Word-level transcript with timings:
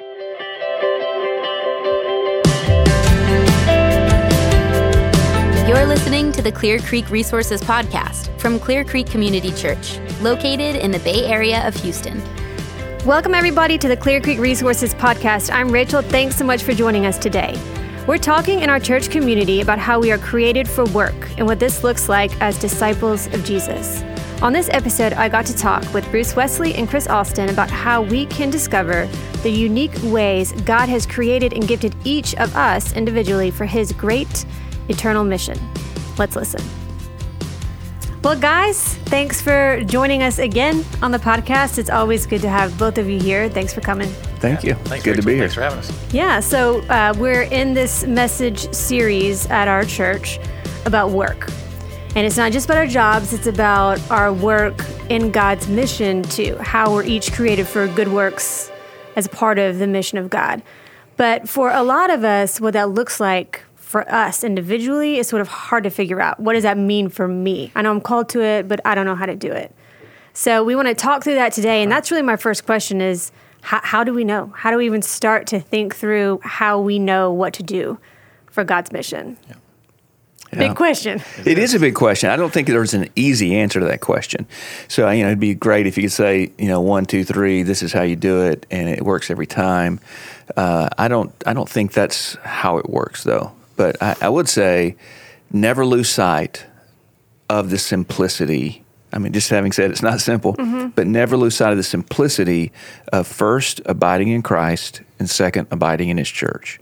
You're 0.00 0.08
listening 5.86 6.32
to 6.32 6.42
the 6.42 6.50
Clear 6.52 6.80
Creek 6.80 7.08
Resources 7.10 7.62
Podcast 7.62 8.36
from 8.40 8.58
Clear 8.58 8.84
Creek 8.84 9.06
Community 9.06 9.52
Church, 9.52 10.00
located 10.20 10.74
in 10.74 10.90
the 10.90 10.98
Bay 11.00 11.26
Area 11.26 11.64
of 11.68 11.76
Houston. 11.76 12.20
Welcome, 13.06 13.34
everybody, 13.34 13.78
to 13.78 13.86
the 13.86 13.96
Clear 13.96 14.20
Creek 14.20 14.40
Resources 14.40 14.94
Podcast. 14.94 15.54
I'm 15.54 15.70
Rachel. 15.70 16.02
Thanks 16.02 16.34
so 16.34 16.44
much 16.44 16.64
for 16.64 16.72
joining 16.72 17.06
us 17.06 17.16
today. 17.16 17.56
We're 18.08 18.18
talking 18.18 18.62
in 18.62 18.70
our 18.70 18.80
church 18.80 19.10
community 19.10 19.60
about 19.60 19.78
how 19.78 20.00
we 20.00 20.10
are 20.10 20.18
created 20.18 20.68
for 20.68 20.86
work 20.86 21.14
and 21.38 21.46
what 21.46 21.60
this 21.60 21.84
looks 21.84 22.08
like 22.08 22.32
as 22.40 22.58
disciples 22.58 23.28
of 23.28 23.44
Jesus. 23.44 24.02
On 24.42 24.52
this 24.52 24.68
episode, 24.72 25.14
I 25.14 25.28
got 25.30 25.46
to 25.46 25.56
talk 25.56 25.90
with 25.94 26.08
Bruce 26.10 26.36
Wesley 26.36 26.74
and 26.74 26.86
Chris 26.88 27.06
Austin 27.08 27.48
about 27.48 27.70
how 27.70 28.02
we 28.02 28.26
can 28.26 28.50
discover 28.50 29.06
the 29.42 29.48
unique 29.50 29.94
ways 30.04 30.52
God 30.62 30.88
has 30.90 31.06
created 31.06 31.54
and 31.54 31.66
gifted 31.66 31.94
each 32.04 32.34
of 32.34 32.54
us 32.54 32.92
individually 32.94 33.50
for 33.50 33.64
His 33.64 33.92
great 33.92 34.44
eternal 34.88 35.24
mission. 35.24 35.58
Let's 36.18 36.36
listen. 36.36 36.60
Well, 38.22 38.38
guys, 38.38 38.94
thanks 39.06 39.40
for 39.40 39.82
joining 39.84 40.22
us 40.22 40.38
again 40.38 40.84
on 41.02 41.10
the 41.10 41.18
podcast. 41.18 41.78
It's 41.78 41.90
always 41.90 42.26
good 42.26 42.42
to 42.42 42.48
have 42.48 42.76
both 42.78 42.98
of 42.98 43.08
you 43.08 43.18
here. 43.20 43.48
Thanks 43.48 43.72
for 43.72 43.80
coming. 43.80 44.08
Thank 44.40 44.62
you. 44.62 44.74
Thanks, 44.74 45.04
Good 45.04 45.12
Rachel. 45.12 45.22
to 45.22 45.26
be 45.26 45.32
here. 45.34 45.40
Thanks 45.42 45.54
for 45.54 45.60
having 45.62 45.78
us. 45.78 46.12
Yeah, 46.12 46.40
so 46.40 46.80
uh, 46.88 47.14
we're 47.16 47.42
in 47.44 47.72
this 47.72 48.04
message 48.06 48.72
series 48.74 49.46
at 49.46 49.68
our 49.68 49.84
church 49.84 50.38
about 50.84 51.10
work. 51.10 51.48
And 52.16 52.24
it's 52.24 52.36
not 52.36 52.52
just 52.52 52.66
about 52.66 52.76
our 52.76 52.86
jobs, 52.86 53.32
it's 53.32 53.48
about 53.48 54.00
our 54.08 54.32
work 54.32 54.78
in 55.08 55.32
God's 55.32 55.66
mission 55.66 56.22
too, 56.22 56.56
how 56.58 56.92
we're 56.92 57.02
each 57.02 57.32
created 57.32 57.66
for 57.66 57.88
good 57.88 58.06
works 58.06 58.70
as 59.16 59.26
part 59.26 59.58
of 59.58 59.78
the 59.78 59.88
mission 59.88 60.18
of 60.18 60.30
God. 60.30 60.62
But 61.16 61.48
for 61.48 61.72
a 61.72 61.82
lot 61.82 62.10
of 62.10 62.22
us, 62.22 62.60
what 62.60 62.74
that 62.74 62.90
looks 62.90 63.18
like 63.18 63.64
for 63.74 64.08
us 64.08 64.44
individually 64.44 65.18
is 65.18 65.26
sort 65.26 65.40
of 65.40 65.48
hard 65.48 65.82
to 65.84 65.90
figure 65.90 66.20
out. 66.20 66.38
What 66.38 66.52
does 66.52 66.62
that 66.62 66.78
mean 66.78 67.08
for 67.08 67.26
me? 67.26 67.72
I 67.74 67.82
know 67.82 67.90
I'm 67.90 68.00
called 68.00 68.28
to 68.30 68.42
it, 68.42 68.68
but 68.68 68.80
I 68.84 68.94
don't 68.94 69.06
know 69.06 69.16
how 69.16 69.26
to 69.26 69.34
do 69.34 69.50
it. 69.50 69.74
So 70.32 70.62
we 70.62 70.76
want 70.76 70.86
to 70.86 70.94
talk 70.94 71.24
through 71.24 71.34
that 71.34 71.52
today, 71.52 71.82
and 71.82 71.90
that's 71.90 72.12
really 72.12 72.22
my 72.22 72.36
first 72.36 72.64
question: 72.64 73.00
is 73.00 73.32
how, 73.62 73.80
how 73.82 74.04
do 74.04 74.14
we 74.14 74.22
know? 74.22 74.52
How 74.56 74.70
do 74.70 74.76
we 74.76 74.86
even 74.86 75.02
start 75.02 75.48
to 75.48 75.58
think 75.58 75.94
through 75.96 76.40
how 76.44 76.80
we 76.80 77.00
know 77.00 77.32
what 77.32 77.54
to 77.54 77.64
do 77.64 77.98
for 78.46 78.62
God's 78.62 78.92
mission? 78.92 79.36
Yeah. 79.48 79.54
Big 80.58 80.76
question. 80.76 81.22
It 81.44 81.58
is 81.58 81.74
a 81.74 81.80
big 81.80 81.94
question. 81.94 82.30
I 82.30 82.36
don't 82.36 82.52
think 82.52 82.68
there's 82.68 82.94
an 82.94 83.08
easy 83.16 83.56
answer 83.56 83.80
to 83.80 83.86
that 83.86 84.00
question. 84.00 84.46
So, 84.88 85.08
you 85.10 85.22
know, 85.22 85.28
it'd 85.28 85.40
be 85.40 85.54
great 85.54 85.86
if 85.86 85.96
you 85.96 86.04
could 86.04 86.12
say, 86.12 86.52
you 86.58 86.68
know, 86.68 86.80
one, 86.80 87.06
two, 87.06 87.24
three, 87.24 87.62
this 87.62 87.82
is 87.82 87.92
how 87.92 88.02
you 88.02 88.16
do 88.16 88.42
it, 88.42 88.66
and 88.70 88.88
it 88.88 89.02
works 89.02 89.30
every 89.30 89.46
time. 89.46 90.00
Uh, 90.56 90.88
I 90.98 91.08
don't, 91.08 91.32
I 91.46 91.52
don't 91.52 91.68
think 91.68 91.92
that's 91.92 92.34
how 92.42 92.78
it 92.78 92.88
works, 92.88 93.24
though. 93.24 93.52
But 93.76 94.02
I, 94.02 94.16
I 94.22 94.28
would 94.28 94.48
say, 94.48 94.96
never 95.52 95.84
lose 95.84 96.08
sight 96.08 96.66
of 97.48 97.70
the 97.70 97.78
simplicity. 97.78 98.84
I 99.12 99.18
mean, 99.18 99.32
just 99.32 99.50
having 99.50 99.70
said 99.70 99.90
it's 99.90 100.02
not 100.02 100.20
simple, 100.20 100.54
but 100.94 101.06
never 101.06 101.36
lose 101.36 101.56
sight 101.56 101.70
of 101.70 101.76
the 101.76 101.84
simplicity 101.84 102.72
of 103.12 103.26
first 103.26 103.80
abiding 103.86 104.28
in 104.28 104.42
Christ 104.42 105.02
and 105.18 105.30
second 105.30 105.68
abiding 105.70 106.08
in 106.08 106.16
His 106.16 106.28
church. 106.28 106.80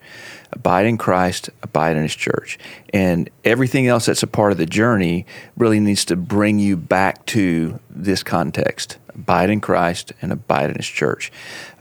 Abide 0.53 0.86
in 0.86 0.98
Christ, 0.98 1.50
abide 1.62 1.97
in 1.97 2.03
His 2.03 2.14
church. 2.14 2.58
And 2.92 3.31
everything 3.45 3.86
else 3.86 4.06
that's 4.06 4.22
a 4.22 4.27
part 4.27 4.53
of 4.53 4.58
the 4.58 4.67
journey 4.67 5.27
really 5.56 5.81
needs 5.81 6.05
to 6.06 6.17
bring 6.17 6.58
you 6.58 6.77
back 6.77 7.25
to 7.27 7.81
this 7.89 8.22
context 8.22 8.98
abide 9.14 9.50
in 9.50 9.61
Christ 9.61 10.12
and 10.23 10.33
abide 10.33 10.70
in 10.70 10.77
His 10.77 10.86
church. 10.86 11.30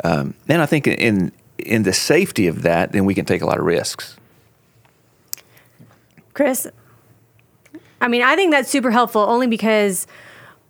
Um, 0.03 0.33
and 0.47 0.61
I 0.61 0.65
think 0.65 0.87
in, 0.87 1.31
in 1.57 1.83
the 1.83 1.93
safety 1.93 2.47
of 2.47 2.63
that, 2.63 2.91
then 2.91 3.05
we 3.05 3.13
can 3.13 3.25
take 3.25 3.41
a 3.41 3.45
lot 3.45 3.59
of 3.59 3.65
risks. 3.65 4.17
Chris, 6.33 6.67
I 7.99 8.07
mean, 8.07 8.21
I 8.21 8.35
think 8.35 8.51
that's 8.51 8.69
super 8.69 8.91
helpful 8.91 9.21
only 9.21 9.47
because 9.47 10.07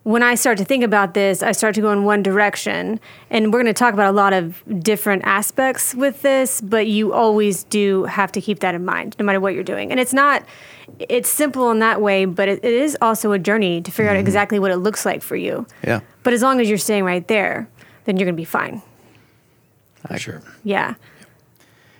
when 0.03 0.23
I 0.23 0.35
start 0.35 0.57
to 0.57 0.65
think 0.65 0.83
about 0.83 1.13
this, 1.13 1.43
I 1.43 1.51
start 1.51 1.75
to 1.75 1.81
go 1.81 1.91
in 1.91 2.03
one 2.03 2.23
direction. 2.23 2.99
And 3.29 3.53
we're 3.53 3.61
going 3.61 3.73
to 3.73 3.73
talk 3.73 3.93
about 3.93 4.07
a 4.07 4.15
lot 4.15 4.33
of 4.33 4.63
different 4.83 5.23
aspects 5.25 5.93
with 5.93 6.21
this, 6.21 6.59
but 6.59 6.87
you 6.87 7.13
always 7.13 7.63
do 7.65 8.05
have 8.05 8.31
to 8.31 8.41
keep 8.41 8.59
that 8.59 8.73
in 8.73 8.83
mind, 8.83 9.15
no 9.19 9.25
matter 9.25 9.39
what 9.39 9.53
you're 9.53 9.63
doing. 9.63 9.91
And 9.91 9.99
it's 9.99 10.13
not, 10.13 10.43
it's 10.97 11.29
simple 11.29 11.69
in 11.69 11.79
that 11.79 12.01
way, 12.01 12.25
but 12.25 12.49
it, 12.49 12.63
it 12.63 12.73
is 12.73 12.97
also 13.01 13.31
a 13.31 13.39
journey 13.39 13.81
to 13.81 13.91
figure 13.91 14.09
out 14.09 14.15
mm-hmm. 14.15 14.21
exactly 14.21 14.57
what 14.57 14.71
it 14.71 14.77
looks 14.77 15.05
like 15.05 15.21
for 15.21 15.35
you. 15.35 15.67
Yeah. 15.83 16.01
But 16.23 16.33
as 16.33 16.41
long 16.41 16.59
as 16.59 16.67
you're 16.67 16.79
staying 16.79 17.03
right 17.03 17.27
there, 17.27 17.69
then 18.05 18.17
you're 18.17 18.25
going 18.25 18.35
to 18.35 18.41
be 18.41 18.45
fine. 18.45 18.81
For 20.07 20.17
sure. 20.17 20.41
Yeah. 20.63 20.95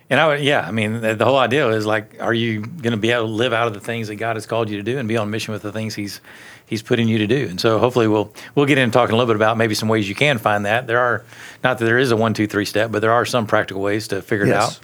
And 0.10 0.20
I 0.20 0.28
would, 0.28 0.42
yeah, 0.42 0.68
I 0.68 0.72
mean, 0.72 1.00
the, 1.00 1.16
the 1.16 1.24
whole 1.24 1.38
idea 1.38 1.70
is 1.70 1.86
like, 1.86 2.18
are 2.20 2.34
you 2.34 2.62
going 2.62 2.92
to 2.92 2.98
be 2.98 3.12
able 3.12 3.28
to 3.28 3.32
live 3.32 3.54
out 3.54 3.68
of 3.68 3.74
the 3.74 3.80
things 3.80 4.10
that 4.10 4.16
God 4.16 4.36
has 4.36 4.46
called 4.46 4.70
you 4.70 4.76
to 4.76 4.84
do 4.84 4.98
and 4.98 5.08
be 5.08 5.16
on 5.16 5.30
mission 5.30 5.54
with 5.54 5.62
the 5.62 5.72
things 5.72 5.96
He's 5.96 6.20
He's 6.72 6.82
putting 6.82 7.10
you 7.10 7.18
to 7.18 7.28
do? 7.28 7.48
And 7.50 7.60
so, 7.60 7.80
hopefully, 7.80 8.08
we'll 8.08 8.34
we'll 8.56 8.66
get 8.66 8.78
into 8.78 8.94
talking 8.94 9.14
a 9.14 9.18
little 9.18 9.28
bit 9.28 9.36
about 9.36 9.58
maybe 9.58 9.76
some 9.76 9.90
ways 9.90 10.08
you 10.08 10.16
can 10.16 10.38
find 10.38 10.66
that. 10.66 10.88
There 10.88 11.00
are 11.00 11.26
not 11.66 11.80
that 11.80 11.86
there 11.86 12.00
is 12.00 12.12
a 12.12 12.16
one, 12.16 12.34
two, 12.34 12.48
three 12.48 12.64
step, 12.64 12.94
but 12.94 13.00
there 13.00 13.12
are 13.12 13.26
some 13.26 13.46
practical 13.46 13.82
ways 13.82 14.08
to 14.08 14.22
figure 14.22 14.46
it 14.46 14.54
out 14.54 14.80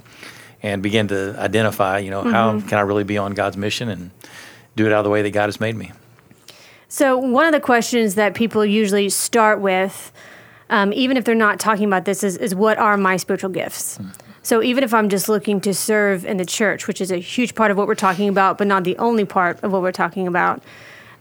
and 0.62 0.84
begin 0.84 1.08
to 1.08 1.34
identify. 1.40 2.00
You 2.00 2.12
know, 2.12 2.24
how 2.24 2.60
can 2.60 2.78
I 2.78 2.82
really 2.82 3.06
be 3.06 3.18
on 3.18 3.34
God's 3.34 3.56
mission 3.56 3.88
and 3.88 4.12
do 4.76 4.86
it 4.86 4.92
out 4.92 5.00
of 5.00 5.04
the 5.06 5.10
way 5.10 5.22
that 5.22 5.32
God 5.32 5.46
has 5.46 5.62
made 5.62 5.78
me? 5.78 5.94
So, 6.90 7.18
one 7.18 7.46
of 7.46 7.54
the 7.54 7.62
questions 7.62 8.16
that 8.16 8.34
people 8.34 8.66
usually 8.66 9.08
start 9.08 9.62
with, 9.62 10.12
um, 10.70 10.92
even 10.92 11.16
if 11.16 11.24
they're 11.24 11.36
not 11.36 11.58
talking 11.58 11.86
about 11.86 12.04
this, 12.04 12.22
is, 12.22 12.36
is 12.36 12.54
what 12.54 12.78
are 12.78 12.98
my 12.98 13.16
spiritual 13.16 13.50
gifts? 13.50 13.98
So, 14.42 14.62
even 14.64 14.84
if 14.84 14.94
I'm 14.94 15.10
just 15.10 15.28
looking 15.28 15.60
to 15.62 15.74
serve 15.74 16.26
in 16.26 16.38
the 16.38 16.46
church, 16.46 16.88
which 16.88 17.02
is 17.02 17.12
a 17.12 17.18
huge 17.18 17.56
part 17.56 17.72
of 17.72 17.78
what 17.78 17.88
we're 17.88 17.96
talking 17.96 18.30
about, 18.30 18.58
but 18.58 18.68
not 18.68 18.84
the 18.84 18.98
only 18.98 19.26
part 19.26 19.62
of 19.64 19.72
what 19.74 19.82
we're 19.82 19.92
talking 19.92 20.28
about, 20.28 20.62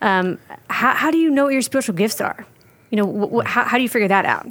um, 0.07 0.39
how, 0.71 0.95
how 0.95 1.11
do 1.11 1.19
you 1.19 1.31
know 1.31 1.45
what 1.45 1.53
your 1.53 1.63
spiritual 1.63 1.95
gifts 1.95 2.21
are? 2.21 2.47
You 2.91 2.97
know, 2.97 3.07
wh- 3.07 3.45
wh- 3.45 3.47
how, 3.47 3.65
how 3.65 3.77
do 3.77 3.83
you 3.83 3.89
figure 3.89 4.09
that 4.09 4.25
out? 4.25 4.51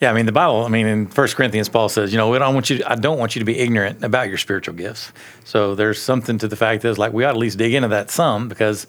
Yeah, 0.00 0.10
I 0.10 0.12
mean 0.12 0.26
the 0.26 0.32
Bible. 0.32 0.64
I 0.64 0.68
mean 0.68 0.86
in 0.86 1.06
First 1.06 1.36
Corinthians, 1.36 1.68
Paul 1.68 1.88
says, 1.88 2.12
you 2.12 2.18
know, 2.18 2.28
we 2.28 2.38
don't 2.38 2.52
want 2.52 2.68
you. 2.68 2.82
I 2.84 2.96
don't 2.96 3.18
want 3.18 3.36
you 3.36 3.38
to 3.38 3.44
be 3.44 3.58
ignorant 3.58 4.02
about 4.02 4.28
your 4.28 4.36
spiritual 4.38 4.74
gifts. 4.74 5.12
So 5.44 5.76
there's 5.76 6.02
something 6.02 6.36
to 6.38 6.48
the 6.48 6.56
fact 6.56 6.82
that 6.82 6.98
like 6.98 7.12
we 7.12 7.24
ought 7.24 7.28
to 7.28 7.36
at 7.36 7.38
least 7.38 7.58
dig 7.58 7.74
into 7.74 7.88
that 7.88 8.10
some 8.10 8.48
because 8.48 8.88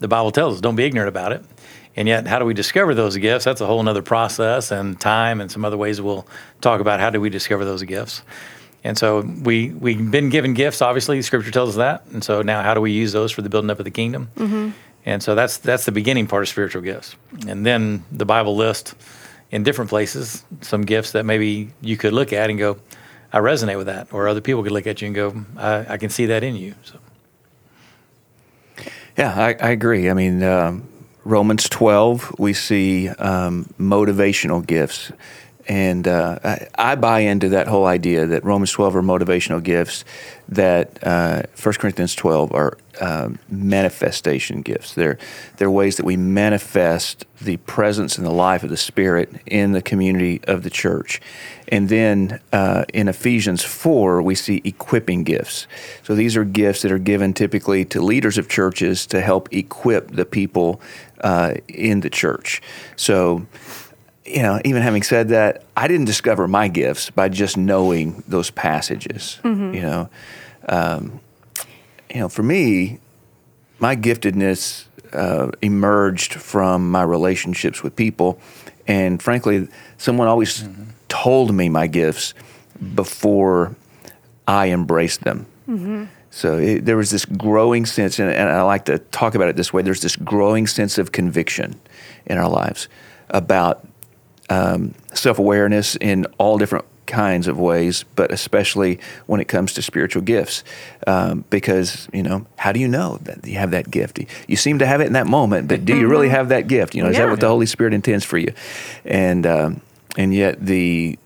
the 0.00 0.08
Bible 0.08 0.32
tells 0.32 0.54
us 0.54 0.60
don't 0.60 0.76
be 0.76 0.84
ignorant 0.84 1.08
about 1.08 1.32
it. 1.32 1.44
And 1.96 2.08
yet, 2.08 2.26
how 2.26 2.38
do 2.38 2.44
we 2.44 2.54
discover 2.54 2.94
those 2.94 3.16
gifts? 3.16 3.44
That's 3.44 3.60
a 3.60 3.66
whole 3.66 3.86
other 3.88 4.02
process 4.02 4.70
and 4.70 5.00
time 5.00 5.40
and 5.40 5.50
some 5.50 5.64
other 5.64 5.76
ways 5.76 6.00
we'll 6.00 6.26
talk 6.60 6.80
about 6.80 7.00
how 7.00 7.10
do 7.10 7.20
we 7.20 7.30
discover 7.30 7.64
those 7.64 7.82
gifts. 7.84 8.22
And 8.82 8.96
so 8.96 9.20
we 9.20 9.70
we've 9.70 10.10
been 10.10 10.30
given 10.30 10.54
gifts. 10.54 10.80
Obviously, 10.80 11.20
Scripture 11.22 11.50
tells 11.50 11.70
us 11.70 11.76
that. 11.76 12.06
And 12.12 12.24
so 12.24 12.42
now, 12.42 12.62
how 12.62 12.74
do 12.74 12.80
we 12.80 12.92
use 12.92 13.12
those 13.12 13.30
for 13.30 13.42
the 13.42 13.50
building 13.50 13.70
up 13.70 13.78
of 13.78 13.84
the 13.84 13.90
kingdom? 13.90 14.30
And 15.04 15.22
so 15.22 15.34
that's 15.34 15.58
that's 15.58 15.84
the 15.84 15.92
beginning 15.92 16.26
part 16.26 16.42
of 16.42 16.48
spiritual 16.48 16.82
gifts. 16.82 17.16
And 17.46 17.64
then 17.64 18.04
the 18.10 18.26
Bible 18.26 18.56
lists 18.56 18.94
in 19.50 19.62
different 19.62 19.90
places 19.90 20.44
some 20.60 20.82
gifts 20.82 21.12
that 21.12 21.24
maybe 21.24 21.72
you 21.80 21.96
could 21.96 22.12
look 22.12 22.32
at 22.32 22.50
and 22.50 22.58
go, 22.58 22.78
I 23.32 23.38
resonate 23.38 23.76
with 23.76 23.86
that, 23.86 24.12
or 24.12 24.28
other 24.28 24.40
people 24.40 24.62
could 24.62 24.72
look 24.72 24.86
at 24.86 25.00
you 25.00 25.06
and 25.06 25.14
go, 25.14 25.44
I, 25.56 25.94
I 25.94 25.96
can 25.98 26.10
see 26.10 26.26
that 26.26 26.42
in 26.42 26.56
you. 26.56 26.74
So 26.84 26.98
Yeah, 29.16 29.34
I, 29.34 29.48
I 29.60 29.70
agree. 29.70 30.10
I 30.10 30.14
mean, 30.14 30.42
um, 30.42 30.88
Romans 31.24 31.68
12, 31.68 32.36
we 32.38 32.52
see 32.52 33.08
um, 33.08 33.66
motivational 33.78 34.64
gifts. 34.64 35.12
And 35.70 36.08
uh, 36.08 36.40
I, 36.42 36.66
I 36.74 36.94
buy 36.96 37.20
into 37.20 37.50
that 37.50 37.68
whole 37.68 37.86
idea 37.86 38.26
that 38.26 38.44
Romans 38.44 38.72
12 38.72 38.96
are 38.96 39.02
motivational 39.02 39.62
gifts, 39.62 40.04
that 40.48 40.98
uh, 41.06 41.42
1 41.62 41.74
Corinthians 41.74 42.16
12 42.16 42.52
are 42.52 42.76
um, 43.00 43.38
manifestation 43.48 44.62
gifts. 44.62 44.94
They're, 44.94 45.16
they're 45.58 45.70
ways 45.70 45.96
that 45.98 46.04
we 46.04 46.16
manifest 46.16 47.24
the 47.40 47.58
presence 47.58 48.18
and 48.18 48.26
the 48.26 48.32
life 48.32 48.64
of 48.64 48.70
the 48.70 48.76
Spirit 48.76 49.30
in 49.46 49.70
the 49.70 49.80
community 49.80 50.40
of 50.42 50.64
the 50.64 50.70
church. 50.70 51.20
And 51.68 51.88
then 51.88 52.40
uh, 52.52 52.84
in 52.92 53.06
Ephesians 53.06 53.62
4, 53.62 54.22
we 54.22 54.34
see 54.34 54.60
equipping 54.64 55.22
gifts. 55.22 55.68
So 56.02 56.16
these 56.16 56.36
are 56.36 56.44
gifts 56.44 56.82
that 56.82 56.90
are 56.90 56.98
given 56.98 57.32
typically 57.32 57.84
to 57.84 58.00
leaders 58.00 58.38
of 58.38 58.48
churches 58.48 59.06
to 59.06 59.20
help 59.20 59.48
equip 59.52 60.10
the 60.10 60.24
people 60.24 60.80
uh, 61.20 61.54
in 61.68 62.00
the 62.00 62.10
church. 62.10 62.60
So, 62.96 63.46
you 64.24 64.42
know, 64.42 64.60
even 64.64 64.82
having 64.82 65.02
said 65.02 65.28
that, 65.30 65.64
I 65.76 65.88
didn't 65.88 66.06
discover 66.06 66.46
my 66.46 66.68
gifts 66.68 67.10
by 67.10 67.28
just 67.28 67.56
knowing 67.56 68.22
those 68.28 68.50
passages. 68.50 69.38
You 69.74 69.80
know, 69.82 70.10
um, 70.68 71.20
you 72.12 72.20
know, 72.20 72.28
for 72.28 72.42
me, 72.42 72.98
my 73.78 73.96
giftedness 73.96 74.84
uh, 75.12 75.50
emerged 75.62 76.34
from 76.34 76.90
my 76.90 77.02
relationships 77.02 77.82
with 77.82 77.96
people, 77.96 78.38
and 78.86 79.22
frankly, 79.22 79.68
someone 79.98 80.28
always 80.28 80.68
told 81.08 81.54
me 81.54 81.68
my 81.68 81.86
gifts 81.86 82.34
before 82.94 83.74
I 84.46 84.68
embraced 84.70 85.22
them. 85.22 85.46
So 86.30 86.58
it, 86.58 86.84
there 86.84 86.96
was 86.96 87.10
this 87.10 87.24
growing 87.24 87.86
sense, 87.86 88.18
and, 88.18 88.30
and 88.30 88.48
I 88.48 88.62
like 88.62 88.84
to 88.84 88.98
talk 88.98 89.34
about 89.34 89.48
it 89.48 89.56
this 89.56 89.72
way. 89.72 89.82
There's 89.82 90.00
this 90.02 90.16
growing 90.16 90.66
sense 90.66 90.98
of 90.98 91.10
conviction 91.10 91.80
in 92.26 92.38
our 92.38 92.48
lives 92.48 92.88
about 93.30 93.86
um, 94.50 94.94
self 95.14 95.38
awareness 95.38 95.96
in 95.96 96.26
all 96.38 96.58
different 96.58 96.84
kinds 97.06 97.48
of 97.48 97.58
ways, 97.58 98.04
but 98.14 98.30
especially 98.30 99.00
when 99.26 99.40
it 99.40 99.48
comes 99.48 99.72
to 99.74 99.82
spiritual 99.82 100.22
gifts. 100.22 100.62
Um, 101.06 101.44
because, 101.50 102.08
you 102.12 102.22
know, 102.22 102.46
how 102.56 102.70
do 102.72 102.78
you 102.78 102.86
know 102.86 103.18
that 103.22 103.44
you 103.46 103.58
have 103.58 103.72
that 103.72 103.90
gift? 103.90 104.20
You 104.46 104.56
seem 104.56 104.78
to 104.78 104.86
have 104.86 105.00
it 105.00 105.06
in 105.08 105.14
that 105.14 105.26
moment, 105.26 105.66
but 105.66 105.84
do 105.84 105.96
you 105.96 106.08
really 106.08 106.28
have 106.28 106.50
that 106.50 106.68
gift? 106.68 106.94
You 106.94 107.02
know, 107.02 107.08
is 107.10 107.16
Yeah. 107.16 107.24
that 107.24 107.30
what 107.30 107.40
the 107.40 107.48
Holy 107.48 107.66
Spirit 107.66 107.94
intends 107.94 108.24
for 108.24 108.38
you? 108.38 108.52
And, 109.04 109.46
um, 109.46 109.80
and 110.16 110.32
yet 110.32 110.64
the 110.64 111.18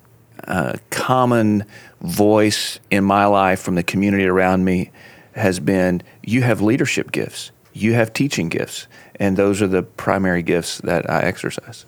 uh, 0.47 0.75
common 0.91 1.65
voice 2.01 2.79
in 2.91 3.05
my 3.05 3.27
life 3.27 3.61
from 3.61 3.75
the 3.75 3.83
community 3.83 4.25
around 4.27 4.65
me 4.65 4.91
has 5.33 5.61
been 5.61 6.03
you 6.23 6.43
have 6.43 6.61
leadership 6.61 7.13
gifts, 7.13 7.51
you 7.73 7.95
have 7.95 8.13
teaching 8.13 8.49
gifts, 8.49 8.87
and 9.17 9.37
those 9.37 9.61
are 9.61 9.67
the 9.67 9.83
primary 9.83 10.43
gifts 10.43 10.79
that 10.79 11.09
I 11.11 11.23
exercise. 11.23 11.85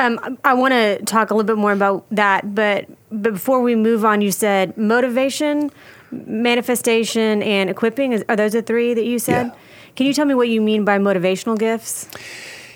Um, 0.00 0.38
I 0.44 0.54
want 0.54 0.72
to 0.72 1.04
talk 1.04 1.30
a 1.30 1.34
little 1.34 1.46
bit 1.46 1.60
more 1.60 1.72
about 1.72 2.06
that, 2.10 2.54
but, 2.54 2.86
but 3.10 3.34
before 3.34 3.60
we 3.60 3.74
move 3.74 4.02
on, 4.02 4.22
you 4.22 4.32
said 4.32 4.74
motivation, 4.78 5.70
manifestation, 6.10 7.42
and 7.42 7.68
equipping. 7.68 8.12
Is, 8.12 8.24
are 8.30 8.36
those 8.36 8.52
the 8.52 8.62
three 8.62 8.94
that 8.94 9.04
you 9.04 9.18
said? 9.18 9.48
Yeah. 9.48 9.54
Can 9.96 10.06
you 10.06 10.14
tell 10.14 10.24
me 10.24 10.32
what 10.32 10.48
you 10.48 10.62
mean 10.62 10.86
by 10.86 10.96
motivational 10.96 11.58
gifts? 11.58 12.08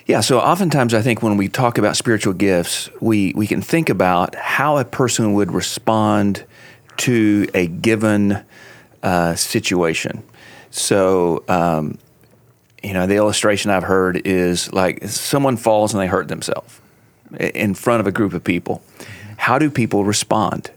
Yeah, 0.05 0.21
so 0.21 0.38
oftentimes 0.38 0.93
I 0.93 1.00
think 1.00 1.23
when 1.23 1.38
we 1.38 1.49
talk 1.49 1.79
about 1.79 1.97
spiritual 1.97 2.35
gifts, 2.35 2.91
we, 3.00 3.32
we 3.35 3.47
can 3.47 3.62
think 3.62 3.88
about 3.88 4.35
how 4.35 4.76
a 4.76 4.85
person 4.85 5.32
would 5.32 5.50
respond 5.50 6.44
to 6.99 7.47
a 7.55 7.69
given 7.69 8.44
uh, 9.03 9.35
situation. 9.35 10.23
So, 10.71 11.43
um, 11.49 11.97
you 12.82 12.93
know, 12.93 13.06
the 13.06 13.17
illustration 13.17 13.71
I've 13.71 13.82
heard 13.82 14.26
is 14.26 14.71
like 14.75 15.05
someone 15.05 15.56
falls 15.56 15.94
and 15.94 16.03
they 16.03 16.06
hurt 16.06 16.29
themselves 16.29 16.81
in 17.36 17.75
front 17.75 18.00
of 18.00 18.06
a 18.06 18.12
group 18.12 18.32
of 18.32 18.42
people. 18.44 18.82
How 19.36 19.58
do 19.58 19.70
people 19.70 20.04
respond? 20.04 20.70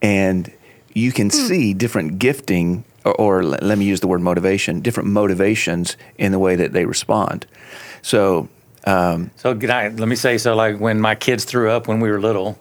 And 0.00 0.50
you 0.94 1.12
can 1.12 1.30
see 1.30 1.74
different 1.74 2.18
gifting, 2.18 2.84
or, 3.04 3.14
or 3.14 3.42
let 3.44 3.62
let 3.62 3.78
me 3.78 3.84
use 3.84 4.00
the 4.00 4.08
word 4.08 4.20
motivation, 4.20 4.80
different 4.80 5.08
motivations 5.08 5.96
in 6.16 6.32
the 6.32 6.38
way 6.38 6.56
that 6.56 6.72
they 6.72 6.84
respond. 6.84 7.46
So, 8.02 8.48
um, 8.84 9.30
So 9.36 9.54
can 9.56 9.70
I, 9.70 9.88
let 9.88 10.08
me 10.08 10.16
say 10.16 10.38
so. 10.38 10.54
Like 10.54 10.78
when 10.78 11.00
my 11.00 11.14
kids 11.14 11.44
threw 11.44 11.70
up 11.70 11.88
when 11.88 12.00
we 12.00 12.10
were 12.10 12.20
little, 12.20 12.58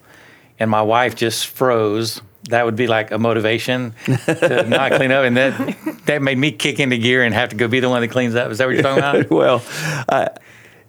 and 0.60 0.70
my 0.70 0.82
wife 0.82 1.16
just 1.16 1.48
froze. 1.48 2.22
That 2.50 2.64
would 2.64 2.78
be 2.78 2.88
like 2.88 3.12
a 3.12 3.18
motivation 3.18 3.94
to 4.06 4.66
not 4.70 4.94
clean 4.94 5.12
up, 5.12 5.26
and 5.26 5.36
that 5.36 6.06
that 6.06 6.22
made 6.22 6.38
me 6.38 6.52
kick 6.52 6.80
into 6.80 6.98
gear 6.98 7.24
and 7.24 7.34
have 7.34 7.50
to 7.50 7.56
go 7.58 7.68
be 7.68 7.82
the 7.82 7.90
one 7.90 8.02
that 8.02 8.08
cleans 8.08 8.36
up. 8.36 8.52
Is 8.52 8.60
that 8.60 8.68
what 8.68 8.74
you're 8.74 8.84
talking 8.84 9.00
about? 9.00 9.30
well, 9.42 9.62
uh, 10.08 10.30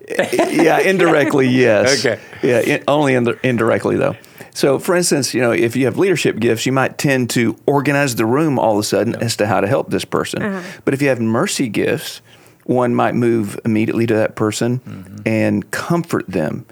yeah, 0.32 0.78
indirectly, 0.78 1.48
yes. 1.48 2.04
Okay. 2.04 2.20
Yeah, 2.42 2.60
in, 2.60 2.84
only 2.88 3.14
ind- 3.14 3.38
indirectly 3.42 3.96
though. 3.96 4.16
So, 4.54 4.78
for 4.78 4.96
instance, 4.96 5.34
you 5.34 5.40
know, 5.40 5.52
if 5.52 5.76
you 5.76 5.84
have 5.84 5.98
leadership 5.98 6.38
gifts, 6.40 6.66
you 6.66 6.72
might 6.72 6.98
tend 6.98 7.30
to 7.30 7.56
organize 7.66 8.16
the 8.16 8.26
room 8.26 8.58
all 8.58 8.72
of 8.72 8.78
a 8.80 8.82
sudden 8.82 9.14
as 9.16 9.36
to 9.36 9.46
how 9.46 9.60
to 9.60 9.68
help 9.68 9.90
this 9.90 10.04
person. 10.04 10.62
But 10.84 10.94
if 10.94 11.02
you 11.02 11.08
have 11.08 11.20
mercy 11.20 11.68
gifts, 11.68 12.20
one 12.64 12.92
might 12.94 13.14
move 13.14 13.58
immediately 13.64 14.06
to 14.06 14.14
that 14.14 14.34
person 14.34 15.22
and 15.24 15.70
comfort 15.70 16.26
them, 16.26 16.66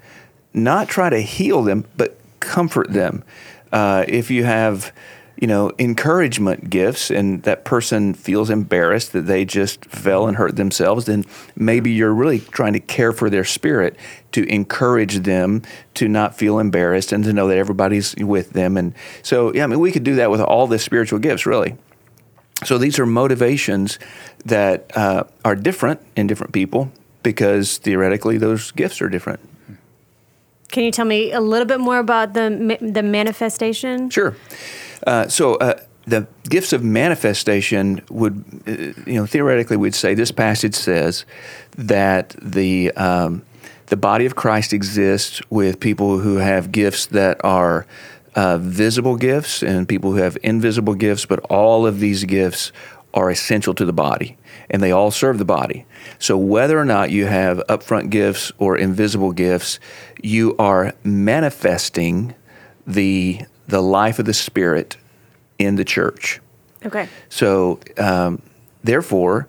not 0.53 0.89
try 0.89 1.11
to 1.11 1.21
heal 1.21 1.63
them, 1.63 1.85
but 1.97 2.19
comfort 2.41 2.93
them. 2.93 3.23
Uh, 3.73 4.05
if 4.09 4.31
you 4.31 4.43
have 4.45 4.93
you 5.39 5.47
know, 5.47 5.71
encouragement 5.79 6.71
gifts 6.71 7.11
and 7.11 7.43
that 7.43 7.65
person 7.65 8.15
feels 8.15 8.49
embarrassed 8.49 9.13
that 9.13 9.23
they 9.23 9.45
just 9.45 9.85
fell 9.85 10.27
and 10.27 10.37
hurt 10.37 10.57
themselves, 10.57 11.05
then 11.05 11.25
maybe 11.55 11.91
you're 11.91 12.15
really 12.15 12.41
trying 12.41 12.73
to 12.73 12.81
care 12.81 13.13
for 13.13 13.29
their 13.29 13.45
spirit 13.45 13.97
to 14.33 14.45
encourage 14.53 15.21
them 15.21 15.63
to 15.95 16.09
not 16.09 16.35
feel 16.35 16.59
embarrassed 16.59 17.13
and 17.13 17.23
to 17.25 17.33
know 17.33 17.49
that 17.49 17.59
everybody's 17.59 18.15
with 18.17 18.51
them. 18.51 18.77
And 18.77 18.95
so, 19.23 19.53
yeah, 19.53 19.65
I 19.65 19.67
mean, 19.67 19.81
we 19.81 19.93
could 19.93 20.05
do 20.05 20.15
that 20.17 20.31
with 20.31 20.41
all 20.41 20.67
the 20.67 20.79
spiritual 20.79 21.19
gifts, 21.19 21.45
really. 21.45 21.77
So 22.65 22.79
these 22.79 22.99
are 22.99 23.05
motivations 23.05 23.99
that 24.47 24.97
uh, 24.97 25.25
are 25.45 25.55
different 25.55 26.01
in 26.17 26.27
different 26.27 26.55
people 26.55 26.91
because 27.23 27.77
theoretically 27.77 28.39
those 28.39 28.71
gifts 28.71 29.03
are 29.03 29.11
different. 29.11 29.41
Can 30.71 30.85
you 30.85 30.91
tell 30.91 31.05
me 31.05 31.33
a 31.33 31.41
little 31.41 31.67
bit 31.67 31.81
more 31.81 31.99
about 31.99 32.35
the 32.35 32.79
the 32.81 33.03
manifestation? 33.03 34.11
Sure. 34.11 34.37
Uh, 35.07 35.29
so 35.29 35.55
uh, 35.55 35.81
the 36.07 36.27
gifts 36.49 36.73
of 36.73 36.83
manifestation 36.83 38.03
would, 38.11 38.45
uh, 38.67 38.71
you 39.09 39.15
know, 39.15 39.27
theoretically, 39.27 39.77
we'd 39.77 39.95
say 39.95 40.15
this 40.15 40.33
passage 40.33 40.75
says 40.75 41.25
that 41.77 42.35
the 42.43 42.93
um, 42.93 43.43
the 43.87 43.97
body 43.97 44.27
of 44.27 44.35
Christ 44.35 44.73
exists 44.73 45.41
with 45.49 45.79
people 45.79 46.19
who 46.19 46.37
have 46.37 46.73
gifts 46.73 47.07
that 47.07 47.41
are 47.45 47.87
uh, 48.35 48.59
visible 48.59 49.17
gifts 49.17 49.63
and 49.63 49.89
people 49.89 50.13
who 50.13 50.19
have 50.19 50.37
invisible 50.43 50.95
gifts, 50.95 51.25
but 51.25 51.39
all 51.49 51.87
of 51.87 52.01
these 52.01 52.25
gifts 52.25 52.73
are 53.15 53.31
essential 53.31 53.75
to 53.75 53.85
the 53.85 53.93
body 53.93 54.37
and 54.69 54.83
they 54.83 54.93
all 54.93 55.11
serve 55.11 55.39
the 55.39 55.45
body. 55.45 55.87
So 56.19 56.37
whether 56.37 56.79
or 56.79 56.85
not 56.85 57.11
you 57.11 57.27
have 57.27 57.63
upfront 57.69 58.11
gifts 58.11 58.53
or 58.59 58.77
invisible 58.77 59.33
gifts, 59.33 59.79
you 60.23 60.55
are 60.59 60.93
manifesting 61.03 62.35
the 62.87 63.41
the 63.69 63.83
life 63.83 64.19
of 64.19 64.27
the 64.27 64.35
Spirit 64.35 64.97
in 65.59 65.77
the 65.77 65.85
church. 65.85 66.41
Okay. 66.85 67.09
So, 67.29 67.81
um, 67.99 68.43
therefore, 68.85 69.49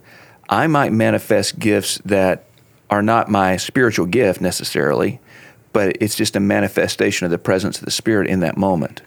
I 0.49 0.67
might 0.67 0.91
manifest 0.91 1.59
gifts 1.59 1.99
that 2.05 2.45
are 2.89 3.01
not 3.01 3.29
my 3.29 3.57
spiritual 3.57 4.05
gift 4.05 4.41
necessarily, 4.41 5.19
but 5.73 5.97
it's 6.01 6.15
just 6.15 6.35
a 6.35 6.39
manifestation 6.39 7.25
of 7.25 7.31
the 7.31 7.37
presence 7.37 7.79
of 7.79 7.85
the 7.85 7.91
Spirit 7.91 8.27
in 8.29 8.39
that 8.39 8.57
moment. 8.57 9.01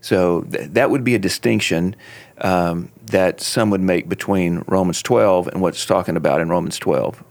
So 0.00 0.42
th- 0.42 0.70
that 0.70 0.90
would 0.90 1.04
be 1.04 1.14
a 1.14 1.18
distinction 1.18 1.96
um, 2.38 2.90
that 3.06 3.40
some 3.40 3.70
would 3.70 3.80
make 3.80 4.08
between 4.08 4.64
Romans 4.66 5.02
12 5.02 5.48
and 5.48 5.60
what's 5.60 5.84
talking 5.84 6.16
about 6.16 6.40
in 6.40 6.48
Romans 6.48 6.78
12, 6.78 7.22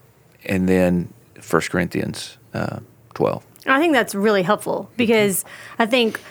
and 0.46 0.68
then 0.68 1.14
1 1.50 1.62
Corinthians 1.64 2.38
uh, 2.54 2.80
12. 3.16 3.46
I 3.66 3.80
think 3.80 3.94
that's 3.94 4.16
really 4.16 4.44
helpful 4.44 4.90
because 4.96 5.44
I 5.80 5.86
think 5.86 6.22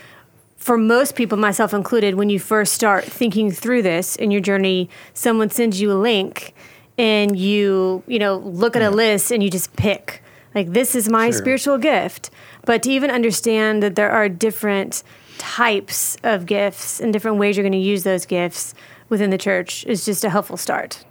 for 0.66 0.76
most 0.76 1.14
people, 1.14 1.38
myself 1.38 1.72
included, 1.72 2.16
when 2.16 2.28
you 2.28 2.40
first 2.40 2.72
start 2.72 3.04
thinking 3.04 3.52
through 3.52 3.82
this 3.82 4.16
in 4.16 4.32
your 4.32 4.40
journey, 4.40 4.90
someone 5.14 5.48
sends 5.48 5.80
you 5.80 5.92
a 5.92 5.94
link 5.94 6.54
and 6.98 7.38
you, 7.38 8.02
you 8.08 8.18
know, 8.18 8.38
look 8.38 8.74
at 8.74 8.82
a 8.82 8.90
list 8.90 9.30
and 9.30 9.44
you 9.44 9.48
just 9.48 9.76
pick. 9.76 10.24
Like, 10.56 10.72
this 10.72 10.96
is 10.96 11.08
my 11.08 11.30
Sure. 11.30 11.38
spiritual 11.38 11.78
gift. 11.78 12.30
But 12.64 12.82
to 12.82 12.90
even 12.90 13.12
understand 13.12 13.80
that 13.84 13.94
there 13.94 14.10
are 14.10 14.28
different 14.28 15.04
types 15.38 16.16
of 16.24 16.46
gifts 16.46 16.98
and 16.98 17.12
different 17.12 17.36
ways 17.38 17.56
you're 17.56 17.62
going 17.62 17.72
to 17.84 17.88
use 17.94 18.02
those 18.02 18.26
gifts 18.26 18.74
within 19.08 19.30
the 19.30 19.38
church 19.38 19.84
is 19.86 20.04
just 20.04 20.24
a 20.24 20.30
helpful 20.30 20.56
start. 20.56 21.04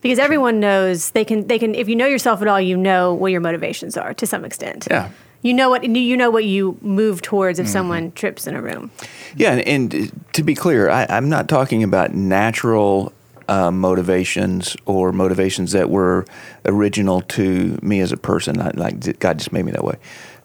Because 0.00 0.20
everyone 0.20 0.60
knows 0.60 1.10
they 1.10 1.24
can 1.24 1.48
they 1.48 1.58
can 1.58 1.74
if 1.74 1.88
you 1.88 1.96
know 1.96 2.06
yourself 2.06 2.40
at 2.40 2.46
all, 2.46 2.60
you 2.60 2.76
know 2.76 3.14
what 3.14 3.32
your 3.32 3.40
motivations 3.40 3.96
are 3.96 4.14
to 4.14 4.26
some 4.28 4.44
extent. 4.44 4.86
Yeah. 4.88 5.10
You 5.42 5.54
know 5.54 5.70
what 5.70 5.84
you 5.84 6.16
know 6.16 6.30
what 6.30 6.44
you 6.44 6.78
move 6.80 7.20
towards 7.22 7.58
Mm-hmm. 7.58 7.66
if 7.66 7.72
someone 7.72 8.12
trips 8.12 8.46
in 8.46 8.54
a 8.54 8.62
room. 8.62 8.90
Yeah, 9.36 9.52
and, 9.52 9.92
and 9.94 10.24
to 10.34 10.42
be 10.42 10.54
clear, 10.54 10.88
I, 10.88 11.06
I'm 11.08 11.28
not 11.28 11.48
talking 11.48 11.82
about 11.82 12.14
natural 12.14 13.12
uh, 13.48 13.70
motivations 13.70 14.76
or 14.86 15.12
motivations 15.12 15.72
that 15.72 15.90
were 15.90 16.24
original 16.64 17.22
to 17.22 17.78
me 17.82 18.00
as 18.00 18.12
a 18.12 18.16
person. 18.16 18.56
Not 18.56 18.76
like 18.76 19.18
God 19.18 19.38
just 19.38 19.52
made 19.52 19.64
me 19.64 19.72
that 19.72 19.84
way. 19.84 19.96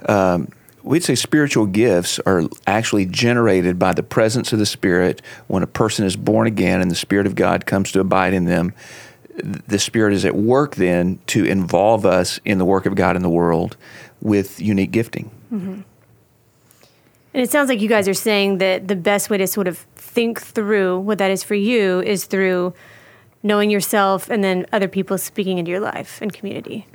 Um, 0.08 0.50
we'd 0.84 1.04
say 1.04 1.16
spiritual 1.16 1.66
gifts 1.66 2.20
are 2.26 2.44
actually 2.66 3.06
generated 3.06 3.78
by 3.78 3.94
the 3.94 4.04
presence 4.04 4.52
of 4.54 4.60
the 4.60 4.66
Spirit 4.66 5.22
when 5.48 5.64
a 5.64 5.68
person 5.68 6.06
is 6.06 6.16
born 6.16 6.48
again 6.48 6.82
and 6.82 6.90
the 6.90 6.96
Spirit 6.96 7.28
of 7.28 7.36
God 7.36 7.66
comes 7.66 7.92
to 7.92 8.00
abide 8.00 8.34
in 8.34 8.46
them. 8.46 8.74
The 9.36 9.78
Spirit 9.80 10.14
is 10.14 10.26
at 10.26 10.36
work 10.36 10.76
then 10.76 11.20
to 11.28 11.46
involve 11.46 12.06
us 12.06 12.40
in 12.44 12.58
the 12.58 12.66
work 12.66 12.86
of 12.88 12.96
God 12.96 13.16
in 13.16 13.22
the 13.22 13.30
world 13.30 13.78
with 14.22 14.60
unique 14.60 14.92
gifting. 14.92 15.32
And 17.34 17.44
it 17.44 17.52
sounds 17.52 17.70
like 17.70 17.82
you 17.82 17.90
guys 17.90 18.08
are 18.08 18.14
saying 18.14 18.58
that 18.58 18.88
the 18.88 18.96
best 18.96 19.30
way 19.30 19.38
to 19.38 19.46
sort 19.46 19.68
of 19.68 19.78
think 19.96 20.42
through 20.42 21.00
what 21.00 21.20
that 21.20 21.30
is 21.30 21.44
for 21.44 21.56
you 21.56 22.02
is 22.02 22.26
through 22.26 22.74
knowing 23.44 23.70
yourself 23.70 24.30
and 24.30 24.44
then 24.44 24.66
other 24.74 24.88
people 24.88 25.18
speaking 25.18 25.58
into 25.58 25.70
your 25.70 25.80
life 25.80 26.20
and 26.22 26.34
community. 26.34 26.88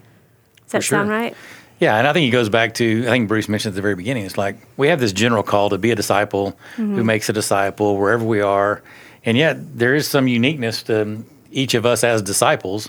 Does 0.65 0.73
that 0.73 0.83
sure. 0.83 0.99
sound 0.99 1.11
right? 1.11 1.37
Yeah, 1.79 1.97
and 1.97 2.07
I 2.07 2.13
think 2.13 2.29
it 2.29 2.31
goes 2.31 2.49
back 2.49 2.75
to 2.75 3.05
I 3.07 3.11
think 3.11 3.29
Bruce 3.29 3.49
mentioned 3.49 3.73
at 3.73 3.77
the 3.77 3.83
very 3.83 3.97
beginning. 3.97 4.25
It's 4.25 4.39
like 4.39 4.57
we 4.77 4.89
have 4.89 5.01
this 5.01 5.13
general 5.13 5.43
call 5.43 5.71
to 5.71 5.79
be 5.79 5.91
a 5.91 5.97
disciple 5.97 6.57
who 6.77 6.83
mm-hmm. 6.83 7.07
makes 7.07 7.29
a 7.29 7.33
disciple 7.33 7.97
wherever 7.97 8.25
we 8.25 8.41
are, 8.41 8.83
and 9.25 9.37
yet 9.37 9.79
there 9.79 9.95
is 9.95 10.07
some 10.07 10.29
uniqueness 10.29 10.85
to 10.85 11.25
each 11.51 11.75
of 11.75 11.85
us 11.85 12.05
as 12.05 12.23
disciples, 12.23 12.89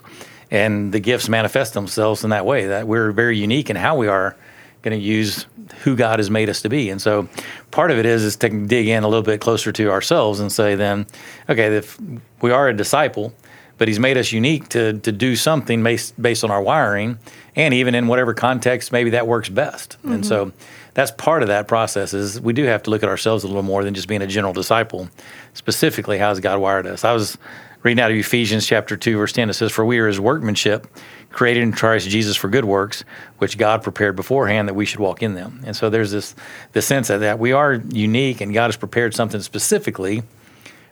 and 0.54 0.94
the 0.94 1.00
gifts 1.00 1.28
manifest 1.28 1.74
themselves 1.74 2.24
in 2.24 2.30
that 2.30 2.46
way. 2.46 2.68
That 2.68 2.88
we're 2.88 3.12
very 3.12 3.38
unique 3.38 3.70
in 3.70 3.76
how 3.76 3.98
we 3.98 4.08
are 4.08 4.38
going 4.84 4.98
to 4.98 5.04
use 5.04 5.48
who 5.84 5.96
God 5.96 6.20
has 6.20 6.30
made 6.30 6.50
us 6.50 6.62
to 6.62 6.70
be, 6.70 6.90
and 6.90 7.02
so 7.02 7.28
part 7.72 7.92
of 7.92 7.98
it 7.98 8.06
is 8.06 8.24
is 8.24 8.38
to 8.38 8.50
dig 8.50 8.88
in 8.88 9.04
a 9.04 9.08
little 9.08 9.24
bit 9.24 9.42
closer 9.42 9.72
to 9.74 9.90
ourselves 9.92 10.40
and 10.40 10.52
say 10.52 10.76
then, 10.76 11.08
okay, 11.50 11.76
if 11.76 12.00
we 12.42 12.52
are 12.52 12.70
a 12.70 12.74
disciple. 12.74 13.34
But 13.80 13.88
He's 13.88 14.00
made 14.00 14.18
us 14.18 14.32
unique 14.32 14.70
to 14.70 15.00
to 15.00 15.12
do 15.12 15.36
something 15.36 15.84
based 15.84 16.22
based 16.22 16.44
on 16.44 16.52
our 16.52 16.62
wiring, 16.62 17.18
and 17.56 17.74
even 17.74 17.96
in 17.96 18.08
whatever 18.08 18.34
context 18.34 18.92
maybe 18.92 19.10
that 19.10 19.26
works 19.26 19.50
best. 19.50 19.98
Mm-hmm. 19.98 20.12
And 20.12 20.26
so 20.26 20.52
that's 20.94 21.10
part 21.12 21.42
of 21.42 21.48
that 21.48 21.68
process 21.68 22.14
is 22.14 22.40
we 22.40 22.54
do 22.54 22.66
have 22.66 22.84
to 22.84 22.92
look 22.92 23.02
at 23.02 23.10
ourselves 23.10 23.44
a 23.44 23.48
little 23.48 23.64
more 23.64 23.84
than 23.84 23.96
just 23.96 24.08
being 24.08 24.22
a 24.22 24.28
general 24.28 24.54
disciple. 24.54 25.10
Specifically, 25.56 26.20
how 26.20 26.30
has 26.30 26.40
God 26.40 26.60
wired 26.60 26.86
us? 26.86 27.04
I 27.04 27.14
was 27.14 27.38
reading 27.84 28.02
out 28.02 28.12
of 28.12 28.18
Ephesians 28.18 28.66
chapter 28.66 28.98
2, 28.98 29.18
verse 29.18 29.34
10. 29.34 29.50
It 29.50 29.54
says, 29.54 29.72
For 29.72 29.86
we 29.86 30.00
are 30.00 30.08
his 30.08 30.20
workmanship, 30.20 30.88
created 31.30 31.64
in 31.64 31.74
Christ 31.74 32.10
Jesus 32.10 32.36
for 32.36 32.50
good 32.50 32.66
works, 32.66 33.04
which 33.38 33.58
God 33.58 33.84
prepared 33.84 34.16
beforehand 34.16 34.70
that 34.70 34.74
we 34.74 34.86
should 34.86 35.00
walk 35.00 35.22
in 35.22 35.36
them. 35.36 35.62
And 35.66 35.76
so 35.76 35.90
there's 35.90 36.12
this, 36.12 36.34
this 36.72 36.86
sense 36.86 37.10
of 37.10 37.20
that 37.20 37.40
we 37.40 37.52
are 37.52 37.74
unique 37.74 38.42
and 38.42 38.54
God 38.54 38.68
has 38.68 38.78
prepared 38.78 39.14
something 39.14 39.42
specifically 39.42 40.24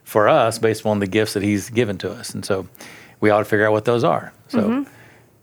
for 0.04 0.28
us 0.28 0.60
based 0.60 0.86
on 0.86 1.00
the 1.00 1.08
gifts 1.08 1.34
that 1.34 1.44
he's 1.44 1.70
given 1.70 1.98
to 2.00 2.12
us. 2.12 2.34
And 2.34 2.44
so 2.44 2.68
we 3.22 3.30
ought 3.30 3.40
to 3.40 3.46
figure 3.46 3.66
out 3.66 3.72
what 3.72 3.86
those 3.86 4.04
are. 4.04 4.34
So 4.50 4.60
mm-hmm. 4.60 4.92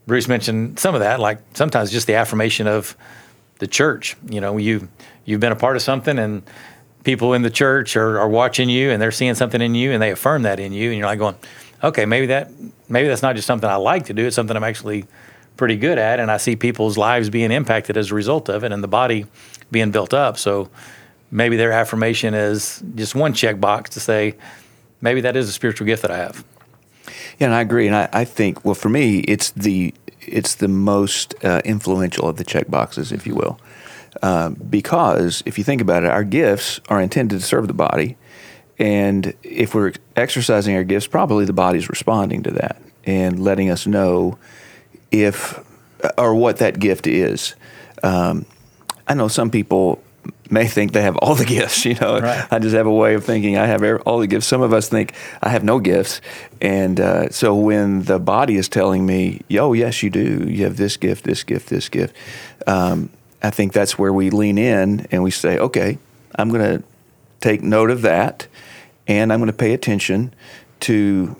Bruce 0.05 0.27
mentioned 0.27 0.79
some 0.79 0.93
of 0.93 1.01
that, 1.01 1.19
like 1.19 1.39
sometimes 1.53 1.91
just 1.91 2.07
the 2.07 2.15
affirmation 2.15 2.67
of 2.67 2.95
the 3.59 3.67
church. 3.67 4.15
You 4.29 4.41
know, 4.41 4.57
you 4.57 4.87
you've 5.25 5.39
been 5.39 5.51
a 5.51 5.55
part 5.55 5.75
of 5.75 5.81
something, 5.81 6.17
and 6.17 6.43
people 7.03 7.33
in 7.33 7.41
the 7.41 7.49
church 7.49 7.95
are, 7.95 8.19
are 8.19 8.29
watching 8.29 8.69
you, 8.69 8.91
and 8.91 9.01
they're 9.01 9.11
seeing 9.11 9.35
something 9.35 9.61
in 9.61 9.75
you, 9.75 9.91
and 9.91 10.01
they 10.01 10.11
affirm 10.11 10.43
that 10.43 10.59
in 10.59 10.73
you, 10.73 10.89
and 10.89 10.97
you're 10.97 11.07
like 11.07 11.19
going, 11.19 11.35
okay, 11.83 12.05
maybe 12.05 12.27
that 12.27 12.51
maybe 12.87 13.07
that's 13.07 13.21
not 13.21 13.35
just 13.35 13.47
something 13.47 13.69
I 13.69 13.75
like 13.75 14.05
to 14.05 14.13
do; 14.13 14.25
it's 14.25 14.35
something 14.35 14.55
I'm 14.55 14.63
actually 14.63 15.05
pretty 15.57 15.75
good 15.75 15.97
at, 15.97 16.19
and 16.19 16.31
I 16.31 16.37
see 16.37 16.55
people's 16.55 16.97
lives 16.97 17.29
being 17.29 17.51
impacted 17.51 17.97
as 17.97 18.11
a 18.11 18.15
result 18.15 18.49
of 18.49 18.63
it, 18.63 18.71
and 18.71 18.83
the 18.83 18.87
body 18.87 19.25
being 19.71 19.91
built 19.91 20.13
up. 20.13 20.37
So 20.37 20.69
maybe 21.31 21.57
their 21.57 21.71
affirmation 21.71 22.33
is 22.33 22.83
just 22.95 23.15
one 23.15 23.33
checkbox 23.33 23.89
to 23.89 23.99
say, 23.99 24.35
maybe 25.01 25.21
that 25.21 25.35
is 25.35 25.49
a 25.49 25.51
spiritual 25.51 25.85
gift 25.85 26.01
that 26.01 26.11
I 26.11 26.17
have. 26.17 26.43
Yeah, 27.39 27.47
and 27.47 27.53
I 27.53 27.61
agree. 27.61 27.87
And 27.87 27.95
I, 27.95 28.09
I 28.11 28.25
think, 28.25 28.65
well, 28.65 28.75
for 28.75 28.89
me, 28.89 29.19
it's 29.19 29.51
the 29.51 29.93
it's 30.21 30.55
the 30.55 30.67
most 30.67 31.33
uh, 31.43 31.61
influential 31.65 32.27
of 32.27 32.37
the 32.37 32.43
check 32.43 32.69
boxes, 32.69 33.11
if 33.11 33.25
you 33.25 33.35
will. 33.35 33.59
Uh, 34.21 34.49
because 34.49 35.43
if 35.45 35.57
you 35.57 35.63
think 35.63 35.81
about 35.81 36.03
it, 36.03 36.09
our 36.09 36.23
gifts 36.23 36.79
are 36.89 37.01
intended 37.01 37.39
to 37.39 37.45
serve 37.45 37.67
the 37.67 37.73
body. 37.73 38.17
And 38.77 39.33
if 39.43 39.73
we're 39.73 39.93
exercising 40.15 40.75
our 40.75 40.83
gifts, 40.83 41.07
probably 41.07 41.45
the 41.45 41.53
body's 41.53 41.89
responding 41.89 42.43
to 42.43 42.51
that 42.51 42.81
and 43.05 43.39
letting 43.39 43.69
us 43.69 43.87
know 43.87 44.37
if 45.11 45.59
or 46.17 46.35
what 46.35 46.57
that 46.57 46.79
gift 46.79 47.07
is. 47.07 47.55
Um, 48.03 48.45
I 49.07 49.13
know 49.13 49.27
some 49.27 49.49
people 49.49 50.01
may 50.49 50.65
think 50.65 50.93
they 50.93 51.01
have 51.01 51.17
all 51.17 51.35
the 51.35 51.45
gifts. 51.57 51.85
You 51.85 51.95
know, 51.95 52.19
right. 52.19 52.47
I 52.51 52.59
just 52.59 52.75
have 52.75 52.87
a 52.87 52.93
way 52.93 53.15
of 53.15 53.25
thinking 53.25 53.57
I 53.57 53.65
have 53.65 53.83
all 54.05 54.19
the 54.19 54.27
gifts. 54.27 54.47
Some 54.47 54.61
of 54.61 54.73
us 54.73 54.87
think 54.89 55.13
I 55.41 55.49
have 55.49 55.63
no 55.63 55.79
gifts, 55.79 56.21
and 56.61 56.99
uh, 56.99 57.29
so 57.29 57.55
when 57.55 58.03
the 58.03 58.19
body 58.19 58.55
is 58.55 58.69
telling 58.69 59.05
me, 59.05 59.41
"Yo, 59.47 59.73
yes, 59.73 60.03
you 60.03 60.09
do. 60.09 60.45
You 60.47 60.63
have 60.63 60.77
this 60.77 60.97
gift, 60.97 61.25
this 61.25 61.43
gift, 61.43 61.69
this 61.69 61.89
gift," 61.89 62.15
um, 62.67 63.09
I 63.41 63.49
think 63.49 63.73
that's 63.73 63.97
where 63.97 64.13
we 64.13 64.29
lean 64.29 64.57
in 64.57 65.07
and 65.11 65.23
we 65.23 65.31
say, 65.31 65.57
"Okay, 65.57 65.97
I'm 66.35 66.49
going 66.49 66.79
to 66.79 66.83
take 67.39 67.61
note 67.61 67.89
of 67.89 68.01
that, 68.01 68.47
and 69.07 69.31
I'm 69.31 69.39
going 69.39 69.47
to 69.47 69.53
pay 69.53 69.73
attention 69.73 70.33
to." 70.81 71.35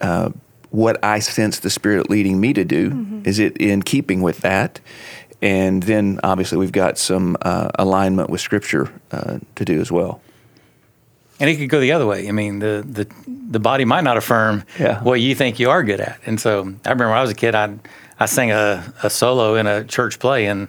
Uh, 0.00 0.30
what 0.70 1.04
I 1.04 1.18
sense 1.18 1.58
the 1.58 1.68
Spirit 1.68 2.08
leading 2.08 2.40
me 2.40 2.52
to 2.52 2.64
do. 2.64 2.90
Mm-hmm. 2.90 3.22
Is 3.24 3.40
it 3.40 3.56
in 3.56 3.82
keeping 3.82 4.22
with 4.22 4.38
that? 4.42 4.78
and 5.42 5.82
then 5.82 6.20
obviously 6.22 6.58
we've 6.58 6.72
got 6.72 6.98
some 6.98 7.36
uh, 7.42 7.70
alignment 7.78 8.30
with 8.30 8.40
Scripture 8.40 8.92
uh, 9.10 9.38
to 9.54 9.64
do 9.64 9.80
as 9.80 9.90
well. 9.90 10.20
And 11.38 11.48
it 11.48 11.56
could 11.56 11.70
go 11.70 11.80
the 11.80 11.92
other 11.92 12.06
way. 12.06 12.28
I 12.28 12.32
mean, 12.32 12.58
the 12.58 12.84
the, 12.86 13.08
the 13.26 13.60
body 13.60 13.86
might 13.86 14.04
not 14.04 14.18
affirm 14.18 14.64
yeah. 14.78 15.02
what 15.02 15.20
you 15.20 15.34
think 15.34 15.58
you 15.58 15.70
are 15.70 15.82
good 15.82 16.00
at. 16.00 16.20
And 16.26 16.38
so 16.38 16.60
I 16.60 16.90
remember 16.90 17.08
when 17.08 17.18
I 17.18 17.22
was 17.22 17.30
a 17.30 17.34
kid, 17.34 17.54
I 17.54 17.76
I 18.18 18.26
sang 18.26 18.50
a, 18.50 18.92
a 19.02 19.08
solo 19.08 19.54
in 19.54 19.66
a 19.66 19.84
church 19.84 20.18
play, 20.18 20.46
and 20.46 20.68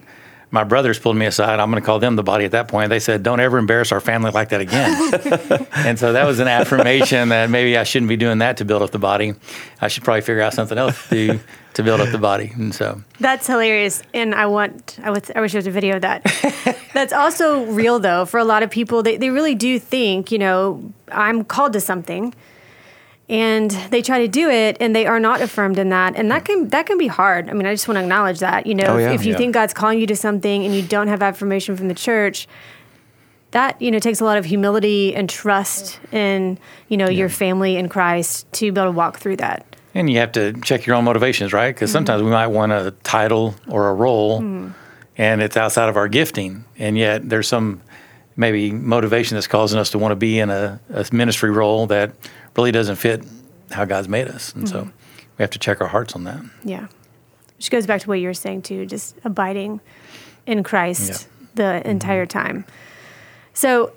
my 0.52 0.66
brothers 0.66 1.00
pulled 1.00 1.16
me 1.16 1.26
aside. 1.26 1.60
I'm 1.60 1.72
going 1.72 1.82
to 1.82 1.86
call 1.86 2.00
them 2.00 2.16
the 2.16 2.24
body 2.24 2.46
at 2.46 2.52
that 2.52 2.68
point. 2.68 2.90
They 2.90 3.00
said, 3.00 3.24
"Don't 3.24 3.40
ever 3.40 3.58
embarrass 3.58 3.92
our 3.92 4.02
family 4.02 4.32
like 4.32 4.50
that 4.50 4.62
again." 4.62 5.68
and 5.76 5.98
so 5.98 6.14
that 6.14 6.26
was 6.26 6.40
an 6.40 6.48
affirmation 6.48 7.30
that 7.30 7.50
maybe 7.50 7.78
I 7.78 7.84
shouldn't 7.84 8.10
be 8.10 8.18
doing 8.18 8.40
that 8.40 8.58
to 8.58 8.66
build 8.66 8.82
up 8.82 8.92
the 8.92 9.00
body. 9.00 9.34
I 9.80 9.88
should 9.88 10.04
probably 10.04 10.22
figure 10.22 10.42
out 10.42 10.54
something 10.54 10.78
else 10.78 11.08
to 11.10 11.16
do 11.16 11.40
to 11.74 11.84
build 11.84 12.02
up 12.02 12.10
the 12.10 12.18
body. 12.18 12.52
And 12.56 12.76
so 12.76 13.02
that's 13.20 13.48
hilarious. 13.48 14.04
And 14.14 14.36
I 14.36 14.46
want, 14.48 15.00
I, 15.02 15.10
would, 15.10 15.32
I 15.36 15.42
wish 15.42 15.54
there 15.54 15.60
was 15.60 15.68
a 15.68 15.72
video 15.72 15.96
of 15.96 16.02
that. 16.02 16.24
that's 16.94 17.14
also 17.14 17.66
real 17.66 18.00
though 18.00 18.26
for 18.26 18.40
a 18.40 18.44
lot 18.44 18.62
of 18.64 18.70
people. 18.70 19.04
They 19.04 19.18
they 19.18 19.30
really 19.30 19.56
do 19.56 19.80
think, 19.80 20.32
you 20.32 20.40
know, 20.40 20.92
I'm 21.12 21.44
called 21.44 21.74
to 21.74 21.80
something 21.80 22.34
and 23.32 23.72
they 23.92 24.02
try 24.02 24.20
to 24.20 24.28
do 24.28 24.50
it 24.50 24.76
and 24.82 24.94
they 24.94 25.08
are 25.08 25.20
not 25.20 25.42
affirmed 25.42 25.80
in 25.80 25.90
that 25.90 26.16
and 26.18 26.30
that 26.30 26.44
can 26.44 26.68
that 26.68 26.86
can 26.86 26.98
be 26.98 27.08
hard 27.08 27.50
i 27.50 27.54
mean 27.54 27.66
i 27.66 27.74
just 27.74 27.88
want 27.88 27.96
to 27.96 28.02
acknowledge 28.02 28.40
that 28.40 28.68
you 28.68 28.76
know 28.76 28.96
oh, 28.96 28.98
yeah. 28.98 29.12
if, 29.12 29.26
you 29.26 29.32
yeah. 29.32 29.38
think 29.38 29.54
god's 29.54 29.74
calling 29.74 30.00
you 30.00 30.06
to 30.06 30.16
something 30.16 30.66
and 30.66 30.76
you 30.76 30.82
don't 30.82 31.08
have 31.08 31.24
affirmation 31.24 31.76
from 31.76 31.88
the 31.88 31.96
church 31.96 32.48
that 33.52 33.82
you 33.82 33.90
know 33.90 34.00
takes 34.00 34.20
a 34.20 34.26
lot 34.26 34.38
of 34.38 34.46
humility 34.46 35.16
and 35.16 35.30
trust 35.30 36.00
in 36.12 36.60
you 36.90 36.98
know 36.98 37.06
yeah. 37.06 37.20
your 37.20 37.30
family 37.30 37.78
in 37.78 37.88
christ 37.88 38.52
to 38.52 38.72
be 38.72 38.80
able 38.80 38.92
to 38.92 38.96
walk 38.96 39.18
through 39.18 39.38
that 39.38 39.66
and 39.96 40.10
you 40.10 40.18
have 40.18 40.32
to 40.34 40.54
check 40.62 40.86
your 40.86 40.96
own 40.98 41.06
motivations 41.06 41.54
right 41.54 41.74
because 41.74 41.90
mm-hmm. 41.90 41.96
sometimes 41.96 42.22
we 42.22 42.30
might 42.30 42.48
want 42.48 42.72
a 42.74 42.92
title 43.04 43.56
or 43.70 43.88
a 43.88 43.94
role 43.94 44.42
mm-hmm. 44.42 44.72
and 45.18 45.42
it's 45.42 45.56
outside 45.56 45.88
of 45.88 45.96
our 45.96 46.10
gifting 46.10 46.66
and 46.78 46.98
yet 46.98 47.28
there's 47.28 47.48
some 47.48 47.82
maybe 48.36 48.72
motivation 48.72 49.36
that's 49.36 49.48
causing 49.48 49.80
us 49.80 49.92
to 49.92 50.00
want 50.00 50.12
to 50.12 50.16
be 50.16 50.40
in 50.40 50.50
a, 50.50 50.80
a 50.90 51.06
ministry 51.12 51.52
role 51.52 51.88
that 51.88 52.12
really 52.56 52.72
doesn't 52.72 52.98
fit 52.98 53.24
how 53.72 53.86
God's 53.86 54.08
made 54.08 54.28
us. 54.28 54.54
And 54.54 54.66
mm-hmm. 54.66 54.74
so 54.74 54.84
we 55.38 55.44
have 55.44 55.52
to 55.52 55.60
check 55.60 55.82
our 55.82 55.88
hearts 55.88 56.16
on 56.16 56.24
that. 56.26 56.44
Yeah. 56.64 56.88
Which 57.58 57.72
goes 57.72 57.86
back 57.86 58.02
to 58.02 58.08
what 58.08 58.20
you 58.20 58.28
were 58.28 58.34
saying 58.34 58.64
too, 58.64 58.86
just 58.86 59.18
abiding 59.24 59.82
in 60.46 60.64
Christ 60.64 61.10
yeah. 61.10 61.48
the 61.56 61.80
mm-hmm. 61.80 61.90
entire 61.90 62.26
time. 62.26 62.66
So 63.54 63.94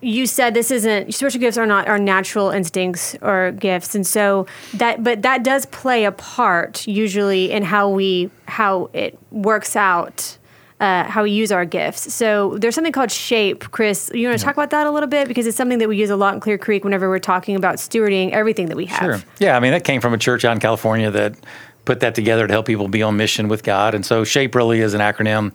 you 0.00 0.26
said 0.26 0.54
this 0.54 0.70
isn't 0.70 1.12
spiritual 1.12 1.40
gifts 1.40 1.58
are 1.58 1.66
not 1.66 1.88
our 1.88 1.98
natural 1.98 2.50
instincts 2.50 3.16
or 3.20 3.52
gifts 3.52 3.94
and 3.94 4.06
so 4.06 4.46
that 4.74 5.02
but 5.02 5.22
that 5.22 5.42
does 5.42 5.66
play 5.66 6.04
a 6.04 6.12
part 6.12 6.86
usually 6.86 7.50
in 7.50 7.64
how 7.64 7.88
we 7.88 8.30
how 8.46 8.90
it 8.92 9.18
works 9.32 9.74
out 9.74 10.37
uh, 10.80 11.04
how 11.04 11.24
we 11.24 11.30
use 11.30 11.50
our 11.50 11.64
gifts. 11.64 12.12
So 12.14 12.56
there's 12.58 12.74
something 12.74 12.92
called 12.92 13.10
shape. 13.10 13.70
Chris, 13.70 14.10
you 14.14 14.28
want 14.28 14.38
to 14.38 14.42
yeah. 14.42 14.46
talk 14.46 14.54
about 14.54 14.70
that 14.70 14.86
a 14.86 14.90
little 14.90 15.08
bit 15.08 15.26
because 15.26 15.46
it's 15.46 15.56
something 15.56 15.78
that 15.78 15.88
we 15.88 15.96
use 15.96 16.10
a 16.10 16.16
lot 16.16 16.34
in 16.34 16.40
Clear 16.40 16.58
Creek 16.58 16.84
whenever 16.84 17.08
we're 17.08 17.18
talking 17.18 17.56
about 17.56 17.76
stewarding 17.76 18.30
everything 18.30 18.66
that 18.66 18.76
we 18.76 18.86
have. 18.86 19.20
Sure. 19.20 19.30
Yeah, 19.38 19.56
I 19.56 19.60
mean 19.60 19.72
that 19.72 19.84
came 19.84 20.00
from 20.00 20.14
a 20.14 20.18
church 20.18 20.44
out 20.44 20.52
in 20.52 20.60
California 20.60 21.10
that 21.10 21.34
put 21.84 22.00
that 22.00 22.14
together 22.14 22.46
to 22.46 22.52
help 22.52 22.66
people 22.66 22.86
be 22.86 23.02
on 23.02 23.16
mission 23.16 23.48
with 23.48 23.62
God. 23.62 23.94
And 23.94 24.04
so 24.04 24.22
shape 24.22 24.54
really 24.54 24.80
is 24.80 24.94
an 24.94 25.00
acronym. 25.00 25.54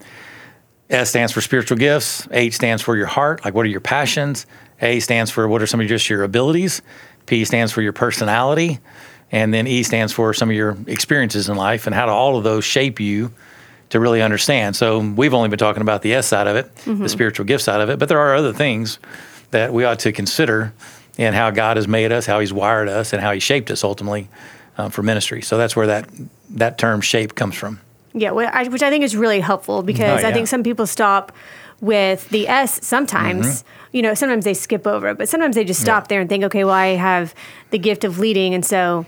S 0.89 1.09
stands 1.09 1.31
for 1.31 1.41
spiritual 1.41 1.77
gifts. 1.77 2.27
H 2.31 2.55
stands 2.55 2.81
for 2.81 2.97
your 2.97 3.07
heart, 3.07 3.45
like 3.45 3.53
what 3.53 3.65
are 3.65 3.69
your 3.69 3.81
passions. 3.81 4.45
A 4.81 4.99
stands 4.99 5.31
for 5.31 5.47
what 5.47 5.61
are 5.61 5.67
some 5.67 5.79
of 5.79 5.87
just 5.87 6.09
your 6.09 6.23
abilities. 6.23 6.81
P 7.27 7.45
stands 7.45 7.71
for 7.71 7.81
your 7.81 7.93
personality. 7.93 8.79
And 9.31 9.53
then 9.53 9.67
E 9.67 9.83
stands 9.83 10.11
for 10.11 10.33
some 10.33 10.49
of 10.49 10.55
your 10.55 10.77
experiences 10.87 11.47
in 11.47 11.55
life 11.55 11.87
and 11.87 11.95
how 11.95 12.05
do 12.07 12.11
all 12.11 12.37
of 12.37 12.43
those 12.43 12.65
shape 12.65 12.99
you 12.99 13.31
to 13.93 13.99
really 13.99 14.23
understand. 14.23 14.75
So 14.75 14.97
we've 14.97 15.35
only 15.35 15.49
been 15.49 15.59
talking 15.59 15.83
about 15.83 16.01
the 16.01 16.15
S 16.15 16.25
side 16.25 16.47
of 16.47 16.55
it, 16.55 16.73
mm-hmm. 16.77 17.03
the 17.03 17.09
spiritual 17.09 17.45
gift 17.45 17.63
side 17.63 17.79
of 17.79 17.91
it, 17.91 17.99
but 17.99 18.09
there 18.09 18.17
are 18.17 18.33
other 18.33 18.51
things 18.51 18.97
that 19.51 19.71
we 19.71 19.85
ought 19.85 19.99
to 19.99 20.11
consider 20.11 20.73
in 21.15 21.35
how 21.35 21.51
God 21.51 21.77
has 21.77 21.87
made 21.87 22.11
us, 22.11 22.25
how 22.25 22.39
He's 22.39 22.51
wired 22.51 22.89
us, 22.89 23.13
and 23.13 23.21
how 23.21 23.31
He 23.31 23.39
shaped 23.39 23.69
us 23.69 23.83
ultimately 23.83 24.29
um, 24.79 24.89
for 24.89 25.03
ministry. 25.03 25.43
So 25.43 25.59
that's 25.59 25.75
where 25.75 25.85
that 25.85 26.09
that 26.49 26.79
term 26.79 27.01
shape 27.01 27.35
comes 27.35 27.53
from. 27.53 27.81
Yeah, 28.15 28.31
which 28.31 28.81
I 28.81 28.89
think 28.89 29.03
is 29.03 29.15
really 29.15 29.39
helpful 29.39 29.83
because 29.83 30.21
oh, 30.21 30.21
yeah. 30.23 30.29
I 30.29 30.33
think 30.33 30.47
some 30.47 30.63
people 30.63 30.87
stop 30.87 31.31
with 31.79 32.27
the 32.29 32.47
S 32.47 32.83
sometimes. 32.83 33.45
Mm-hmm. 33.45 33.67
You 33.95 34.01
know, 34.01 34.15
sometimes 34.15 34.43
they 34.43 34.55
skip 34.55 34.87
over 34.87 35.09
it, 35.09 35.19
but 35.19 35.29
sometimes 35.29 35.55
they 35.55 35.63
just 35.63 35.81
stop 35.81 36.05
yeah. 36.05 36.07
there 36.07 36.21
and 36.21 36.27
think, 36.27 36.43
okay, 36.45 36.63
well, 36.63 36.73
I 36.73 36.95
have 36.95 37.35
the 37.69 37.77
gift 37.77 38.03
of 38.03 38.17
leading, 38.17 38.55
and 38.55 38.65
so 38.65 39.05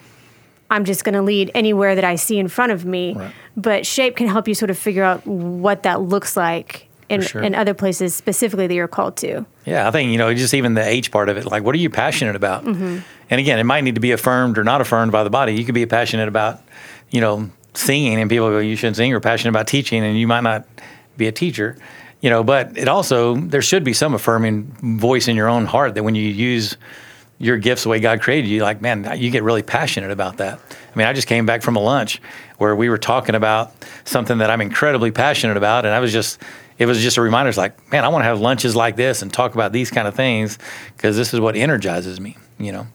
I'm 0.70 0.86
just 0.86 1.04
going 1.04 1.14
to 1.14 1.22
lead 1.22 1.52
anywhere 1.54 1.96
that 1.96 2.04
I 2.04 2.16
see 2.16 2.40
in 2.40 2.48
front 2.48 2.72
of 2.72 2.86
me. 2.86 3.14
Right. 3.14 3.32
But 3.56 3.86
shape 3.86 4.16
can 4.16 4.28
help 4.28 4.48
you 4.48 4.56
sort 4.56 4.72
of 4.72 4.78
figure 4.78 5.04
out 5.04 5.26
what 5.26 5.84
that 5.84 6.02
looks 6.02 6.36
like 6.36 6.88
in, 7.10 7.22
sure. 7.22 7.44
in 7.44 7.54
other 7.54 7.74
places 7.74 8.16
specifically 8.16 8.68
that 8.68 8.74
you're 8.74 8.88
called 8.88 9.16
to. 9.18 9.46
Yeah, 9.66 9.88
I 9.88 9.92
think, 9.92 10.12
you 10.12 10.18
know, 10.18 10.34
just 10.34 10.54
even 10.54 10.74
the 10.74 10.86
H 10.86 11.12
part 11.12 11.30
of 11.30 11.38
it, 11.38 11.46
like 11.46 11.64
what 11.64 11.76
are 11.76 11.80
you 11.80 11.90
passionate 11.90 12.36
about? 12.36 12.66
Mm-hmm. 12.66 13.00
And 13.30 13.40
again, 13.40 13.60
it 13.60 13.64
might 13.64 13.84
need 13.84 13.96
to 13.96 14.02
be 14.02 14.12
affirmed 14.12 14.58
or 14.58 14.64
not 14.64 14.82
affirmed 14.82 15.12
by 15.12 15.24
the 15.24 15.30
body. 15.30 15.54
You 15.54 15.66
could 15.66 15.76
be 15.76 15.86
passionate 15.86 16.28
about, 16.28 16.62
you 17.12 17.22
know, 17.22 17.50
singing 17.74 18.20
and 18.20 18.30
people 18.30 18.50
go, 18.50 18.60
you 18.60 18.76
shouldn't 18.76 18.98
sing, 18.98 19.14
or 19.14 19.20
passionate 19.20 19.50
about 19.52 19.68
teaching 19.68 20.04
and 20.04 20.18
you 20.18 20.28
might 20.28 20.42
not 20.42 20.66
be 21.18 21.28
a 21.28 21.32
teacher. 21.32 21.78
You 22.22 22.30
know, 22.32 22.44
but 22.44 22.76
it 22.76 22.88
also 22.88 23.36
there 23.36 23.62
should 23.62 23.84
be 23.84 23.94
some 23.94 24.16
affirming 24.16 24.64
voice 24.98 25.28
in 25.28 25.36
your 25.36 25.48
own 25.48 25.66
heart 25.66 25.94
that 25.94 26.04
when 26.04 26.16
you 26.16 26.24
use 26.24 26.76
your 27.38 27.58
gifts 27.58 27.84
the 27.84 27.90
way 27.90 28.00
God 28.00 28.22
created 28.22 28.48
you, 28.50 28.62
like, 28.64 28.82
man, 28.82 29.18
you 29.20 29.30
get 29.30 29.44
really 29.44 29.64
passionate 29.64 30.12
about 30.12 30.38
that. 30.38 30.58
I 30.60 30.98
mean, 30.98 31.06
I 31.08 31.14
just 31.14 31.28
came 31.28 31.46
back 31.46 31.62
from 31.62 31.76
a 31.76 31.80
lunch 31.82 32.22
where 32.58 32.76
we 32.76 32.88
were 32.90 32.98
talking 32.98 33.36
about 33.36 33.74
something 34.06 34.38
that 34.38 34.50
I'm 34.50 34.62
incredibly 34.62 35.12
passionate 35.12 35.58
about. 35.58 35.86
And 35.86 35.94
I 35.94 36.00
was 36.00 36.14
just, 36.14 36.42
it 36.78 36.86
was 36.86 37.02
just 37.02 37.18
a 37.18 37.22
reminder. 37.22 37.50
It's 37.50 37.58
like, 37.58 37.92
man, 37.92 38.06
I 38.06 38.08
want 38.08 38.22
to 38.22 38.28
have 38.28 38.40
lunches 38.40 38.76
like 38.76 38.96
this 38.96 39.22
and 39.22 39.34
talk 39.34 39.54
about 39.54 39.74
these 39.74 39.92
kind 39.92 40.08
of 40.08 40.16
things 40.16 40.58
because 40.96 41.18
this 41.18 41.34
is 41.34 41.40
what 41.42 41.56
energizes 41.58 42.20
me, 42.22 42.38
you 42.58 42.72
know? 42.72 42.88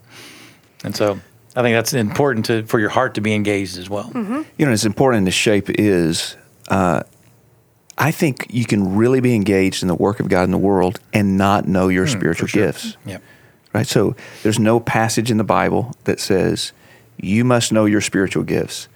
And 0.84 0.96
so. 0.96 1.20
I 1.56 1.62
think 1.62 1.74
that's 1.74 1.92
important 1.94 2.46
to 2.46 2.62
for 2.64 2.78
your 2.78 2.90
heart 2.90 3.14
to 3.16 3.20
be 3.20 3.34
engaged 3.34 3.76
as 3.76 3.90
well. 3.90 4.10
You 4.56 4.66
know, 4.66 4.70
as 4.72 4.86
important 4.86 5.26
as 5.26 5.34
shape 5.34 5.68
is, 5.68 6.36
uh, 6.68 7.02
I 7.98 8.12
think 8.12 8.46
you 8.50 8.64
can 8.64 8.94
really 8.94 9.20
be 9.20 9.34
engaged 9.34 9.82
in 9.82 9.88
the 9.88 9.96
work 9.96 10.20
of 10.20 10.28
God 10.28 10.44
in 10.44 10.52
the 10.52 10.58
world 10.58 11.00
and 11.12 11.36
not 11.36 11.66
know 11.66 11.88
your 11.88 12.06
spiritual 12.06 12.46
Hmm, 12.46 12.50
sure. 12.58 12.66
gifts. 12.66 12.96
Yep. 13.04 13.22
Right? 13.72 13.86
So 13.86 14.16
there's 14.42 14.58
no 14.58 14.80
passage 14.80 15.30
in 15.30 15.36
the 15.36 15.44
Bible 15.44 15.94
that 16.04 16.20
says 16.20 16.72
you 17.18 17.44
must 17.44 17.72
know 17.72 17.84
your 17.84 18.00
spiritual 18.00 18.42
gifts. 18.42 18.88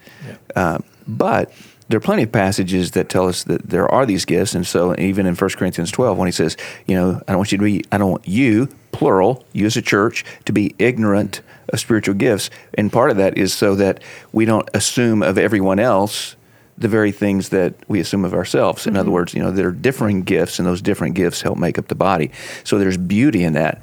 Um, 0.55 0.83
but 1.07 1.51
there 1.87 1.97
are 1.97 2.01
plenty 2.01 2.23
of 2.23 2.31
passages 2.31 2.91
that 2.91 3.09
tell 3.09 3.27
us 3.27 3.43
that 3.43 3.69
there 3.69 3.87
are 3.89 4.05
these 4.05 4.25
gifts. 4.25 4.55
And 4.55 4.65
so 4.65 4.95
even 4.97 5.25
in 5.25 5.35
1 5.35 5.49
Corinthians 5.51 5.91
12, 5.91 6.17
when 6.17 6.27
he 6.27 6.31
says, 6.31 6.57
you 6.87 6.95
know, 6.95 7.21
I 7.27 7.31
don't 7.31 7.37
want 7.37 7.51
you 7.51 7.57
to 7.59 7.63
be, 7.63 7.83
I 7.91 7.97
don't 7.97 8.11
want 8.11 8.27
you, 8.27 8.69
plural, 8.91 9.45
you 9.53 9.65
as 9.65 9.77
a 9.77 9.81
church, 9.81 10.25
to 10.45 10.51
be 10.51 10.73
ignorant 10.79 11.41
of 11.69 11.79
spiritual 11.79 12.15
gifts. 12.15 12.49
And 12.73 12.91
part 12.91 13.11
of 13.11 13.17
that 13.17 13.37
is 13.37 13.53
so 13.53 13.75
that 13.75 14.01
we 14.31 14.45
don't 14.45 14.67
assume 14.73 15.21
of 15.21 15.37
everyone 15.37 15.79
else 15.79 16.35
the 16.77 16.87
very 16.87 17.11
things 17.11 17.49
that 17.49 17.73
we 17.87 17.99
assume 17.99 18.25
of 18.25 18.33
ourselves. 18.33 18.85
In 18.85 18.97
other 18.97 19.11
words, 19.11 19.33
you 19.33 19.41
know, 19.41 19.51
there 19.51 19.69
are 19.69 19.71
differing 19.71 20.23
gifts, 20.23 20.59
and 20.59 20.67
those 20.67 20.81
different 20.81 21.15
gifts 21.15 21.41
help 21.41 21.57
make 21.57 21.77
up 21.77 21.87
the 21.87 21.95
body. 21.95 22.31
So 22.65 22.77
there's 22.77 22.97
beauty 22.97 23.43
in 23.45 23.53
that. 23.53 23.81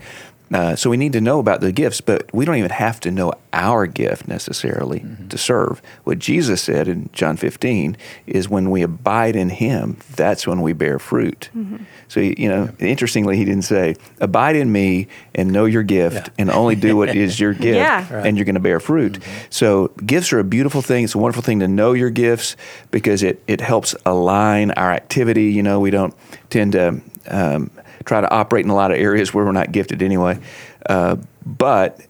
Uh, 0.52 0.76
so 0.76 0.90
we 0.90 0.96
need 0.96 1.12
to 1.14 1.20
know 1.20 1.38
about 1.38 1.60
the 1.60 1.72
gifts, 1.72 2.00
but 2.00 2.28
we 2.34 2.44
don't 2.44 2.56
even 2.56 2.70
have 2.70 3.00
to 3.00 3.10
know 3.10 3.32
our 3.54 3.86
gift 3.86 4.28
necessarily 4.28 5.04
to 5.30 5.38
serve. 5.38 5.80
What 6.04 6.18
Jesus 6.18 6.60
said 6.60 6.88
in 6.88 7.08
John 7.12 7.36
15 7.36 7.96
is 8.26 8.48
when 8.48 8.70
we 8.70 8.82
abide 8.82 9.34
in 9.36 9.48
Him, 9.50 9.96
that's 10.14 10.46
when 10.46 10.60
we 10.60 10.72
bear 10.72 10.98
fruit. 10.98 11.48
So, 12.08 12.20
you 12.20 12.48
know, 12.48 12.68
interestingly, 12.78 13.36
He 13.36 13.44
didn't 13.44 13.62
say, 13.64 13.96
abide 14.20 14.56
in 14.56 14.70
me 14.70 15.08
and 15.34 15.52
know 15.52 15.64
your 15.64 15.82
gift 15.82 16.26
Yeah. 16.28 16.32
and 16.38 16.50
only 16.50 16.74
do 16.76 16.96
what 16.96 17.14
is 17.14 17.40
your 17.40 17.54
gift, 17.66 17.76
Yeah. 17.76 18.22
and 18.24 18.36
you're 18.36 18.44
going 18.44 18.54
to 18.54 18.60
bear 18.60 18.80
fruit. 18.80 19.18
So, 19.48 19.88
gifts 20.04 20.32
are 20.32 20.38
a 20.38 20.44
beautiful 20.44 20.82
thing. 20.82 21.04
It's 21.04 21.14
a 21.14 21.18
wonderful 21.18 21.42
thing 21.42 21.60
to 21.60 21.68
know 21.68 21.92
your 21.92 22.10
gifts 22.10 22.56
because 22.90 23.22
it, 23.22 23.42
it 23.46 23.60
helps 23.60 23.94
align 24.04 24.70
our 24.72 24.92
activity. 24.92 25.44
You 25.52 25.62
know, 25.62 25.80
we 25.80 25.90
don't 25.90 26.14
tend 26.50 26.72
to 26.72 27.00
um, 27.28 27.70
try 28.02 28.20
to 28.20 28.30
operate 28.30 28.64
in 28.64 28.70
a 28.70 28.74
lot 28.74 28.90
of 28.90 28.98
areas 28.98 29.32
where 29.32 29.44
we're 29.44 29.52
not 29.52 29.72
gifted 29.72 30.02
anyway. 30.02 30.38
Uh, 30.86 31.16
but 31.44 32.00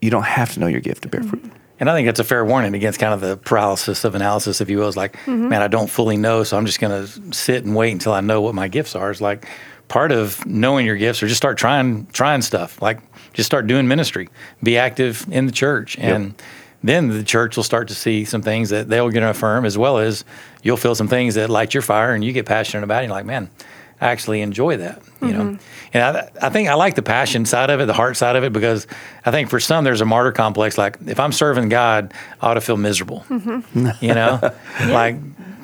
you 0.00 0.10
don't 0.10 0.24
have 0.24 0.52
to 0.54 0.60
know 0.60 0.66
your 0.66 0.80
gift 0.80 1.02
to 1.02 1.08
bear 1.08 1.22
fruit. 1.22 1.44
And 1.78 1.88
I 1.88 1.94
think 1.94 2.06
that's 2.06 2.20
a 2.20 2.24
fair 2.24 2.44
warning 2.44 2.74
against 2.74 3.00
kind 3.00 3.14
of 3.14 3.20
the 3.22 3.36
paralysis 3.38 4.04
of 4.04 4.14
analysis, 4.14 4.60
if 4.60 4.68
you 4.68 4.78
will. 4.78 4.88
It's 4.88 4.96
like, 4.98 5.16
man, 5.26 5.62
I 5.62 5.68
don't 5.68 5.88
fully 5.88 6.18
know, 6.18 6.44
so 6.44 6.58
I'm 6.58 6.66
just 6.66 6.78
going 6.78 7.06
to 7.06 7.32
sit 7.34 7.64
and 7.64 7.74
wait 7.74 7.92
until 7.92 8.12
I 8.12 8.20
know 8.20 8.42
what 8.42 8.54
my 8.54 8.68
gifts 8.68 8.94
are. 8.94 9.10
It's 9.10 9.22
like 9.22 9.46
part 9.88 10.12
of 10.12 10.44
knowing 10.44 10.84
your 10.84 10.96
gifts, 10.96 11.22
or 11.22 11.26
just 11.26 11.38
start 11.38 11.56
trying 11.56 12.06
trying 12.08 12.42
stuff. 12.42 12.82
Like 12.82 13.00
just 13.32 13.46
start 13.46 13.66
doing 13.66 13.88
ministry, 13.88 14.28
be 14.62 14.76
active 14.76 15.24
in 15.30 15.46
the 15.46 15.52
church, 15.52 15.96
and 15.98 16.34
then 16.82 17.08
the 17.08 17.24
church 17.24 17.56
will 17.56 17.64
start 17.64 17.88
to 17.88 17.94
see 17.94 18.24
some 18.26 18.42
things 18.42 18.68
that 18.70 18.88
they'll 18.88 19.08
get 19.10 19.20
to 19.20 19.30
affirm, 19.30 19.64
as 19.64 19.78
well 19.78 19.98
as 19.98 20.24
you'll 20.62 20.76
feel 20.76 20.94
some 20.94 21.08
things 21.08 21.34
that 21.34 21.48
light 21.48 21.72
your 21.72 21.82
fire, 21.82 22.14
and 22.14 22.22
you 22.22 22.32
get 22.34 22.44
passionate 22.46 22.84
about. 22.84 23.02
it. 23.02 23.06
You're 23.06 23.16
like, 23.16 23.24
man, 23.26 23.48
I 23.54 23.79
actually 24.00 24.40
enjoy 24.40 24.78
that, 24.78 25.02
you 25.20 25.32
know. 25.32 25.42
Mm-hmm. 25.42 25.62
And 25.92 26.02
I, 26.02 26.30
I 26.40 26.50
think 26.50 26.68
I 26.68 26.74
like 26.74 26.94
the 26.94 27.02
passion 27.02 27.44
side 27.44 27.70
of 27.70 27.80
it, 27.80 27.86
the 27.86 27.92
heart 27.92 28.16
side 28.16 28.36
of 28.36 28.44
it, 28.44 28.52
because 28.52 28.86
I 29.24 29.30
think 29.30 29.50
for 29.50 29.60
some 29.60 29.84
there's 29.84 30.00
a 30.00 30.06
martyr 30.06 30.32
complex. 30.32 30.78
Like 30.78 30.96
if 31.06 31.20
I'm 31.20 31.32
serving 31.32 31.68
God, 31.68 32.14
I 32.40 32.48
ought 32.48 32.54
to 32.54 32.60
feel 32.60 32.76
miserable, 32.76 33.24
mm-hmm. 33.28 33.88
you 34.04 34.14
know, 34.14 34.40
like. 34.88 35.16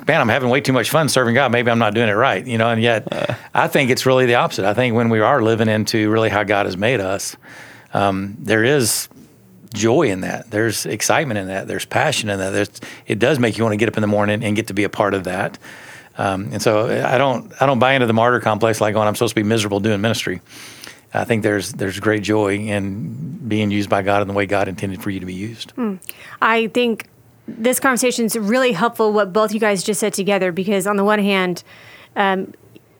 Man, 0.08 0.20
I'm 0.20 0.28
having 0.28 0.50
way 0.50 0.60
too 0.60 0.72
much 0.72 0.88
fun 0.88 1.08
serving 1.08 1.34
God. 1.34 1.50
Maybe 1.50 1.68
I'm 1.68 1.80
not 1.80 1.92
doing 1.92 2.08
it 2.08 2.12
right, 2.12 2.46
you 2.46 2.58
know. 2.58 2.70
And 2.70 2.80
yet, 2.80 3.12
uh. 3.12 3.34
I 3.52 3.66
think 3.66 3.90
it's 3.90 4.06
really 4.06 4.24
the 4.24 4.36
opposite. 4.36 4.64
I 4.64 4.72
think 4.72 4.94
when 4.94 5.08
we 5.08 5.18
are 5.18 5.42
living 5.42 5.68
into 5.68 6.08
really 6.12 6.28
how 6.28 6.44
God 6.44 6.66
has 6.66 6.76
made 6.76 7.00
us, 7.00 7.36
um, 7.92 8.36
there 8.38 8.62
is 8.62 9.08
joy 9.74 10.02
in 10.04 10.22
that. 10.22 10.50
There's 10.50 10.86
excitement 10.86 11.38
in 11.38 11.48
that. 11.48 11.68
There's 11.68 11.84
passion 11.84 12.30
in 12.30 12.38
that. 12.38 12.50
There's, 12.50 12.70
it 13.06 13.18
does 13.18 13.38
make 13.38 13.58
you 13.58 13.64
want 13.64 13.74
to 13.74 13.76
get 13.76 13.88
up 13.88 13.96
in 13.96 14.00
the 14.00 14.06
morning 14.06 14.44
and 14.44 14.56
get 14.56 14.68
to 14.68 14.74
be 14.74 14.84
a 14.84 14.88
part 14.88 15.14
of 15.14 15.24
that. 15.24 15.58
Um, 16.18 16.48
and 16.52 16.62
so 16.62 16.86
I 17.06 17.18
don't 17.18 17.52
I 17.60 17.66
don't 17.66 17.78
buy 17.78 17.92
into 17.94 18.06
the 18.06 18.12
martyr 18.14 18.40
complex 18.40 18.80
like 18.80 18.94
going 18.94 19.06
I'm 19.06 19.14
supposed 19.14 19.32
to 19.34 19.40
be 19.40 19.46
miserable 19.46 19.80
doing 19.80 20.00
ministry. 20.00 20.40
I 21.14 21.24
think 21.24 21.42
there's 21.42 21.72
there's 21.72 21.98
great 22.00 22.22
joy 22.22 22.56
in 22.56 23.48
being 23.48 23.70
used 23.70 23.88
by 23.90 24.02
God 24.02 24.22
in 24.22 24.28
the 24.28 24.34
way 24.34 24.46
God 24.46 24.68
intended 24.68 25.02
for 25.02 25.10
you 25.10 25.20
to 25.20 25.26
be 25.26 25.34
used. 25.34 25.72
I 26.42 26.68
think 26.68 27.08
this 27.48 27.78
conversation 27.80 28.24
is 28.24 28.36
really 28.36 28.72
helpful 28.72 29.12
what 29.12 29.32
both 29.32 29.52
you 29.54 29.60
guys 29.60 29.82
just 29.84 30.00
said 30.00 30.12
together 30.14 30.52
because 30.52 30.86
on 30.86 30.96
the 30.96 31.04
one 31.04 31.20
hand, 31.20 31.62
um, 32.16 32.52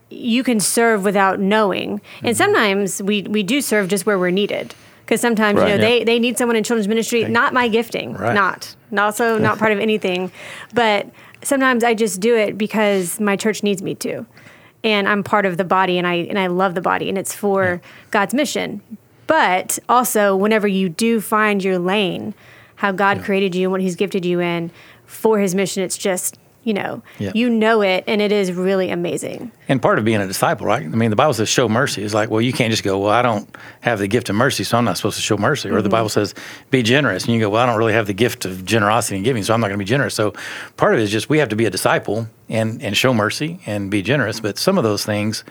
you 0.09 0.45
can 0.45 0.61
serve 0.61 1.03
without 1.03 1.41
knowing, 1.41 1.99
Mm-hmm. 1.99 2.27
and 2.29 2.37
sometimes 2.37 3.03
we 3.03 3.23
we 3.23 3.43
do 3.43 3.61
serve 3.61 3.89
just 3.89 4.07
where 4.07 4.19
we're 4.19 4.31
needed. 4.31 4.75
Because 5.05 5.21
sometimes 5.21 5.59
Right. 5.61 5.69
you 5.73 5.79
know 5.79 5.83
Yeah. 5.85 5.89
they, 5.99 6.05
they 6.05 6.19
need 6.19 6.37
someone 6.37 6.57
in 6.57 6.65
children's 6.65 6.89
ministry, 6.89 7.25
not 7.25 7.53
my 7.55 7.69
gifting, 7.69 8.15
Right. 8.15 8.35
not, 8.35 8.75
and 8.91 8.99
also 8.99 9.39
not 9.39 9.57
part 9.59 9.71
of 9.73 9.79
anything, 9.79 10.33
but 10.75 11.07
sometimes 11.47 11.85
I 11.85 11.95
just 11.95 12.21
do 12.21 12.37
it 12.37 12.59
because 12.59 13.21
my 13.21 13.37
church 13.37 13.63
needs 13.63 13.81
me 13.83 13.95
to, 13.97 14.27
and 14.83 15.09
I'm 15.09 15.23
part 15.23 15.47
of 15.47 15.57
the 15.57 15.65
body, 15.65 15.97
and 15.99 16.07
I 16.07 16.15
and 16.15 16.39
I 16.39 16.49
love 16.49 16.75
the 16.75 16.81
body, 16.81 17.09
and 17.09 17.17
it's 17.17 17.35
for 17.35 17.81
God's 18.11 18.35
mission. 18.35 18.83
But 19.27 19.79
also, 19.89 20.37
whenever 20.37 20.69
you 20.69 20.89
do 20.89 21.21
find 21.21 21.63
your 21.63 21.79
lane, 21.79 22.35
how 22.77 22.93
God 22.93 23.23
created 23.23 23.55
you 23.55 23.69
and 23.69 23.73
what 23.73 23.81
He's 23.81 23.97
gifted 23.97 24.25
you 24.25 24.41
in 24.41 24.71
for 25.07 25.39
His 25.39 25.55
mission, 25.55 25.83
it's 25.83 25.97
just 25.97 26.39
you 26.67 26.75
know 26.75 27.01
Yeah. 27.19 27.31
you 27.35 27.49
know 27.49 27.81
it, 27.81 28.05
and 28.07 28.21
it 28.21 28.33
is 28.33 28.53
really 28.53 28.91
amazing. 28.91 29.53
And 29.69 29.81
part 29.81 29.99
of 29.99 30.05
being 30.05 30.21
a 30.21 30.27
disciple, 30.27 30.67
right? 30.67 30.83
I 30.83 30.89
mean, 30.89 31.11
the 31.11 31.17
Bible 31.17 31.33
says 31.33 31.49
show 31.49 31.69
mercy. 31.69 32.03
It's 32.03 32.13
like, 32.13 32.29
well, 32.29 32.41
you 32.41 32.53
can't 32.53 32.71
just 32.71 32.83
go, 32.83 32.99
well, 32.99 33.11
I 33.11 33.23
don't 33.23 33.49
have 33.81 34.01
the 34.01 34.09
gift 34.09 34.29
of 34.29 34.35
mercy, 34.35 34.65
so 34.65 34.77
I'm 34.77 34.85
not 34.85 34.97
supposed 34.97 35.17
to 35.17 35.23
show 35.23 35.37
mercy. 35.37 35.69
Or 35.69 35.77
the 35.81 35.83
mm-hmm. 35.83 35.91
Bible 35.93 36.09
says 36.09 36.35
be 36.71 36.83
generous, 36.83 37.25
and 37.25 37.35
you 37.35 37.41
go, 37.41 37.49
well, 37.49 37.63
I 37.63 37.67
don't 37.67 37.79
really 37.79 37.93
have 37.93 38.09
the 38.09 38.15
gift 38.15 38.45
of 38.45 38.65
generosity 38.65 39.17
and 39.17 39.25
giving, 39.25 39.45
so 39.45 39.55
I'm 39.55 39.61
not 39.61 39.69
going 39.69 39.79
to 39.79 39.85
be 39.85 39.89
generous. 39.89 40.15
So 40.15 40.35
part 40.77 40.93
of 40.93 41.01
it 41.01 41.05
is 41.05 41.11
just 41.11 41.29
we 41.29 41.39
have 41.39 41.49
to 41.51 41.57
be 41.57 41.65
a 41.65 41.71
disciple 41.71 42.27
and 42.49 42.83
and 42.83 42.97
show 42.97 43.15
mercy 43.15 43.61
and 43.65 43.91
be 43.91 44.03
generous. 44.03 44.41
But 44.41 44.59
some 44.59 44.77
of 44.77 44.85
those 44.85 45.05
things 45.05 45.45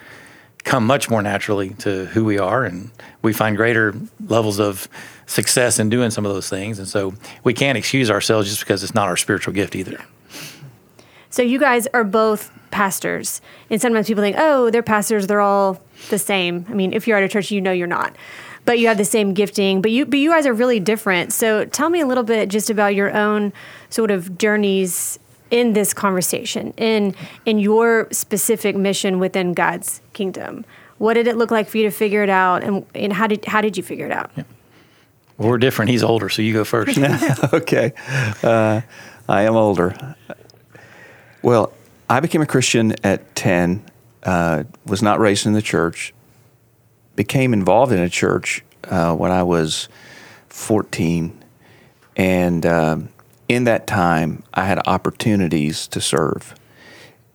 come 0.66 0.86
much 0.86 1.10
more 1.10 1.22
naturally 1.22 1.70
to 1.76 2.06
who 2.08 2.26
we 2.26 2.38
are, 2.38 2.66
and 2.66 2.92
we 3.22 3.32
find 3.32 3.56
greater 3.56 3.94
levels 4.28 4.60
of 4.60 4.90
success 5.28 5.80
in 5.80 5.90
doing 5.90 6.12
some 6.12 6.26
of 6.26 6.34
those 6.34 6.50
things. 6.50 6.78
And 6.80 6.88
so 6.88 7.14
we 7.44 7.54
can't 7.54 7.78
excuse 7.78 8.12
ourselves 8.12 8.50
just 8.50 8.60
because 8.60 8.84
it's 8.84 8.94
not 8.94 9.08
our 9.08 9.18
spiritual 9.18 9.54
gift 9.54 9.76
either. 9.76 10.04
So 11.36 11.42
you 11.42 11.60
guys 11.60 11.86
are 11.94 12.06
both 12.06 12.50
pastors, 12.72 13.42
and 13.70 13.82
sometimes 13.82 14.08
people 14.08 14.24
think, 14.24 14.38
oh, 14.40 14.70
they're 14.70 14.82
pastors, 14.82 15.28
they're 15.28 15.42
all 15.42 15.82
the 16.10 16.18
same. 16.18 16.66
I 16.70 16.74
mean, 16.74 16.94
if 16.94 17.10
you're 17.10 17.18
at 17.18 17.24
a 17.24 17.28
church, 17.28 17.52
you 17.52 17.60
know 17.60 17.74
you're 17.74 17.88
not, 17.88 18.16
but 18.64 18.80
you 18.80 18.88
have 18.88 18.96
the 18.98 19.04
same 19.04 19.34
gifting. 19.34 19.82
But 19.82 19.92
you, 19.92 20.06
but 20.06 20.18
you 20.18 20.32
guys 20.32 20.46
are 20.46 20.54
really 20.54 20.80
different. 20.80 21.34
So 21.34 21.66
tell 21.66 21.90
me 21.90 22.00
a 22.00 22.08
little 22.08 22.24
bit 22.24 22.48
just 22.48 22.70
about 22.70 22.96
your 22.96 23.14
own 23.14 23.52
sort 23.90 24.12
of 24.12 24.38
journeys 24.38 25.20
in 25.52 25.74
this 25.74 25.94
conversation, 25.94 26.74
in 26.78 27.14
in 27.46 27.60
your 27.60 28.08
specific 28.14 28.78
mission 28.78 29.20
within 29.20 29.54
God's 29.54 30.00
kingdom. 30.14 30.64
What 31.00 31.16
did 31.16 31.28
it 31.28 31.36
look 31.36 31.52
like 31.52 31.68
for 31.68 31.80
you 31.80 31.84
to 31.84 31.92
figure 31.92 32.24
it 32.24 32.30
out, 32.30 32.64
and, 32.64 32.86
and 32.96 33.12
how 33.12 33.28
did 33.28 33.44
how 33.44 33.60
did 33.60 33.76
you 33.76 33.84
figure 33.84 34.06
it 34.06 34.14
out? 34.14 34.32
Well, 35.38 35.50
we're 35.50 35.58
different. 35.58 35.92
He's 35.92 36.02
older, 36.02 36.30
so 36.30 36.42
you 36.42 36.54
go 36.54 36.64
first. 36.64 36.98
okay. 37.54 37.92
Uh, 38.42 38.80
I 39.28 39.42
am 39.42 39.58
older. 39.58 40.16
Well, 41.46 41.72
I 42.10 42.22
became 42.22 42.42
a 42.42 42.48
Christian 42.48 42.96
at 43.04 43.36
10, 43.36 43.86
uh, 44.24 44.64
was 44.88 45.04
not 45.04 45.20
raised 45.20 45.46
in 45.46 45.54
the 45.54 45.62
church, 45.62 46.12
became 47.16 47.54
involved 47.54 47.92
in 47.92 48.00
a 48.00 48.10
church 48.10 48.64
uh, 48.86 49.14
when 49.14 49.30
I 49.30 49.44
was 49.44 49.88
14. 50.50 51.40
And 52.16 52.66
um, 52.66 53.10
in 53.48 53.66
that 53.66 53.86
time, 53.86 54.42
I 54.56 54.66
had 54.66 54.82
opportunities 54.88 55.88
to 55.90 56.02
serve. 56.02 56.56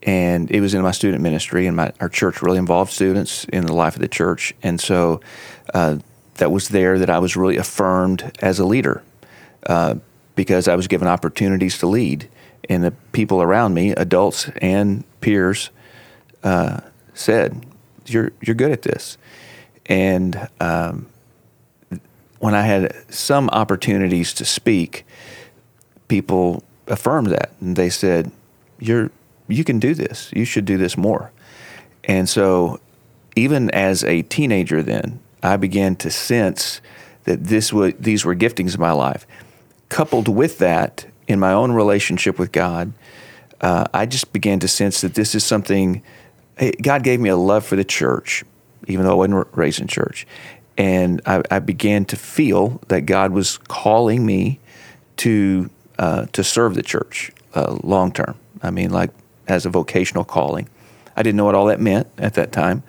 And 0.03 0.51
it 0.51 0.61
was 0.61 0.75
in 0.75 0.83
my 0.83 0.91
student 0.91 1.23
ministry, 1.23 1.69
and 1.69 1.77
my, 1.77 1.93
our 2.01 2.09
church 2.09 2.43
really 2.43 2.59
involved 2.59 2.91
students 2.91 3.45
in 3.45 3.65
the 3.65 3.75
life 3.75 3.95
of 3.95 4.01
the 4.01 4.09
church. 4.09 4.53
And 4.61 4.81
so 4.81 5.21
uh, 5.73 5.99
that 6.35 6.51
was 6.51 6.71
there 6.71 6.99
that 6.99 7.11
I 7.11 7.21
was 7.21 7.37
really 7.37 7.59
affirmed 7.59 8.37
as 8.43 8.59
a 8.59 8.67
leader 8.67 9.05
uh, 9.69 9.95
because 10.35 10.67
I 10.67 10.75
was 10.75 10.89
given 10.89 11.07
opportunities 11.07 11.79
to 11.79 11.87
lead. 11.87 12.29
And 12.71 12.85
the 12.85 12.93
people 13.13 13.43
around 13.43 13.75
me, 13.75 13.91
adults 13.91 14.49
and 14.63 15.03
peers, 15.21 15.71
uh, 16.45 16.81
said, 17.13 17.67
"You're 18.07 18.33
you're 18.41 18.55
good 18.55 18.71
at 18.71 18.83
this." 18.83 19.19
And 19.87 20.49
um, 20.61 21.07
when 22.39 22.55
I 22.55 22.63
had 22.63 22.95
some 23.13 23.51
opportunities 23.51 24.33
to 24.35 24.45
speak, 24.45 25.05
people 26.07 26.63
affirmed 26.87 27.27
that, 27.33 27.51
and 27.61 27.75
they 27.75 27.91
said, 27.91 28.31
"You're 28.79 29.11
you 29.49 29.65
can 29.65 29.81
do 29.81 29.93
this. 29.93 30.31
You 30.33 30.45
should 30.45 30.65
do 30.65 30.79
this 30.79 30.97
more." 30.97 31.33
And 32.05 32.29
so, 32.29 32.79
even 33.35 33.69
as 33.71 34.05
a 34.05 34.23
teenager, 34.23 34.81
then 34.81 35.19
I 35.43 35.57
began 35.57 35.97
to 35.97 36.11
sense 36.11 36.81
that 37.25 37.45
this 37.45 37.73
was 37.73 37.95
these 37.99 38.25
were 38.25 38.37
giftings 38.37 38.75
in 38.75 38.81
my 38.81 38.93
life. 38.93 39.27
Coupled 39.89 40.29
with 40.29 40.59
that, 40.59 41.07
in 41.31 41.39
my 41.39 41.53
own 41.53 41.73
relationship 41.73 42.39
with 42.39 42.53
God, 42.53 42.93
uh, 43.61 43.85
I 43.95 44.07
just 44.07 44.33
began 44.33 44.59
to 44.61 44.69
sense 44.69 45.01
that 45.01 45.15
this 45.15 45.35
is 45.35 45.45
something. 45.45 46.03
God 46.83 47.03
gave 47.03 47.21
me 47.21 47.29
a 47.31 47.37
love 47.37 47.65
for 47.65 47.77
the 47.77 47.85
church, 47.85 48.45
even 48.89 49.05
though 49.05 49.13
I 49.13 49.15
wasn't 49.15 49.47
raised 49.57 49.81
in 49.81 49.87
church, 49.87 50.27
and 50.77 51.23
I, 51.25 51.43
I 51.51 51.59
began 51.61 52.05
to 52.07 52.17
feel 52.17 52.81
that 52.89 53.03
God 53.03 53.33
was 53.33 53.59
calling 53.59 54.27
me 54.27 54.61
to 55.19 55.71
uh, 55.99 56.27
to 56.33 56.43
serve 56.43 56.75
the 56.75 56.83
church 56.83 57.31
uh, 57.55 57.79
long 57.83 58.13
term. 58.13 58.37
I 58.63 58.71
mean, 58.71 58.91
like 58.91 59.11
as 59.47 59.67
a 59.67 59.71
vocational 59.71 60.25
calling. 60.25 60.69
I 61.17 61.23
didn't 61.23 61.37
know 61.37 61.45
what 61.45 61.55
all 61.55 61.67
that 61.67 61.81
meant 61.81 62.07
at 62.19 62.35
that 62.35 62.53
time, 62.53 62.83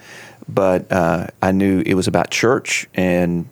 but 0.48 0.90
uh, 0.92 1.28
I 1.42 1.52
knew 1.52 1.82
it 1.86 1.96
was 1.96 2.08
about 2.08 2.30
church, 2.30 2.88
and 2.94 3.50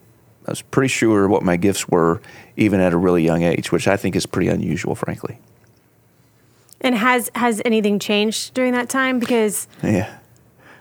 I 0.50 0.52
was 0.52 0.64
pretty 0.64 0.88
sure 0.88 1.28
what 1.28 1.44
my 1.44 1.58
gifts 1.58 1.88
were, 1.88 2.22
even 2.58 2.80
at 2.80 2.92
a 2.92 2.98
really 2.98 3.24
young 3.24 3.44
age, 3.44 3.72
which 3.72 3.88
I 3.88 3.96
think 3.98 4.16
is 4.16 4.26
pretty 4.26 4.48
unusual, 4.50 4.96
frankly. 4.96 5.38
And 6.82 6.96
has 6.96 7.30
has 7.36 7.62
anything 7.66 8.00
changed 8.00 8.56
during 8.56 8.74
that 8.74 8.90
time? 8.90 9.20
Because 9.20 9.68
Yeah. 9.84 10.10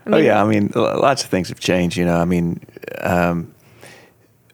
I 0.06 0.08
oh 0.08 0.12
mean- 0.12 0.24
yeah, 0.24 0.42
I 0.42 0.46
mean, 0.46 0.72
lots 0.74 1.22
of 1.22 1.28
things 1.28 1.50
have 1.50 1.60
changed. 1.60 1.98
You 1.98 2.06
know, 2.06 2.16
I 2.16 2.24
mean, 2.24 2.60
um, 3.02 3.52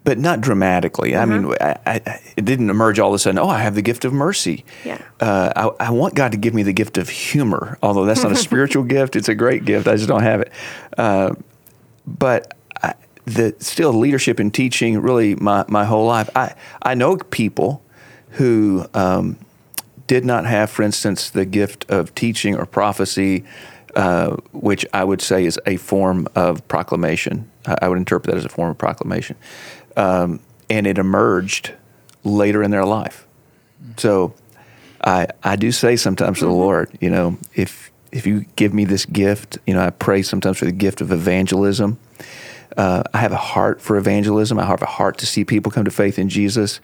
but 0.02 0.18
not 0.18 0.40
dramatically. 0.40 1.14
I 1.14 1.24
mean, 1.26 1.54
I, 1.60 1.76
I, 1.86 2.20
it 2.36 2.44
didn't 2.44 2.70
emerge 2.70 2.98
all 2.98 3.10
of 3.10 3.14
a 3.14 3.18
sudden. 3.20 3.38
Oh, 3.38 3.48
I 3.48 3.60
have 3.60 3.76
the 3.76 3.82
gift 3.82 4.04
of 4.04 4.12
mercy. 4.12 4.64
Yeah. 4.84 5.00
Uh, 5.20 5.70
I, 5.78 5.86
I 5.86 5.90
want 5.92 6.16
God 6.16 6.32
to 6.32 6.38
give 6.38 6.54
me 6.54 6.64
the 6.64 6.72
gift 6.72 6.98
of 6.98 7.08
humor, 7.08 7.78
although 7.84 8.04
that's 8.04 8.24
not 8.24 8.32
a 8.32 8.36
spiritual 8.48 8.82
gift. 8.82 9.14
It's 9.14 9.28
a 9.28 9.34
great 9.36 9.64
gift. 9.64 9.86
I 9.86 9.94
just 9.94 10.08
don't 10.08 10.24
have 10.24 10.40
it. 10.40 10.50
Uh, 10.98 11.34
but 12.04 12.54
the 13.24 13.54
still 13.58 13.92
leadership 13.92 14.38
and 14.38 14.52
teaching 14.52 15.00
really 15.00 15.34
my, 15.34 15.64
my 15.68 15.84
whole 15.84 16.06
life. 16.06 16.28
I 16.36 16.54
I 16.82 16.94
know 16.94 17.16
people 17.16 17.82
who 18.30 18.86
um, 18.94 19.38
did 20.06 20.24
not 20.24 20.44
have, 20.44 20.70
for 20.70 20.82
instance, 20.82 21.30
the 21.30 21.44
gift 21.44 21.88
of 21.90 22.14
teaching 22.14 22.56
or 22.56 22.66
prophecy, 22.66 23.44
uh, 23.96 24.36
which 24.52 24.84
I 24.92 25.04
would 25.04 25.22
say 25.22 25.44
is 25.44 25.58
a 25.66 25.76
form 25.76 26.26
of 26.34 26.66
proclamation. 26.68 27.50
I, 27.66 27.78
I 27.82 27.88
would 27.88 27.98
interpret 27.98 28.32
that 28.32 28.38
as 28.38 28.44
a 28.44 28.48
form 28.50 28.70
of 28.70 28.78
proclamation, 28.78 29.36
um, 29.96 30.40
and 30.68 30.86
it 30.86 30.98
emerged 30.98 31.72
later 32.24 32.62
in 32.62 32.70
their 32.70 32.84
life. 32.84 33.26
So 33.96 34.34
I 35.02 35.28
I 35.42 35.56
do 35.56 35.72
say 35.72 35.96
sometimes 35.96 36.40
to 36.40 36.46
the 36.46 36.52
Lord, 36.52 36.96
you 37.00 37.10
know, 37.10 37.38
if 37.54 37.90
if 38.12 38.26
you 38.26 38.44
give 38.56 38.72
me 38.72 38.84
this 38.84 39.06
gift, 39.06 39.58
you 39.66 39.74
know, 39.74 39.80
I 39.80 39.90
pray 39.90 40.22
sometimes 40.22 40.58
for 40.58 40.66
the 40.66 40.72
gift 40.72 41.00
of 41.00 41.10
evangelism. 41.10 41.98
Uh, 42.76 43.02
I 43.12 43.18
have 43.18 43.32
a 43.32 43.36
heart 43.36 43.80
for 43.80 43.96
evangelism. 43.96 44.58
I 44.58 44.64
have 44.66 44.82
a 44.82 44.86
heart 44.86 45.18
to 45.18 45.26
see 45.26 45.44
people 45.44 45.70
come 45.72 45.84
to 45.84 45.90
faith 45.90 46.18
in 46.18 46.28
Jesus, 46.28 46.80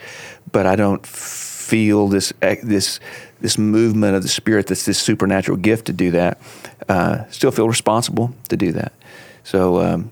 but 0.52 0.66
I 0.66 0.76
don't 0.76 1.04
feel 1.06 2.08
this 2.08 2.32
this 2.62 3.00
this 3.40 3.58
movement 3.58 4.14
of 4.16 4.22
the 4.22 4.28
Spirit. 4.28 4.66
That's 4.68 4.84
this 4.84 4.98
supernatural 4.98 5.56
gift 5.56 5.86
to 5.86 5.92
do 5.92 6.10
that. 6.12 6.40
Uh, 6.88 7.24
still 7.30 7.50
feel 7.50 7.68
responsible 7.68 8.34
to 8.48 8.56
do 8.56 8.72
that. 8.72 8.92
So. 9.44 9.80
Um, 9.80 10.10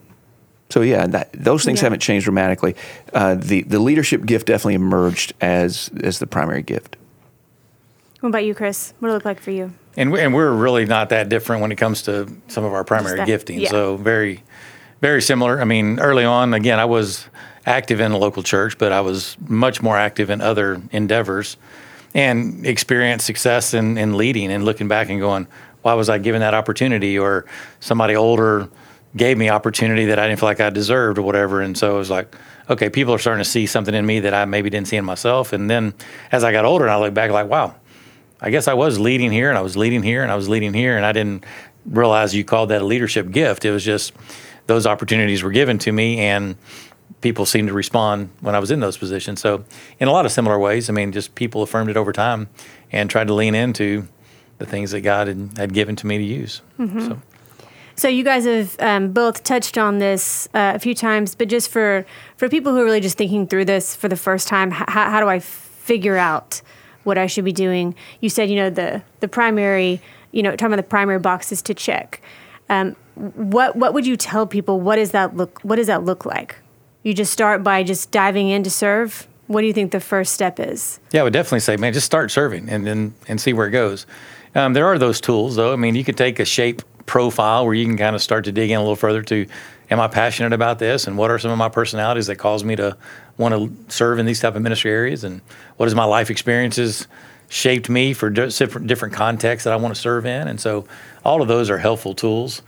so 0.70 0.82
yeah, 0.82 1.06
that, 1.06 1.30
those 1.32 1.64
things 1.64 1.78
Yeah. 1.78 1.84
haven't 1.86 2.00
changed 2.00 2.24
dramatically. 2.24 2.76
Uh, 3.14 3.36
the 3.36 3.62
the 3.62 3.78
leadership 3.78 4.26
gift 4.26 4.46
definitely 4.46 4.74
emerged 4.74 5.32
as 5.40 5.90
as 6.04 6.18
the 6.18 6.26
primary 6.26 6.60
gift. 6.60 6.98
what 8.20 8.28
about 8.28 8.44
you, 8.44 8.54
Chris? 8.54 8.92
What 8.98 9.08
did 9.08 9.12
it 9.12 9.14
look 9.14 9.24
like 9.24 9.40
for 9.40 9.50
you? 9.50 9.72
And 9.96 10.12
we, 10.12 10.20
and 10.20 10.34
we're 10.34 10.52
really 10.52 10.84
not 10.84 11.08
that 11.08 11.30
different 11.30 11.62
when 11.62 11.72
it 11.72 11.76
comes 11.76 12.02
to 12.02 12.28
some 12.48 12.64
of 12.64 12.74
our 12.74 12.84
primary 12.84 13.16
that- 13.16 13.26
gifting. 13.26 13.60
yeah. 13.60 13.70
So 13.70 13.96
very, 13.96 14.42
very 15.00 15.22
similar. 15.22 15.60
I 15.60 15.64
mean, 15.64 16.00
early 16.00 16.24
on, 16.24 16.54
again, 16.54 16.78
I 16.78 16.84
was 16.84 17.26
active 17.66 18.00
in 18.00 18.12
the 18.12 18.18
local 18.18 18.42
church, 18.42 18.78
but 18.78 18.92
I 18.92 19.00
was 19.00 19.36
much 19.46 19.82
more 19.82 19.96
active 19.96 20.30
in 20.30 20.40
other 20.40 20.80
endeavors, 20.90 21.56
and 22.14 22.66
experienced 22.66 23.26
success 23.26 23.74
in, 23.74 23.98
in 23.98 24.16
leading 24.16 24.50
and 24.50 24.64
looking 24.64 24.88
back 24.88 25.10
and 25.10 25.20
going, 25.20 25.46
why 25.82 25.94
was 25.94 26.08
I 26.08 26.18
given 26.18 26.40
that 26.40 26.54
opportunity? 26.54 27.18
Or 27.18 27.44
somebody 27.80 28.16
older 28.16 28.68
gave 29.16 29.38
me 29.38 29.48
opportunity 29.50 30.06
that 30.06 30.18
I 30.18 30.26
didn't 30.26 30.40
feel 30.40 30.48
like 30.48 30.60
I 30.60 30.70
deserved 30.70 31.18
or 31.18 31.22
whatever. 31.22 31.60
And 31.60 31.76
so 31.76 31.94
it 31.94 31.98
was 31.98 32.10
like, 32.10 32.34
okay, 32.68 32.90
people 32.90 33.14
are 33.14 33.18
starting 33.18 33.42
to 33.42 33.48
see 33.48 33.66
something 33.66 33.94
in 33.94 34.04
me 34.04 34.20
that 34.20 34.34
I 34.34 34.44
maybe 34.44 34.70
didn't 34.70 34.88
see 34.88 34.96
in 34.96 35.04
myself. 35.04 35.52
And 35.52 35.70
then 35.70 35.94
as 36.32 36.44
I 36.44 36.52
got 36.52 36.64
older, 36.64 36.84
and 36.84 36.92
I 36.92 36.98
look 36.98 37.14
back 37.14 37.30
like, 37.30 37.48
wow, 37.48 37.74
I 38.40 38.50
guess 38.50 38.68
I 38.68 38.74
was 38.74 38.98
leading 39.00 39.30
here 39.30 39.48
and 39.48 39.58
I 39.58 39.62
was 39.62 39.76
leading 39.76 40.02
here 40.02 40.22
and 40.22 40.30
I 40.30 40.36
was 40.36 40.48
leading 40.48 40.72
here 40.72 40.96
and 40.96 41.04
I 41.04 41.12
didn't 41.12 41.44
realize 41.86 42.34
you 42.34 42.44
called 42.44 42.68
that 42.68 42.82
a 42.82 42.84
leadership 42.84 43.30
gift. 43.30 43.64
It 43.64 43.70
was 43.70 43.84
just 43.84 44.12
those 44.68 44.86
opportunities 44.86 45.42
were 45.42 45.50
given 45.50 45.78
to 45.78 45.90
me 45.90 46.18
and 46.20 46.54
people 47.20 47.44
seemed 47.44 47.66
to 47.68 47.74
respond 47.74 48.30
when 48.40 48.54
I 48.54 48.60
was 48.60 48.70
in 48.70 48.78
those 48.80 48.96
positions. 48.96 49.40
So 49.40 49.64
in 49.98 50.06
a 50.06 50.12
lot 50.12 50.24
of 50.24 50.30
similar 50.30 50.58
ways, 50.58 50.88
I 50.88 50.92
mean, 50.92 51.10
just 51.10 51.34
people 51.34 51.62
affirmed 51.62 51.90
it 51.90 51.96
over 51.96 52.12
time 52.12 52.48
and 52.92 53.10
tried 53.10 53.26
to 53.26 53.34
lean 53.34 53.54
into 53.56 54.06
the 54.58 54.66
things 54.66 54.92
that 54.92 55.00
God 55.00 55.26
had, 55.26 55.50
had 55.56 55.72
given 55.74 55.96
to 55.96 56.06
me 56.06 56.18
to 56.18 56.24
use. 56.24 56.62
So 56.78 57.20
So 57.96 58.06
you 58.08 58.22
guys 58.22 58.44
have 58.44 58.76
um, 58.78 59.12
both 59.12 59.42
touched 59.42 59.76
on 59.76 59.98
this 59.98 60.46
uh, 60.54 60.72
a 60.76 60.78
few 60.78 60.94
times, 60.94 61.34
but 61.34 61.48
just 61.48 61.68
for 61.70 62.06
for 62.36 62.48
people 62.48 62.72
who 62.72 62.80
are 62.80 62.84
really 62.84 63.00
just 63.00 63.18
thinking 63.18 63.48
through 63.48 63.64
this 63.64 63.96
for 63.96 64.08
the 64.08 64.16
first 64.16 64.46
time, 64.46 64.70
h- 64.72 64.84
how, 64.86 65.10
how 65.10 65.20
do 65.20 65.28
I 65.28 65.40
figure 65.40 66.16
out 66.16 66.62
what 67.02 67.18
I 67.18 67.26
should 67.26 67.44
be 67.44 67.52
doing? 67.52 67.94
You 68.20 68.28
said 68.28 68.48
you 68.50 68.56
know 68.56 68.70
the 68.70 69.02
the 69.20 69.26
primary, 69.28 70.00
you 70.30 70.42
know, 70.44 70.50
talking 70.52 70.66
about 70.74 70.76
the 70.76 70.88
primary 70.88 71.18
boxes 71.18 71.62
to 71.62 71.74
check. 71.74 72.20
Um, 72.68 72.96
what 73.14 73.76
what 73.76 73.94
would 73.94 74.06
you 74.06 74.16
tell 74.16 74.46
people? 74.46 74.80
What 74.80 74.96
does 74.96 75.10
that 75.12 75.36
look? 75.36 75.60
What 75.62 75.76
does 75.76 75.86
that 75.86 76.04
look 76.04 76.24
like? 76.24 76.56
You 77.02 77.14
just 77.14 77.32
start 77.32 77.62
by 77.62 77.82
just 77.82 78.10
diving 78.10 78.48
in 78.48 78.62
to 78.64 78.70
serve. 78.70 79.26
What 79.46 79.62
do 79.62 79.66
you 79.66 79.72
think 79.72 79.92
the 79.92 80.00
first 80.00 80.34
step 80.34 80.60
is? 80.60 81.00
Yeah, 81.10 81.20
I 81.20 81.24
would 81.24 81.32
definitely 81.32 81.60
say, 81.60 81.76
man, 81.76 81.92
just 81.94 82.06
start 82.06 82.30
serving 82.30 82.68
and 82.68 82.86
then 82.86 83.14
and 83.28 83.40
see 83.40 83.52
where 83.52 83.66
it 83.66 83.70
goes. 83.70 84.06
Um, 84.54 84.74
there 84.74 84.86
are 84.86 84.98
those 84.98 85.20
tools, 85.20 85.56
though. 85.56 85.72
I 85.72 85.76
mean, 85.76 85.94
you 85.94 86.04
could 86.04 86.16
take 86.16 86.38
a 86.38 86.44
shape 86.44 86.82
profile 87.06 87.64
where 87.64 87.74
you 87.74 87.86
can 87.86 87.96
kind 87.96 88.14
of 88.14 88.22
start 88.22 88.44
to 88.44 88.52
dig 88.52 88.70
in 88.70 88.76
a 88.76 88.80
little 88.80 88.96
further 88.96 89.22
to, 89.22 89.46
am 89.90 90.00
I 90.00 90.08
passionate 90.08 90.52
about 90.52 90.78
this, 90.78 91.06
and 91.06 91.16
what 91.16 91.30
are 91.30 91.38
some 91.38 91.50
of 91.50 91.58
my 91.58 91.70
personalities 91.70 92.26
that 92.26 92.36
cause 92.36 92.62
me 92.62 92.76
to 92.76 92.96
want 93.38 93.54
to 93.54 93.92
serve 93.92 94.18
in 94.18 94.26
these 94.26 94.40
type 94.40 94.54
of 94.54 94.62
ministry 94.62 94.90
areas, 94.90 95.24
and 95.24 95.40
what 95.76 95.86
has 95.86 95.94
my 95.94 96.04
life 96.04 96.30
experiences 96.30 97.06
shaped 97.48 97.88
me 97.88 98.12
for 98.12 98.30
different 98.30 98.86
different 98.86 99.14
contexts 99.14 99.64
that 99.64 99.72
I 99.72 99.76
want 99.76 99.94
to 99.94 100.00
serve 100.00 100.26
in, 100.26 100.48
and 100.48 100.60
so 100.60 100.86
all 101.24 101.42
of 101.42 101.48
those 101.48 101.70
are 101.70 101.78
helpful 101.78 102.14
tools. 102.14 102.62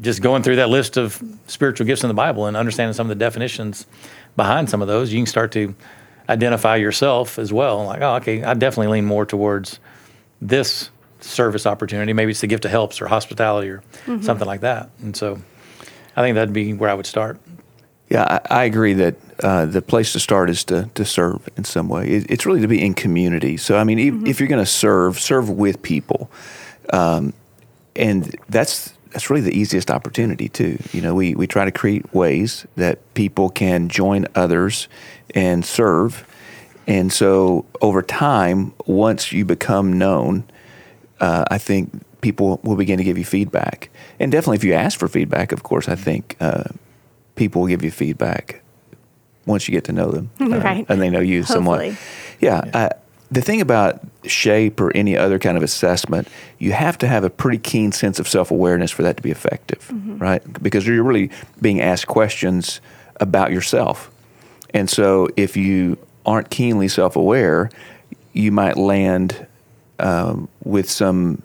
Just 0.00 0.20
going 0.20 0.42
through 0.42 0.56
that 0.56 0.68
list 0.68 0.96
of 0.96 1.22
spiritual 1.46 1.86
gifts 1.86 2.02
in 2.02 2.08
the 2.08 2.14
Bible 2.14 2.46
and 2.46 2.56
understanding 2.56 2.92
some 2.92 3.06
of 3.06 3.16
the 3.16 3.24
definitions 3.24 3.86
behind 4.34 4.68
some 4.68 4.82
of 4.82 4.88
those, 4.88 5.12
you 5.12 5.18
can 5.20 5.26
start 5.26 5.52
to 5.52 5.76
identify 6.28 6.74
yourself 6.74 7.38
as 7.38 7.52
well. 7.52 7.84
Like, 7.84 8.02
oh, 8.02 8.16
okay, 8.16 8.42
I 8.42 8.54
definitely 8.54 8.92
lean 8.92 9.04
more 9.04 9.24
towards 9.24 9.78
this 10.42 10.90
service 11.20 11.66
opportunity. 11.66 12.12
Maybe 12.12 12.32
it's 12.32 12.40
the 12.40 12.48
gift 12.48 12.64
of 12.64 12.72
helps 12.72 13.00
or 13.00 13.06
hospitality 13.06 13.68
or 13.68 13.78
mm-hmm. 14.06 14.22
something 14.22 14.46
like 14.46 14.60
that. 14.60 14.90
And 15.02 15.16
so 15.16 15.40
I 16.16 16.22
think 16.22 16.34
that'd 16.34 16.52
be 16.52 16.72
where 16.72 16.90
I 16.90 16.94
would 16.94 17.06
start. 17.06 17.38
Yeah, 18.08 18.40
I, 18.50 18.60
I 18.60 18.64
agree 18.64 18.94
that 18.94 19.16
uh, 19.42 19.66
the 19.66 19.82
place 19.82 20.12
to 20.12 20.20
start 20.20 20.48
is 20.48 20.64
to, 20.64 20.88
to 20.94 21.04
serve 21.04 21.48
in 21.56 21.64
some 21.64 21.88
way. 21.88 22.08
It, 22.08 22.30
it's 22.30 22.46
really 22.46 22.60
to 22.60 22.68
be 22.68 22.84
in 22.84 22.94
community. 22.94 23.56
So, 23.56 23.76
I 23.76 23.84
mean, 23.84 23.98
if, 23.98 24.26
if 24.26 24.40
you're 24.40 24.48
going 24.48 24.64
to 24.64 24.70
serve, 24.70 25.18
serve 25.18 25.50
with 25.50 25.82
people, 25.82 26.30
um, 26.92 27.32
and 27.94 28.34
that's 28.48 28.92
that's 29.10 29.30
really 29.30 29.40
the 29.40 29.58
easiest 29.58 29.90
opportunity 29.90 30.48
too. 30.48 30.78
You 30.92 31.00
know, 31.00 31.14
we 31.14 31.34
we 31.34 31.46
try 31.46 31.64
to 31.64 31.72
create 31.72 32.12
ways 32.14 32.66
that 32.76 32.98
people 33.14 33.48
can 33.48 33.88
join 33.88 34.26
others 34.34 34.88
and 35.34 35.64
serve, 35.64 36.26
and 36.86 37.10
so 37.12 37.64
over 37.80 38.02
time, 38.02 38.74
once 38.86 39.32
you 39.32 39.44
become 39.44 39.98
known, 39.98 40.44
uh, 41.18 41.44
I 41.50 41.56
think 41.56 41.90
people 42.20 42.60
will 42.62 42.76
begin 42.76 42.98
to 42.98 43.04
give 43.04 43.16
you 43.16 43.24
feedback. 43.24 43.88
And 44.20 44.30
definitely, 44.30 44.56
if 44.56 44.64
you 44.64 44.74
ask 44.74 44.98
for 44.98 45.08
feedback, 45.08 45.50
of 45.50 45.62
course, 45.62 45.88
I 45.88 45.94
think 45.94 46.36
uh, 46.40 46.64
people 47.36 47.62
will 47.62 47.68
give 47.68 47.82
you 47.84 47.90
feedback 47.90 48.62
once 49.46 49.68
you 49.68 49.72
get 49.72 49.84
to 49.84 49.92
know 49.92 50.10
them 50.10 50.30
uh, 50.40 50.58
Right. 50.58 50.84
and 50.88 51.00
they 51.00 51.08
know 51.10 51.20
you 51.20 51.42
somewhat. 51.44 51.80
Hopefully. 51.84 51.96
Yeah. 52.40 52.70
Uh, 52.74 52.88
the 53.30 53.40
thing 53.40 53.60
about 53.60 54.00
shape 54.24 54.80
or 54.80 54.94
any 54.96 55.16
other 55.16 55.38
kind 55.38 55.56
of 55.56 55.62
assessment, 55.64 56.28
you 56.58 56.72
have 56.72 56.96
to 56.98 57.08
have 57.08 57.24
a 57.24 57.30
pretty 57.30 57.58
keen 57.58 57.90
sense 57.92 58.18
of 58.20 58.28
self 58.28 58.50
awareness 58.52 58.90
for 58.92 59.02
that 59.02 59.16
to 59.16 59.22
be 59.22 59.30
effective, 59.32 59.90
right? 60.20 60.42
Because 60.62 60.86
you're 60.86 61.02
really 61.02 61.30
being 61.60 61.80
asked 61.80 62.06
questions 62.06 62.80
about 63.20 63.50
yourself. 63.50 64.10
And 64.72 64.88
so 64.88 65.28
if 65.36 65.56
you 65.56 65.98
aren't 66.24 66.50
keenly 66.50 66.86
self 66.88 67.16
aware, 67.16 67.68
you 68.32 68.52
might 68.52 68.76
land 68.76 69.44
um, 69.98 70.48
with 70.62 70.88
some, 70.88 71.42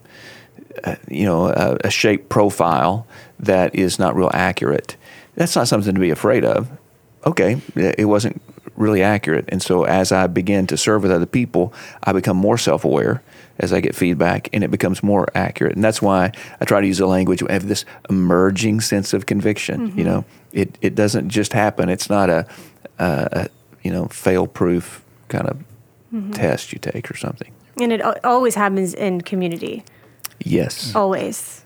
uh, 0.83 0.95
you 1.07 1.25
know, 1.25 1.47
a, 1.47 1.77
a 1.85 1.89
shape 1.89 2.29
profile 2.29 3.07
that 3.39 3.73
is 3.73 3.97
not 3.97 4.15
real 4.15 4.29
accurate. 4.33 4.97
That's 5.35 5.55
not 5.55 5.67
something 5.67 5.93
to 5.93 5.99
be 5.99 6.09
afraid 6.09 6.45
of. 6.45 6.69
Okay, 7.25 7.61
it 7.75 8.05
wasn't 8.05 8.41
really 8.75 9.03
accurate. 9.03 9.45
And 9.49 9.61
so 9.61 9.83
as 9.83 10.11
I 10.11 10.27
begin 10.27 10.67
to 10.67 10.77
serve 10.77 11.03
with 11.03 11.11
other 11.11 11.25
people, 11.25 11.73
I 12.03 12.13
become 12.13 12.37
more 12.37 12.57
self 12.57 12.83
aware 12.83 13.21
as 13.59 13.71
I 13.71 13.79
get 13.79 13.95
feedback 13.95 14.49
and 14.53 14.63
it 14.63 14.71
becomes 14.71 15.03
more 15.03 15.27
accurate. 15.35 15.75
And 15.75 15.83
that's 15.83 16.01
why 16.01 16.31
I 16.59 16.65
try 16.65 16.81
to 16.81 16.87
use 16.87 16.99
a 16.99 17.05
language 17.05 17.43
of 17.43 17.67
this 17.67 17.85
emerging 18.09 18.81
sense 18.81 19.13
of 19.13 19.27
conviction. 19.27 19.81
You 19.81 19.87
mm-hmm. 19.87 20.03
know, 20.03 20.25
it, 20.51 20.77
it 20.81 20.95
doesn't 20.95 21.29
just 21.29 21.53
happen. 21.53 21.89
It's 21.89 22.09
not 22.09 22.29
a, 22.29 22.47
a, 22.97 23.29
a 23.31 23.47
you 23.83 23.91
know, 23.91 24.07
fail 24.07 24.47
proof 24.47 25.03
kind 25.27 25.47
of 25.47 25.57
mm-hmm. 26.13 26.31
test 26.31 26.73
you 26.73 26.79
take 26.79 27.11
or 27.11 27.15
something. 27.15 27.53
And 27.79 27.93
it 27.93 28.01
always 28.25 28.55
happens 28.55 28.93
in 28.93 29.21
community. 29.21 29.83
Yes. 30.39 30.95
Always. 30.95 31.60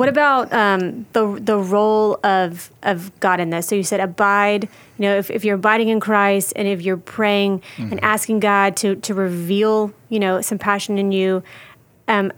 What 0.00 0.08
about 0.08 0.50
um, 0.50 1.04
the 1.12 1.38
the 1.40 1.58
role 1.58 2.18
of 2.24 2.70
of 2.82 3.12
God 3.20 3.38
in 3.38 3.50
this? 3.50 3.66
So 3.66 3.74
you 3.74 3.82
said 3.82 4.00
abide. 4.00 4.66
You 4.96 5.02
know, 5.02 5.16
if, 5.16 5.30
if 5.30 5.44
you're 5.44 5.56
abiding 5.56 5.88
in 5.88 6.00
Christ 6.00 6.54
and 6.56 6.66
if 6.66 6.80
you're 6.80 6.96
praying 6.96 7.60
mm-hmm. 7.76 7.92
and 7.92 8.02
asking 8.02 8.40
God 8.40 8.76
to 8.78 8.96
to 8.96 9.12
reveal, 9.12 9.92
you 10.08 10.18
know, 10.18 10.40
some 10.40 10.56
passion 10.56 10.96
in 10.96 11.12
you, 11.12 11.42
um, 12.08 12.32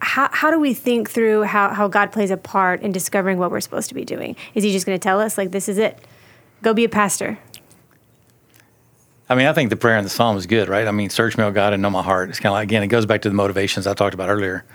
how, 0.00 0.28
how 0.30 0.50
do 0.50 0.60
we 0.60 0.74
think 0.74 1.10
through 1.10 1.44
how, 1.44 1.70
how 1.72 1.88
God 1.88 2.12
plays 2.12 2.30
a 2.30 2.36
part 2.36 2.82
in 2.82 2.92
discovering 2.92 3.38
what 3.38 3.50
we're 3.50 3.62
supposed 3.62 3.88
to 3.88 3.94
be 3.94 4.04
doing? 4.04 4.36
Is 4.54 4.62
he 4.62 4.70
just 4.70 4.84
going 4.84 4.98
to 4.98 5.02
tell 5.02 5.18
us, 5.18 5.38
like, 5.38 5.52
this 5.52 5.70
is 5.70 5.78
it? 5.78 5.98
Go 6.62 6.74
be 6.74 6.84
a 6.84 6.88
pastor. 6.88 7.38
I 9.28 9.34
mean, 9.34 9.46
I 9.46 9.54
think 9.54 9.70
the 9.70 9.76
prayer 9.76 9.96
in 9.96 10.04
the 10.04 10.10
psalm 10.10 10.36
is 10.36 10.46
good, 10.46 10.68
right? 10.68 10.86
I 10.86 10.90
mean, 10.90 11.08
search 11.08 11.38
me, 11.38 11.44
O 11.44 11.50
God, 11.50 11.72
and 11.72 11.80
know 11.80 11.90
my 11.90 12.02
heart. 12.02 12.28
It's 12.28 12.38
kind 12.38 12.50
of 12.50 12.54
like 12.54 12.64
again, 12.64 12.82
it 12.82 12.88
goes 12.88 13.06
back 13.06 13.22
to 13.22 13.30
the 13.30 13.34
motivations 13.34 13.86
I 13.86 13.94
talked 13.94 14.12
about 14.12 14.28
earlier. 14.28 14.66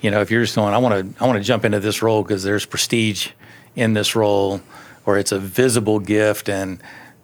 You 0.00 0.10
know, 0.10 0.20
if 0.20 0.30
you're 0.30 0.42
just 0.42 0.56
going, 0.56 0.72
I 0.72 0.78
want 0.78 1.16
to, 1.16 1.22
I 1.22 1.26
want 1.26 1.38
to 1.38 1.44
jump 1.44 1.64
into 1.64 1.80
this 1.80 2.02
role 2.02 2.22
because 2.22 2.42
there's 2.42 2.64
prestige 2.64 3.28
in 3.76 3.92
this 3.92 4.16
role, 4.16 4.60
or 5.06 5.18
it's 5.18 5.32
a 5.32 5.38
visible 5.38 5.98
gift, 5.98 6.48
and 6.48 6.80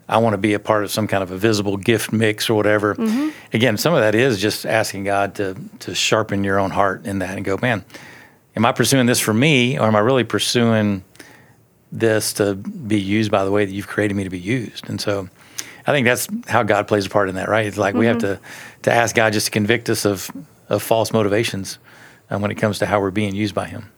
I 0.08 0.18
want 0.18 0.34
to 0.34 0.38
be 0.38 0.54
a 0.54 0.58
part 0.58 0.84
of 0.84 0.90
some 0.90 1.08
kind 1.08 1.22
of 1.22 1.30
a 1.30 1.36
visible 1.36 1.76
gift 1.76 2.12
mix 2.12 2.48
or 2.48 2.54
whatever. 2.54 2.94
Mm-hmm. 2.94 3.30
Again, 3.52 3.76
some 3.76 3.92
of 3.94 4.00
that 4.00 4.14
is 4.14 4.40
just 4.40 4.64
asking 4.66 5.04
God 5.04 5.34
to 5.36 5.56
to 5.80 5.94
sharpen 5.94 6.44
your 6.44 6.58
own 6.58 6.70
heart 6.70 7.06
in 7.06 7.18
that 7.20 7.36
and 7.36 7.44
go, 7.44 7.58
man, 7.60 7.84
am 8.54 8.64
I 8.64 8.72
pursuing 8.72 9.06
this 9.06 9.20
for 9.20 9.34
me, 9.34 9.78
or 9.78 9.86
am 9.86 9.96
I 9.96 10.00
really 10.00 10.24
pursuing 10.24 11.02
this 11.90 12.34
to 12.34 12.54
be 12.54 13.00
used 13.00 13.30
by 13.30 13.44
the 13.44 13.50
way 13.50 13.64
that 13.64 13.72
you've 13.72 13.88
created 13.88 14.14
me 14.14 14.24
to 14.24 14.30
be 14.30 14.38
used? 14.38 14.88
And 14.88 15.00
so 15.00 15.28
I 15.86 15.92
think 15.92 16.04
that's 16.04 16.28
how 16.46 16.62
God 16.62 16.88
plays 16.88 17.06
a 17.06 17.10
part 17.10 17.28
in 17.28 17.36
that, 17.36 17.48
right? 17.48 17.66
It's 17.66 17.78
like 17.78 17.92
mm-hmm. 17.92 18.00
we 18.00 18.06
have 18.06 18.18
mm-hmm. 18.18 18.42
to 18.42 18.90
to 18.90 18.92
ask 18.92 19.16
God 19.16 19.32
just 19.32 19.46
to 19.46 19.52
convict 19.52 19.88
us 19.88 20.04
of 20.04 20.30
of 20.68 20.82
false 20.82 21.12
motivations 21.12 21.78
um, 22.30 22.42
when 22.42 22.50
it 22.50 22.56
comes 22.56 22.78
to 22.78 22.86
how 22.86 23.00
we're 23.00 23.10
being 23.10 23.34
used 23.34 23.54
by 23.54 23.66
Him. 23.66 23.90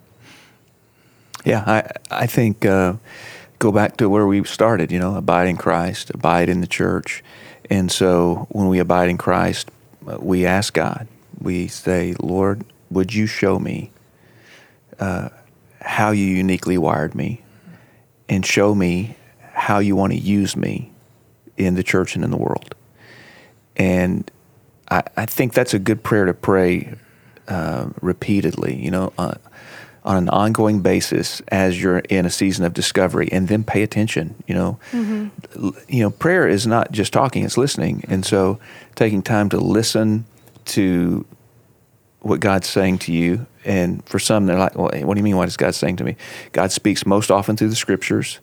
Yeah, 1.45 1.65
I 1.67 1.91
I 2.11 2.27
think 2.27 2.65
uh, 2.65 2.95
go 3.59 3.73
back 3.73 3.97
to 3.99 4.09
where 4.09 4.27
we 4.27 4.45
started. 4.45 4.91
You 4.91 4.99
know, 4.99 5.17
abide 5.17 5.49
in 5.49 5.57
Christ, 5.57 6.11
abide 6.11 6.49
in 6.49 6.61
the 6.61 6.67
church, 6.67 7.23
and 7.71 7.91
so 7.91 8.47
when 8.51 8.69
we 8.69 8.79
abide 8.79 9.09
in 9.09 9.19
Christ, 9.19 9.71
we 10.19 10.47
ask 10.47 10.75
God. 10.75 11.07
We 11.41 11.69
say, 11.69 12.15
Lord, 12.21 12.65
would 12.91 13.15
you 13.15 13.27
show 13.27 13.59
me 13.59 13.93
uh, 14.99 15.29
how 15.81 16.11
you 16.11 16.27
uniquely 16.27 16.77
wired 16.77 17.15
me, 17.15 17.43
and 18.29 18.45
show 18.45 18.75
me 18.75 19.17
how 19.53 19.79
you 19.79 19.97
want 19.97 20.13
to 20.13 20.19
use 20.19 20.57
me 20.57 20.91
in 21.57 21.75
the 21.75 21.83
church 21.83 22.15
and 22.15 22.25
in 22.25 22.31
the 22.31 22.37
world. 22.37 22.75
And 23.77 24.31
I, 24.91 25.03
I 25.17 25.27
think 25.27 25.53
that's 25.53 25.75
a 25.75 25.79
good 25.79 26.03
prayer 26.03 26.25
to 26.25 26.35
pray 26.35 26.95
uh, 27.49 27.89
repeatedly, 28.01 28.77
you 28.77 28.91
know, 28.91 29.13
uh, 29.19 29.35
on 30.05 30.17
an 30.17 30.29
ongoing 30.29 30.81
basis 30.81 31.43
as 31.49 31.81
you're 31.83 31.99
in 31.99 32.25
a 32.25 32.31
season 32.31 32.65
of 32.65 32.73
discovery, 32.73 33.29
and 33.33 33.49
then 33.49 33.65
pay 33.65 33.83
attention. 33.83 34.35
You 34.47 34.55
know, 34.55 34.79
mm-hmm. 34.93 35.71
you 35.89 36.03
know, 36.03 36.11
prayer 36.11 36.47
is 36.47 36.67
not 36.67 36.93
just 36.93 37.13
talking; 37.13 37.45
it's 37.45 37.59
listening. 37.59 38.05
And 38.09 38.25
so, 38.25 38.59
taking 38.95 39.23
time 39.23 39.49
to 39.51 39.59
listen 39.59 40.25
to 40.67 41.27
what 42.21 42.41
God's 42.41 42.69
saying 42.69 42.99
to 42.99 43.13
you. 43.13 43.47
And 43.65 44.07
for 44.07 44.19
some, 44.19 44.47
they're 44.47 44.59
like, 44.59 44.77
well, 44.77 44.91
what 45.05 45.15
do 45.15 45.19
you 45.19 45.25
mean? 45.25 45.37
What 45.37 45.49
is 45.49 45.57
God 45.57 45.75
saying 45.75 45.97
to 45.97 46.05
me? 46.05 46.17
God 46.53 46.73
speaks 46.73 47.05
most 47.05 47.31
often 47.31 47.57
through 47.57 47.69
the 47.69 47.77
scriptures. 47.77 48.41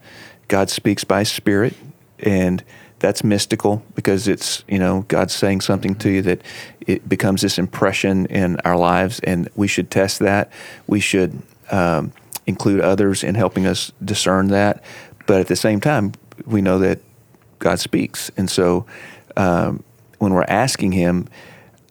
God 0.47 0.69
speaks 0.69 1.03
by 1.03 1.23
Spirit, 1.23 1.73
and 2.19 2.63
that's 3.05 3.23
mystical 3.23 3.83
because 3.93 4.27
it's 4.27 4.63
you 4.67 4.79
know 4.79 5.05
God's 5.07 5.33
saying 5.33 5.61
something 5.61 5.93
to 5.95 6.09
you 6.09 6.21
that 6.23 6.41
it 6.81 7.07
becomes 7.07 7.43
this 7.43 7.59
impression 7.59 8.25
in 8.25 8.59
our 8.61 8.75
lives, 8.75 9.19
and 9.19 9.47
we 9.55 9.67
should 9.67 9.91
test 9.91 10.19
that. 10.19 10.51
We 10.87 10.99
should 10.99 11.39
um, 11.69 12.13
include 12.47 12.81
others 12.81 13.23
in 13.23 13.35
helping 13.35 13.67
us 13.67 13.91
discern 14.03 14.47
that, 14.47 14.83
but 15.27 15.39
at 15.39 15.47
the 15.47 15.55
same 15.55 15.79
time, 15.79 16.13
we 16.47 16.61
know 16.63 16.79
that 16.79 16.99
God 17.59 17.79
speaks, 17.79 18.31
and 18.37 18.49
so 18.49 18.87
um, 19.37 19.83
when 20.17 20.33
we're 20.33 20.45
asking 20.47 20.93
Him, 20.93 21.27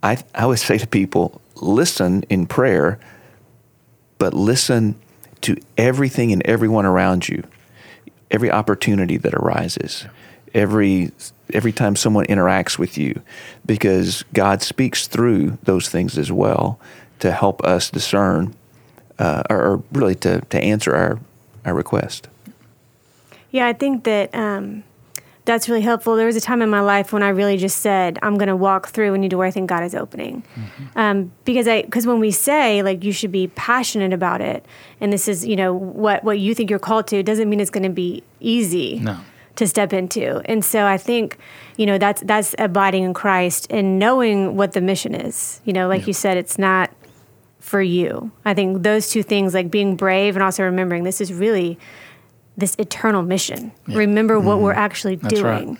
I 0.02 0.18
I 0.34 0.46
would 0.46 0.58
say 0.58 0.78
to 0.78 0.86
people, 0.86 1.40
listen 1.54 2.24
in 2.28 2.46
prayer, 2.46 2.98
but 4.18 4.34
listen 4.34 4.96
to 5.42 5.56
everything 5.78 6.32
and 6.32 6.42
everyone 6.44 6.86
around 6.86 7.28
you, 7.28 7.44
every 8.32 8.50
opportunity 8.50 9.16
that 9.18 9.32
arises 9.32 10.06
every 10.54 11.10
every 11.52 11.72
time 11.72 11.96
someone 11.96 12.24
interacts 12.26 12.78
with 12.78 12.96
you 12.96 13.20
because 13.66 14.24
God 14.32 14.62
speaks 14.62 15.06
through 15.06 15.58
those 15.64 15.88
things 15.88 16.16
as 16.16 16.32
well 16.32 16.80
to 17.18 17.32
help 17.32 17.62
us 17.64 17.90
discern 17.90 18.54
uh, 19.18 19.42
or, 19.50 19.82
really 19.92 20.14
to, 20.16 20.40
to 20.40 20.58
answer 20.60 20.94
our, 20.94 21.20
our 21.64 21.74
request. 21.74 22.28
Yeah, 23.50 23.66
I 23.66 23.72
think 23.72 24.04
that 24.04 24.34
um, 24.34 24.82
that's 25.44 25.68
really 25.68 25.82
helpful. 25.82 26.16
There 26.16 26.26
was 26.26 26.34
a 26.34 26.40
time 26.40 26.60
in 26.60 26.68
my 26.68 26.80
life 26.80 27.12
when 27.12 27.22
I 27.22 27.28
really 27.28 27.56
just 27.56 27.78
said, 27.78 28.18
I'm 28.20 28.36
going 28.36 28.48
to 28.48 28.56
walk 28.56 28.88
through 28.88 29.14
and 29.14 29.30
do 29.30 29.38
where 29.38 29.46
I 29.46 29.52
think 29.52 29.68
God 29.68 29.84
is 29.84 29.94
opening. 29.94 30.42
Mm-hmm. 30.56 30.98
Um, 30.98 31.32
because 31.44 31.68
I, 31.68 31.82
because 31.82 32.06
when 32.06 32.18
we 32.18 32.32
say 32.32 32.82
like 32.82 33.04
you 33.04 33.12
should 33.12 33.30
be 33.30 33.46
passionate 33.48 34.12
about 34.12 34.40
it, 34.40 34.66
and 35.00 35.12
this 35.12 35.28
is, 35.28 35.46
you 35.46 35.54
know, 35.54 35.72
what, 35.72 36.24
what 36.24 36.40
you 36.40 36.54
think 36.54 36.68
you're 36.68 36.80
called 36.80 37.06
to, 37.08 37.22
doesn't 37.22 37.48
mean 37.48 37.60
it's 37.60 37.70
going 37.70 37.84
to 37.84 37.90
be 37.90 38.24
easy. 38.40 38.98
No 38.98 39.18
to 39.56 39.66
step 39.66 39.92
into. 39.92 40.40
And 40.46 40.64
so 40.64 40.86
I 40.86 40.98
think, 40.98 41.38
you 41.76 41.86
know, 41.86 41.98
that's 41.98 42.22
that's 42.22 42.54
abiding 42.58 43.04
in 43.04 43.14
Christ 43.14 43.66
and 43.70 43.98
knowing 43.98 44.56
what 44.56 44.72
the 44.72 44.80
mission 44.80 45.14
is. 45.14 45.60
You 45.64 45.72
know, 45.72 45.88
like 45.88 46.02
yeah. 46.02 46.08
you 46.08 46.12
said, 46.12 46.36
it's 46.36 46.58
not 46.58 46.90
for 47.60 47.80
you. 47.80 48.30
I 48.44 48.54
think 48.54 48.82
those 48.82 49.10
two 49.10 49.22
things, 49.22 49.54
like 49.54 49.70
being 49.70 49.96
brave 49.96 50.36
and 50.36 50.42
also 50.42 50.64
remembering 50.64 51.04
this 51.04 51.20
is 51.20 51.32
really 51.32 51.78
this 52.56 52.74
eternal 52.78 53.22
mission. 53.22 53.72
Yeah. 53.86 53.98
Remember 53.98 54.36
mm-hmm. 54.36 54.46
what 54.46 54.60
we're 54.60 54.72
actually 54.72 55.16
that's 55.16 55.34
doing. 55.34 55.68
Right. 55.70 55.78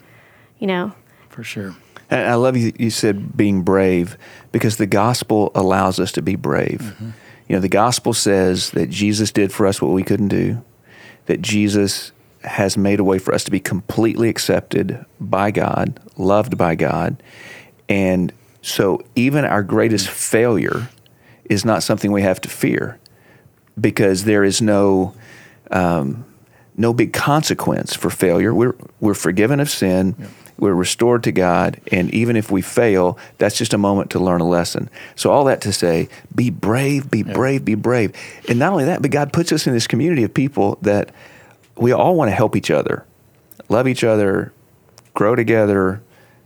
You 0.59 0.67
know. 0.67 0.93
For 1.29 1.45
sure. 1.45 1.77
And 2.11 2.29
I 2.29 2.35
love 2.35 2.57
you. 2.57 2.73
You 2.79 2.91
said 2.91 3.37
being 3.37 3.63
brave 3.63 4.17
because 4.53 4.77
the 4.77 4.87
gospel 4.87 5.51
allows 5.55 5.99
us 5.99 6.13
to 6.13 6.23
be 6.23 6.37
brave. 6.37 6.81
Mm-hmm. 6.81 7.11
You 7.49 7.57
know, 7.57 7.61
the 7.61 7.69
gospel 7.69 8.15
says 8.15 8.71
that 8.71 8.89
Jesus 8.89 9.31
did 9.31 9.53
for 9.53 9.67
us 9.67 9.83
what 9.83 9.93
we 9.93 10.03
couldn't 10.03 10.29
do. 10.29 10.65
That 11.27 11.43
Jesus 11.43 12.13
has 12.45 12.77
made 12.77 13.01
a 13.01 13.05
way 13.05 13.19
for 13.19 13.35
us 13.35 13.45
to 13.45 13.51
be 13.51 13.61
completely 13.61 14.29
accepted 14.29 15.05
by 15.21 15.51
God, 15.51 15.99
loved 16.17 16.57
by 16.57 16.75
God. 16.75 17.23
And 17.89 18.33
so 18.63 19.03
even 19.15 19.45
our 19.45 19.63
greatest 19.63 20.09
failure 20.09 20.89
is 21.45 21.65
not 21.65 21.83
something 21.83 22.13
we 22.13 22.23
have 22.23 22.41
to 22.43 22.49
fear 22.49 22.99
because 23.81 24.25
there 24.25 24.45
is 24.45 24.63
no 24.63 25.15
um, 25.71 26.25
no 26.77 26.93
big 26.93 27.13
consequence 27.13 27.95
for 27.95 28.11
failure. 28.11 28.55
We're 28.55 28.75
we're 29.01 29.15
forgiven 29.15 29.61
of 29.61 29.71
sin. 29.71 30.17
Yeah. 30.19 30.27
We're 30.57 30.75
restored 30.75 31.25
to 31.25 31.33
God, 31.33 31.81
and 31.91 32.15
even 32.15 32.37
if 32.37 32.49
we 32.49 32.63
fail, 32.63 33.19
that's 33.39 33.59
just 33.59 33.75
a 33.75 33.79
moment 33.79 34.13
to 34.13 34.21
learn 34.21 34.41
a 34.41 34.49
lesson. 34.49 34.89
So 35.17 35.33
all 35.33 35.45
that 35.47 35.61
to 35.63 35.73
say, 35.73 36.09
be 36.33 36.49
brave, 36.51 37.11
be 37.11 37.25
yeah. 37.27 37.33
brave, 37.33 37.65
be 37.65 37.75
brave, 37.75 38.13
and 38.49 38.61
not 38.61 38.73
only 38.73 38.85
that, 38.85 39.03
but 39.03 39.11
God 39.11 39.33
puts 39.33 39.51
us 39.51 39.67
in 39.67 39.73
this 39.73 39.89
community 39.89 40.23
of 40.23 40.33
people 40.33 40.79
that 40.83 41.11
we 41.77 41.93
all 41.93 42.15
want 42.15 42.31
to 42.31 42.35
help 42.35 42.57
each 42.57 42.71
other, 42.71 43.05
love 43.69 43.89
each 43.89 44.05
other, 44.05 44.53
grow 45.15 45.35
together, 45.35 46.03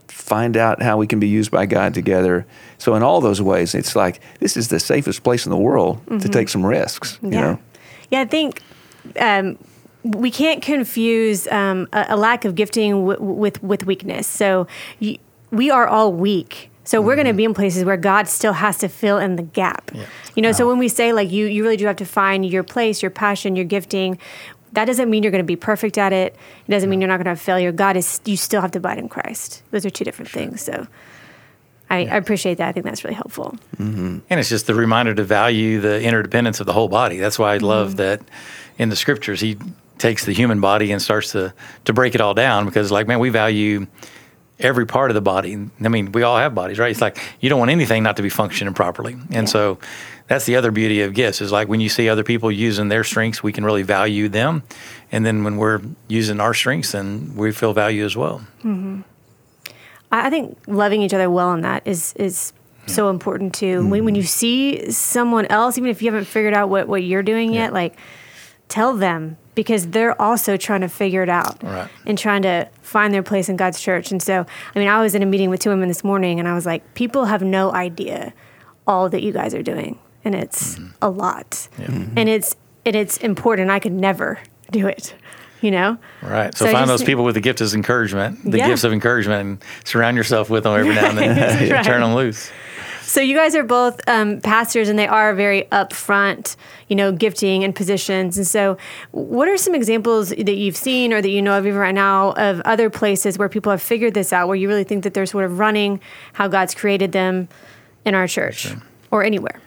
find 0.06 0.56
out 0.56 0.82
how 0.82 0.96
we 0.96 1.06
can 1.06 1.20
be 1.20 1.28
used 1.28 1.50
by 1.50 1.66
God 1.66 1.94
together. 1.94 2.46
So 2.78 2.94
in 2.94 3.02
all 3.02 3.20
those 3.20 3.40
ways, 3.40 3.74
it's 3.74 3.96
like 3.96 4.20
this 4.40 4.56
is 4.56 4.68
the 4.68 4.80
safest 4.80 5.22
place 5.22 5.46
in 5.46 5.50
the 5.50 5.58
world 5.58 6.04
mm-hmm. 6.06 6.18
to 6.18 6.28
take 6.28 6.48
some 6.48 6.64
risks. 6.64 7.18
Yeah. 7.22 7.28
You 7.28 7.40
know? 7.40 7.58
Yeah, 8.10 8.20
I 8.20 8.24
think 8.24 8.62
um, 9.18 9.58
we 10.02 10.30
can't 10.30 10.62
confuse 10.62 11.46
um, 11.48 11.88
a, 11.92 12.06
a, 12.10 12.16
lack 12.16 12.44
of 12.44 12.54
gifting 12.54 13.06
w- 13.06 13.20
with 13.20 13.62
with 13.62 13.84
weakness. 13.84 14.26
So 14.26 14.66
y- 15.00 15.18
we 15.50 15.70
are 15.70 15.86
all 15.86 16.12
weak. 16.12 16.70
So 16.84 17.02
we're 17.02 17.16
going 17.16 17.26
to 17.26 17.32
mm-hmm. 17.32 17.36
be 17.36 17.44
in 17.44 17.54
places 17.54 17.84
where 17.84 17.98
God 17.98 18.28
still 18.28 18.54
has 18.54 18.78
to 18.78 18.88
fill 18.88 19.18
in 19.18 19.36
the 19.36 19.42
gap. 19.42 19.90
Yeah. 19.92 20.06
You 20.34 20.40
know, 20.40 20.48
wow. 20.48 20.54
so 20.54 20.68
when 20.68 20.78
we 20.78 20.88
say 20.88 21.12
like 21.12 21.30
you 21.30 21.46
you 21.46 21.62
really 21.62 21.76
do 21.76 21.84
have 21.86 21.96
to 21.96 22.06
find 22.06 22.46
your 22.46 22.62
place, 22.62 23.02
your 23.02 23.10
passion, 23.10 23.56
your 23.56 23.66
gifting, 23.66 24.18
that 24.72 24.84
doesn't 24.84 25.08
mean 25.08 25.22
you're 25.22 25.32
going 25.32 25.44
to 25.44 25.46
be 25.46 25.56
perfect 25.56 25.98
at 25.98 26.12
it. 26.12 26.36
It 26.66 26.70
doesn't 26.70 26.90
mean 26.90 27.00
you're 27.00 27.08
not 27.08 27.16
going 27.16 27.24
to 27.24 27.30
have 27.30 27.40
failure. 27.40 27.72
God 27.72 27.96
is, 27.96 28.20
you 28.24 28.36
still 28.36 28.60
have 28.60 28.70
to 28.72 28.78
abide 28.78 28.98
in 28.98 29.08
Christ. 29.08 29.62
Those 29.70 29.86
are 29.86 29.90
two 29.90 30.04
different 30.04 30.30
sure. 30.30 30.42
things. 30.42 30.62
So 30.62 30.86
I, 31.90 32.00
yeah. 32.00 32.14
I, 32.14 32.16
appreciate 32.16 32.58
that. 32.58 32.68
I 32.68 32.72
think 32.72 32.84
that's 32.84 33.04
really 33.04 33.16
helpful. 33.16 33.56
Mm-hmm. 33.76 34.18
And 34.28 34.40
it's 34.40 34.48
just 34.48 34.66
the 34.66 34.74
reminder 34.74 35.14
to 35.14 35.24
value 35.24 35.80
the 35.80 36.02
interdependence 36.02 36.60
of 36.60 36.66
the 36.66 36.72
whole 36.72 36.88
body. 36.88 37.18
That's 37.18 37.38
why 37.38 37.54
I 37.54 37.58
love 37.58 37.90
mm-hmm. 37.90 37.96
that 37.96 38.20
in 38.78 38.90
the 38.90 38.96
scriptures, 38.96 39.40
he 39.40 39.56
takes 39.96 40.24
the 40.24 40.32
human 40.32 40.60
body 40.60 40.92
and 40.92 41.00
starts 41.00 41.32
to, 41.32 41.52
to 41.86 41.92
break 41.92 42.14
it 42.14 42.20
all 42.20 42.34
down 42.34 42.66
because, 42.66 42.92
like, 42.92 43.08
man, 43.08 43.18
we 43.18 43.30
value 43.30 43.86
every 44.60 44.86
part 44.86 45.10
of 45.10 45.14
the 45.14 45.20
body. 45.20 45.54
I 45.82 45.88
mean, 45.88 46.12
we 46.12 46.22
all 46.22 46.36
have 46.36 46.54
bodies, 46.54 46.78
right? 46.78 46.90
It's 46.90 47.00
like 47.00 47.18
you 47.40 47.48
don't 47.48 47.58
want 47.58 47.70
anything 47.70 48.02
not 48.02 48.16
to 48.16 48.22
be 48.22 48.28
functioning 48.28 48.74
properly. 48.74 49.14
And 49.14 49.32
yeah. 49.32 49.44
so 49.44 49.78
that's 50.28 50.44
the 50.44 50.56
other 50.56 50.70
beauty 50.70 51.02
of 51.02 51.14
gifts 51.14 51.40
is 51.40 51.50
like 51.50 51.68
when 51.68 51.80
you 51.80 51.88
see 51.88 52.08
other 52.08 52.22
people 52.22 52.52
using 52.52 52.88
their 52.88 53.02
strengths, 53.02 53.42
we 53.42 53.52
can 53.52 53.64
really 53.64 53.82
value 53.82 54.28
them. 54.28 54.62
And 55.10 55.24
then 55.26 55.42
when 55.42 55.56
we're 55.56 55.80
using 56.06 56.38
our 56.38 56.54
strengths, 56.54 56.92
then 56.92 57.34
we 57.34 57.50
feel 57.52 57.72
value 57.72 58.04
as 58.04 58.16
well. 58.16 58.40
Mm-hmm. 58.58 59.00
I 60.12 60.30
think 60.30 60.58
loving 60.66 61.02
each 61.02 61.12
other 61.12 61.28
well 61.30 61.52
in 61.52 61.62
that 61.62 61.86
is 61.86 62.14
is 62.14 62.52
so 62.86 63.10
important 63.10 63.54
too. 63.54 63.86
When, 63.86 64.04
when 64.04 64.14
you 64.14 64.22
see 64.22 64.90
someone 64.90 65.44
else, 65.46 65.76
even 65.76 65.90
if 65.90 66.00
you 66.00 66.10
haven't 66.10 66.26
figured 66.26 66.54
out 66.54 66.70
what, 66.70 66.88
what 66.88 67.02
you're 67.02 67.22
doing 67.22 67.52
yet, 67.52 67.72
like 67.72 67.98
tell 68.68 68.96
them 68.96 69.36
because 69.54 69.88
they're 69.88 70.20
also 70.20 70.56
trying 70.56 70.82
to 70.82 70.88
figure 70.88 71.22
it 71.22 71.28
out 71.28 71.62
Right. 71.62 71.90
and 72.06 72.16
trying 72.16 72.42
to 72.42 72.68
find 72.80 73.12
their 73.12 73.22
place 73.22 73.48
in 73.48 73.56
God's 73.56 73.80
church. 73.80 74.10
And 74.10 74.22
so, 74.22 74.46
I 74.74 74.78
mean, 74.78 74.88
I 74.88 75.02
was 75.02 75.14
in 75.14 75.22
a 75.22 75.26
meeting 75.26 75.50
with 75.50 75.60
two 75.60 75.70
women 75.70 75.88
this 75.88 76.04
morning 76.04 76.38
and 76.38 76.48
I 76.48 76.54
was 76.54 76.64
like, 76.64 76.94
people 76.94 77.24
have 77.26 77.42
no 77.42 77.72
idea 77.72 78.32
all 78.86 79.08
that 79.10 79.22
you 79.22 79.32
guys 79.32 79.54
are 79.54 79.62
doing. 79.62 79.98
And 80.28 80.34
it's 80.36 80.74
Mm-hmm. 80.76 80.86
a 81.00 81.08
lot. 81.08 81.68
And 81.78 82.28
it's 82.28 82.54
and 82.84 82.94
it's 82.94 83.16
important. 83.16 83.70
I 83.70 83.78
could 83.78 83.92
never 83.92 84.38
do 84.70 84.86
it. 84.86 85.14
You 85.62 85.70
know? 85.72 85.96
Right. 86.22 86.54
So, 86.56 86.66
So 86.66 86.72
find 86.72 86.86
just 86.86 87.00
those 87.00 87.04
people 87.06 87.24
with 87.24 87.34
the 87.34 87.40
gift 87.40 87.60
of 87.62 87.74
encouragement, 87.74 88.38
the 88.48 88.58
Yeah. 88.58 88.68
gifts 88.68 88.84
of 88.84 88.92
encouragement, 88.92 89.40
and 89.48 89.64
surround 89.84 90.16
yourself 90.18 90.50
with 90.50 90.64
them 90.64 90.78
every 90.78 90.94
now 91.00 91.08
and 91.08 91.18
then. 91.18 91.38
and 91.62 91.70
Right. 91.72 91.84
Turn 91.84 92.02
them 92.02 92.14
loose. 92.14 92.50
So 93.02 93.22
you 93.22 93.34
guys 93.34 93.56
are 93.56 93.64
both 93.64 94.00
um, 94.06 94.40
pastors, 94.42 94.90
and 94.90 94.98
they 94.98 95.06
are 95.08 95.34
very 95.34 95.62
upfront, 95.72 96.56
you 96.88 96.94
know, 96.94 97.10
gifting 97.10 97.64
and 97.64 97.74
positions. 97.74 98.36
And 98.36 98.46
so, 98.46 98.76
what 99.12 99.48
are 99.48 99.56
some 99.56 99.74
examples 99.74 100.28
that 100.28 100.56
you've 100.56 100.76
seen 100.76 101.14
or 101.14 101.22
that 101.22 101.30
you 101.30 101.40
know 101.40 101.56
of 101.58 101.66
even 101.66 101.78
right 101.78 101.94
now 101.94 102.32
of 102.32 102.60
other 102.66 102.90
places 102.90 103.38
where 103.38 103.48
people 103.48 103.70
have 103.72 103.80
figured 103.80 104.12
this 104.12 104.30
out, 104.30 104.46
where 104.46 104.56
you 104.56 104.68
really 104.68 104.84
think 104.84 105.04
that 105.04 105.14
they're 105.14 105.24
sort 105.24 105.46
of 105.46 105.58
running 105.58 106.00
how 106.34 106.48
God's 106.48 106.74
created 106.74 107.12
them 107.12 107.48
in 108.04 108.14
our 108.14 108.28
church 108.28 108.74
or 109.10 109.24
anywhere? 109.24 109.58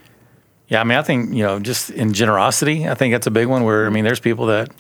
Yeah, 0.72 0.80
I 0.80 0.86
mean, 0.86 0.98
I 0.98 1.02
think 1.02 1.34
you 1.34 1.44
know, 1.44 1.60
just 1.60 1.90
in 1.90 2.14
generosity, 2.14 2.88
I 2.88 2.94
think 2.96 3.14
that's 3.14 3.28
a 3.28 3.32
big 3.32 3.48
one. 3.48 3.66
Where 3.66 3.86
I 3.86 3.90
mean, 3.90 4.06
there's 4.06 4.22
people 4.22 4.46
that 4.46 4.72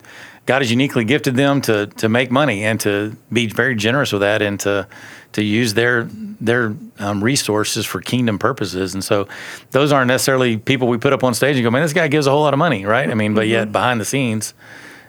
God 0.45 0.61
has 0.61 0.71
uniquely 0.71 1.03
gifted 1.03 1.35
them 1.35 1.59
to 1.63 1.87
to 1.87 2.07
make 2.07 2.31
money 2.31 2.63
and 2.63 2.79
to 2.79 3.17
be 3.31 3.47
very 3.47 3.75
generous 3.75 4.13
with 4.13 4.21
that, 4.21 4.41
and 4.41 4.57
to 4.61 4.87
to 5.33 5.43
use 5.43 5.73
their 5.73 6.05
their 6.39 6.73
um, 6.97 7.21
resources 7.21 7.85
for 7.85 7.99
kingdom 7.99 8.39
purposes. 8.39 8.93
And 8.93 9.03
so, 9.03 9.27
those 9.71 9.91
aren't 9.91 10.07
necessarily 10.07 10.55
people 10.55 10.87
we 10.87 10.97
put 10.97 11.11
up 11.11 11.25
on 11.25 11.33
stage 11.33 11.57
and 11.57 11.63
go, 11.63 11.69
"Man, 11.69 11.81
this 11.81 11.91
guy 11.91 12.07
gives 12.07 12.25
a 12.25 12.31
whole 12.31 12.43
lot 12.43 12.53
of 12.53 12.57
money," 12.57 12.85
right? 12.85 13.09
I 13.09 13.13
mean, 13.13 13.33
but 13.33 13.49
yet 13.49 13.73
behind 13.73 13.99
the 13.99 14.05
scenes, 14.05 14.53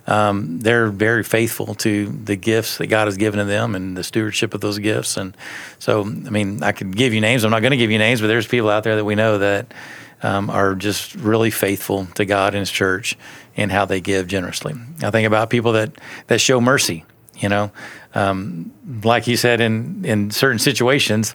um, 0.09 0.59
they're 0.59 0.89
very 0.89 1.23
faithful 1.23 1.77
to 1.77 2.07
the 2.07 2.35
gifts 2.35 2.79
that 2.79 2.89
God 2.89 3.07
has 3.07 3.17
given 3.17 3.39
to 3.39 3.45
them 3.45 3.77
and 3.77 3.97
the 3.97 4.03
stewardship 4.03 4.53
of 4.53 4.61
those 4.61 4.81
gifts. 4.81 5.17
And 5.17 5.37
so, 5.79 6.01
I 6.03 6.31
mean, 6.31 6.61
I 6.65 6.73
could 6.73 6.97
give 6.97 7.15
you 7.15 7.21
names. 7.21 7.45
I'm 7.45 7.53
not 7.53 7.63
going 7.63 7.71
to 7.71 7.77
give 7.77 7.93
you 7.93 7.99
names, 7.99 8.21
but 8.21 8.27
there's 8.27 8.49
people 8.49 8.69
out 8.69 8.83
there 8.83 8.97
that 8.97 9.05
we 9.05 9.15
know 9.15 9.39
that 9.39 9.73
um, 10.23 10.51
are 10.51 10.75
just 10.75 11.15
really 11.15 11.51
faithful 11.51 12.07
to 12.15 12.25
God 12.25 12.55
and 12.55 12.61
His 12.61 12.71
church 12.71 13.17
and 13.57 13.71
how 13.71 13.85
they 13.85 14.01
give 14.01 14.27
generously. 14.27 14.75
I 15.03 15.11
think 15.11 15.27
about 15.27 15.51
people 15.51 15.73
that 15.73 15.93
that 16.29 16.41
show 16.41 16.61
mercy. 16.61 17.05
You 17.39 17.49
know, 17.49 17.73
um, 18.15 18.73
like 19.03 19.27
you 19.27 19.37
said, 19.37 19.61
in 19.61 20.05
in 20.05 20.31
certain 20.31 20.59
situations, 20.59 21.35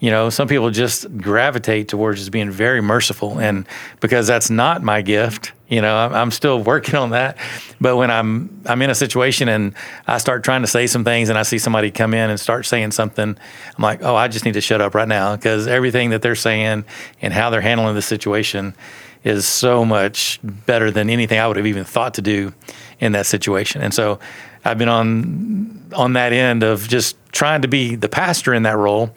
you 0.00 0.10
know, 0.10 0.30
some 0.30 0.48
people 0.48 0.70
just 0.70 1.14
gravitate 1.18 1.88
towards 1.88 2.20
just 2.20 2.30
being 2.30 2.50
very 2.50 2.80
merciful, 2.80 3.38
and 3.38 3.66
because 4.00 4.26
that's 4.26 4.48
not 4.48 4.82
my 4.82 5.02
gift, 5.02 5.52
you 5.68 5.82
know, 5.82 5.94
I'm, 5.94 6.30
still 6.30 6.62
working 6.62 6.94
on 6.94 7.10
that. 7.10 7.36
But 7.80 7.96
when 7.96 8.10
I'm 8.10 8.62
I'm 8.64 8.80
in 8.80 8.88
a 8.88 8.94
situation 8.94 9.48
and 9.48 9.74
I 10.06 10.16
start 10.16 10.42
trying 10.42 10.62
to 10.62 10.66
say 10.66 10.86
some 10.86 11.04
things, 11.04 11.28
and 11.28 11.38
I 11.38 11.42
see 11.42 11.58
somebody 11.58 11.90
come 11.90 12.14
in 12.14 12.30
and 12.30 12.40
start 12.40 12.64
saying 12.64 12.92
something, 12.92 13.28
I'm 13.76 13.82
like, 13.82 14.02
oh, 14.02 14.16
I 14.16 14.28
just 14.28 14.46
need 14.46 14.54
to 14.54 14.62
shut 14.62 14.80
up 14.80 14.94
right 14.94 15.06
now 15.06 15.36
because 15.36 15.66
everything 15.66 16.10
that 16.10 16.22
they're 16.22 16.34
saying 16.34 16.84
and 17.20 17.32
how 17.32 17.50
they're 17.50 17.60
handling 17.60 17.94
the 17.94 18.02
situation 18.02 18.74
is 19.22 19.46
so 19.46 19.84
much 19.84 20.40
better 20.42 20.90
than 20.90 21.10
anything 21.10 21.38
I 21.38 21.46
would 21.46 21.58
have 21.58 21.66
even 21.66 21.84
thought 21.84 22.14
to 22.14 22.22
do 22.22 22.54
in 23.00 23.12
that 23.12 23.26
situation. 23.26 23.82
And 23.82 23.92
so 23.92 24.18
I've 24.64 24.78
been 24.78 24.88
on 24.88 25.90
on 25.94 26.14
that 26.14 26.32
end 26.32 26.62
of 26.62 26.88
just 26.88 27.16
trying 27.32 27.62
to 27.62 27.68
be 27.68 27.96
the 27.96 28.08
pastor 28.08 28.54
in 28.54 28.62
that 28.62 28.76
role 28.76 29.12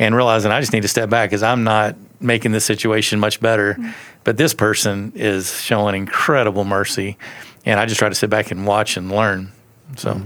and 0.00 0.16
realizing 0.16 0.50
I 0.50 0.60
just 0.60 0.72
need 0.72 0.80
to 0.80 0.88
step 0.88 1.10
back 1.10 1.28
because 1.28 1.42
I'm 1.42 1.62
not 1.62 1.94
making 2.20 2.52
this 2.52 2.64
situation 2.64 3.20
much 3.20 3.38
better. 3.38 3.76
But 4.24 4.38
this 4.38 4.54
person 4.54 5.12
is 5.14 5.60
showing 5.60 5.94
incredible 5.94 6.64
mercy, 6.64 7.16
and 7.64 7.78
I 7.78 7.86
just 7.86 7.98
try 7.98 8.08
to 8.08 8.14
sit 8.14 8.30
back 8.30 8.50
and 8.50 8.66
watch 8.66 8.96
and 8.96 9.12
learn. 9.12 9.52
So. 9.96 10.20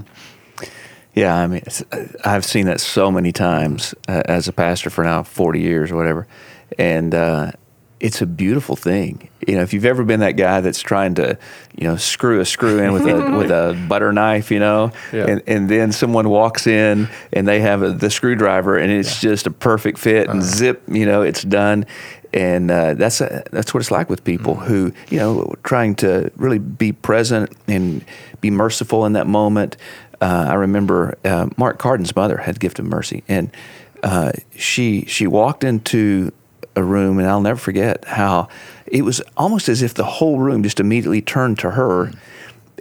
Yeah, 1.14 1.36
I 1.36 1.46
mean, 1.46 1.62
it's, 1.64 1.82
I've 2.24 2.44
seen 2.44 2.66
that 2.66 2.80
so 2.80 3.10
many 3.10 3.30
times 3.30 3.94
uh, 4.08 4.22
as 4.24 4.48
a 4.48 4.52
pastor 4.52 4.90
for 4.90 5.04
now 5.04 5.22
40 5.22 5.60
years 5.60 5.92
or 5.92 5.96
whatever. 5.96 6.26
And 6.76 7.14
uh, 7.14 7.52
it's 8.04 8.20
a 8.20 8.26
beautiful 8.26 8.76
thing. 8.76 9.30
You 9.48 9.54
know, 9.56 9.62
if 9.62 9.72
you've 9.72 9.86
ever 9.86 10.04
been 10.04 10.20
that 10.20 10.32
guy 10.36 10.60
that's 10.60 10.80
trying 10.80 11.14
to, 11.14 11.38
you 11.74 11.88
know, 11.88 11.96
screw 11.96 12.38
a 12.40 12.44
screw 12.44 12.78
in 12.78 12.92
with 12.92 13.06
a 13.06 13.36
with 13.38 13.50
a 13.50 13.74
butter 13.88 14.12
knife, 14.12 14.50
you 14.50 14.58
know, 14.60 14.92
Yeah. 15.12 15.26
and, 15.30 15.42
and 15.46 15.68
then 15.70 15.90
someone 15.90 16.28
walks 16.28 16.66
in 16.66 17.08
and 17.32 17.48
they 17.48 17.60
have 17.60 17.82
a, 17.82 17.92
the 17.92 18.10
screwdriver 18.10 18.76
and 18.76 18.92
it's 18.92 19.20
just 19.20 19.46
a 19.46 19.50
perfect 19.50 19.98
fit 19.98 20.28
and 20.28 20.42
zip, 20.42 20.82
you 20.86 21.06
know, 21.06 21.22
it's 21.22 21.42
done. 21.42 21.86
And 22.34 22.70
uh, 22.70 22.92
that's 22.94 23.20
a, 23.22 23.42
that's 23.52 23.72
what 23.72 23.80
it's 23.80 23.90
like 23.90 24.10
with 24.10 24.22
people 24.24 24.56
who, 24.56 24.92
you 25.08 25.18
know, 25.18 25.54
trying 25.62 25.94
to 25.96 26.30
really 26.36 26.58
be 26.58 26.92
present 26.92 27.52
and 27.68 28.04
be 28.42 28.50
merciful 28.50 29.06
in 29.06 29.14
that 29.14 29.26
moment. 29.26 29.76
Uh, 30.20 30.46
I 30.50 30.54
remember 30.54 31.16
uh, 31.24 31.46
Mark 31.56 31.78
Carden's 31.78 32.14
mother 32.14 32.36
had 32.38 32.60
gift 32.60 32.78
of 32.78 32.84
mercy, 32.86 33.22
and 33.28 33.50
uh, 34.02 34.32
she 34.56 35.04
she 35.06 35.26
walked 35.26 35.64
into 35.64 36.32
a 36.76 36.82
room, 36.82 37.18
and 37.18 37.28
I'll 37.28 37.40
never 37.40 37.58
forget 37.58 38.04
how 38.04 38.48
it 38.86 39.02
was 39.02 39.20
almost 39.36 39.68
as 39.68 39.82
if 39.82 39.94
the 39.94 40.04
whole 40.04 40.38
room 40.38 40.62
just 40.62 40.80
immediately 40.80 41.22
turned 41.22 41.58
to 41.60 41.72
her. 41.72 42.12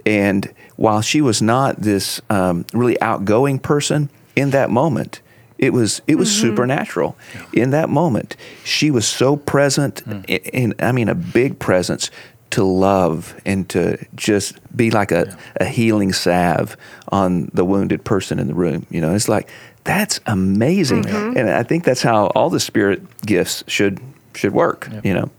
And 0.06 0.52
while 0.76 1.00
she 1.00 1.20
was 1.20 1.40
not 1.40 1.80
this 1.80 2.20
um, 2.28 2.66
really 2.72 3.00
outgoing 3.00 3.58
person 3.58 4.10
in 4.36 4.50
that 4.50 4.70
moment, 4.70 5.20
it 5.58 5.72
was 5.72 6.02
it 6.06 6.16
was 6.16 6.30
supernatural. 6.30 7.16
In 7.52 7.70
that 7.70 7.88
moment, 7.88 8.36
she 8.64 8.90
was 8.90 9.06
so 9.06 9.36
present, 9.36 10.02
in, 10.28 10.42
in 10.42 10.74
I 10.80 10.92
mean, 10.92 11.08
a 11.08 11.14
big 11.14 11.58
presence 11.58 12.10
to 12.50 12.62
love 12.64 13.40
and 13.44 13.68
to 13.68 13.98
just 14.14 14.58
be 14.76 14.90
like 14.90 15.10
a, 15.10 15.36
a 15.56 15.64
healing 15.64 16.12
salve 16.12 16.76
on 17.08 17.50
the 17.52 17.64
wounded 17.64 18.04
person 18.04 18.38
in 18.38 18.46
the 18.46 18.54
room. 18.54 18.86
You 18.90 19.00
know, 19.00 19.14
it's 19.14 19.28
like 19.28 19.48
that's 19.84 20.20
amazing, 20.26 21.04
mm-hmm. 21.04 21.36
and 21.36 21.50
I 21.50 21.62
think 21.62 21.84
that's 21.84 22.02
how 22.02 22.26
all 22.28 22.50
the 22.50 22.60
spirit 22.60 23.02
gifts 23.20 23.62
should 23.66 24.00
should 24.34 24.52
work. 24.52 24.88
You 25.04 25.14
know. 25.14 25.30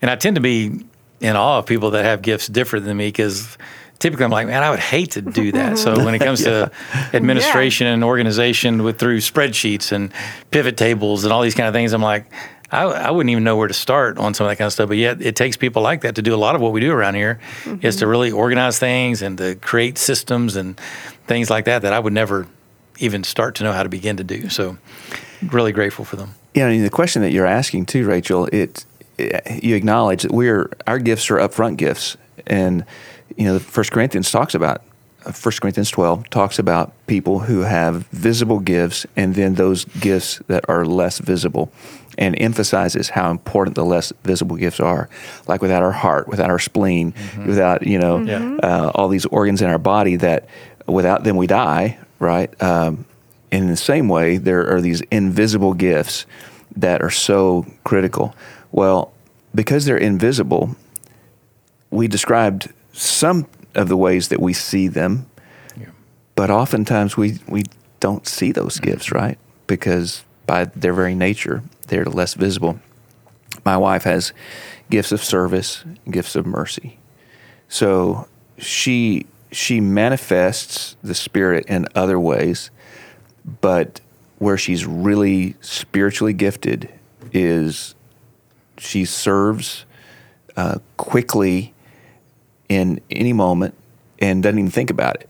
And 0.00 0.10
I 0.10 0.16
tend 0.16 0.34
to 0.34 0.42
be 0.42 0.84
in 1.20 1.36
awe 1.36 1.58
of 1.58 1.66
people 1.66 1.92
that 1.92 2.04
have 2.04 2.22
gifts 2.22 2.48
different 2.48 2.84
than 2.84 2.96
me 2.96 3.06
because 3.06 3.56
typically 4.00 4.24
I'm 4.24 4.32
like, 4.32 4.48
man, 4.48 4.64
I 4.64 4.70
would 4.70 4.80
hate 4.80 5.12
to 5.12 5.22
do 5.22 5.52
that. 5.52 5.78
So 5.78 5.94
when 6.04 6.14
it 6.14 6.18
comes 6.18 6.42
to 6.42 6.72
administration 7.14 7.86
and 7.86 8.02
organization 8.02 8.82
with 8.82 8.98
through 8.98 9.18
spreadsheets 9.18 9.92
and 9.92 10.12
pivot 10.50 10.76
tables 10.76 11.22
and 11.22 11.32
all 11.32 11.40
these 11.40 11.54
kind 11.54 11.68
of 11.68 11.72
things, 11.72 11.92
I'm 11.92 12.02
like, 12.02 12.26
I, 12.72 12.82
I 12.82 13.10
wouldn't 13.12 13.30
even 13.30 13.44
know 13.44 13.56
where 13.56 13.68
to 13.68 13.74
start 13.74 14.18
on 14.18 14.34
some 14.34 14.46
of 14.46 14.50
that 14.50 14.56
kind 14.56 14.66
of 14.66 14.72
stuff. 14.72 14.88
But 14.88 14.96
yet 14.96 15.22
it 15.22 15.36
takes 15.36 15.56
people 15.56 15.82
like 15.82 16.00
that 16.00 16.16
to 16.16 16.22
do 16.22 16.34
a 16.34 16.36
lot 16.36 16.56
of 16.56 16.60
what 16.60 16.72
we 16.72 16.80
do 16.80 16.90
around 16.90 17.14
here 17.14 17.38
is 17.80 17.96
to 17.96 18.04
mm-hmm. 18.04 18.10
really 18.10 18.32
organize 18.32 18.78
things 18.80 19.22
and 19.22 19.38
to 19.38 19.54
create 19.54 19.98
systems 19.98 20.56
and 20.56 20.80
things 21.28 21.48
like 21.48 21.66
that 21.66 21.82
that 21.82 21.92
I 21.92 22.00
would 22.00 22.12
never 22.12 22.48
even 23.02 23.24
start 23.24 23.54
to 23.56 23.64
know 23.64 23.72
how 23.72 23.82
to 23.82 23.88
begin 23.88 24.16
to 24.16 24.24
do. 24.24 24.48
So 24.48 24.76
really 25.50 25.72
grateful 25.72 26.04
for 26.04 26.16
them. 26.16 26.34
you 26.54 26.62
know, 26.66 26.82
the 26.82 26.90
question 26.90 27.22
that 27.22 27.32
you're 27.32 27.46
asking 27.46 27.86
too, 27.86 28.06
Rachel, 28.06 28.46
it, 28.52 28.84
it 29.18 29.62
you 29.64 29.74
acknowledge 29.76 30.22
that 30.22 30.32
we're 30.32 30.70
our 30.86 30.98
gifts 30.98 31.30
are 31.30 31.36
upfront 31.38 31.76
gifts, 31.76 32.16
and 32.46 32.84
you 33.36 33.44
know, 33.44 33.58
First 33.58 33.92
Corinthians 33.92 34.30
talks 34.30 34.54
about 34.54 34.82
First 35.32 35.60
Corinthians 35.60 35.88
12 35.90 36.30
talks 36.30 36.58
about 36.58 36.92
people 37.06 37.38
who 37.40 37.60
have 37.60 38.06
visible 38.08 38.58
gifts, 38.58 39.06
and 39.16 39.34
then 39.34 39.54
those 39.54 39.84
gifts 40.00 40.40
that 40.48 40.64
are 40.68 40.84
less 40.84 41.18
visible, 41.20 41.70
and 42.18 42.34
emphasizes 42.40 43.10
how 43.10 43.30
important 43.30 43.76
the 43.76 43.84
less 43.84 44.12
visible 44.24 44.56
gifts 44.56 44.80
are. 44.80 45.08
Like 45.46 45.62
without 45.62 45.82
our 45.82 45.92
heart, 45.92 46.26
without 46.28 46.50
our 46.50 46.58
spleen, 46.58 47.14
without 47.46 47.86
you 47.86 47.98
know 47.98 48.18
Yeah. 48.22 48.56
uh, 48.62 48.90
all 48.94 49.08
these 49.08 49.26
organs 49.26 49.62
in 49.62 49.68
our 49.68 49.78
body 49.78 50.16
that 50.16 50.48
without 50.86 51.22
them 51.24 51.36
we 51.36 51.46
die, 51.46 51.98
right? 52.22 52.62
Um, 52.62 53.04
in 53.50 53.66
the 53.66 53.76
same 53.76 54.08
way, 54.08 54.38
there 54.38 54.72
are 54.72 54.80
these 54.80 55.02
invisible 55.10 55.74
gifts 55.74 56.24
that 56.76 57.02
are 57.02 57.10
so 57.10 57.66
critical. 57.84 58.34
Well, 58.70 59.12
because 59.54 59.84
they're 59.84 59.96
invisible, 59.98 60.76
we 61.90 62.08
described 62.08 62.72
some 62.92 63.46
of 63.74 63.88
the 63.88 63.96
ways 63.96 64.28
that 64.28 64.40
we 64.40 64.52
see 64.52 64.88
them, 64.88 65.26
but 66.34 66.48
oftentimes 66.48 67.16
we, 67.16 67.38
we 67.46 67.64
don't 68.00 68.26
see 68.26 68.52
those 68.52 68.78
gifts, 68.80 69.12
right? 69.12 69.38
Because 69.66 70.24
by 70.46 70.64
their 70.64 70.94
very 70.94 71.14
nature, 71.14 71.62
they're 71.88 72.04
less 72.04 72.34
visible. 72.34 72.80
My 73.64 73.76
wife 73.76 74.04
has 74.04 74.32
gifts 74.90 75.12
of 75.12 75.22
service, 75.22 75.84
gifts 76.10 76.36
of 76.36 76.46
mercy. 76.46 76.98
So 77.68 78.28
she 78.56 79.26
she 79.52 79.80
manifests 79.80 80.96
the 81.02 81.14
spirit 81.14 81.66
in 81.66 81.86
other 81.94 82.18
ways, 82.18 82.70
but 83.60 84.00
where 84.38 84.56
she's 84.56 84.84
really 84.86 85.54
spiritually 85.60 86.32
gifted 86.32 86.88
is 87.32 87.94
she 88.78 89.04
serves 89.04 89.84
uh, 90.56 90.78
quickly 90.96 91.72
in 92.68 93.00
any 93.10 93.32
moment 93.32 93.74
and 94.18 94.42
doesn't 94.42 94.58
even 94.58 94.70
think 94.70 94.90
about 94.90 95.16
it. 95.16 95.28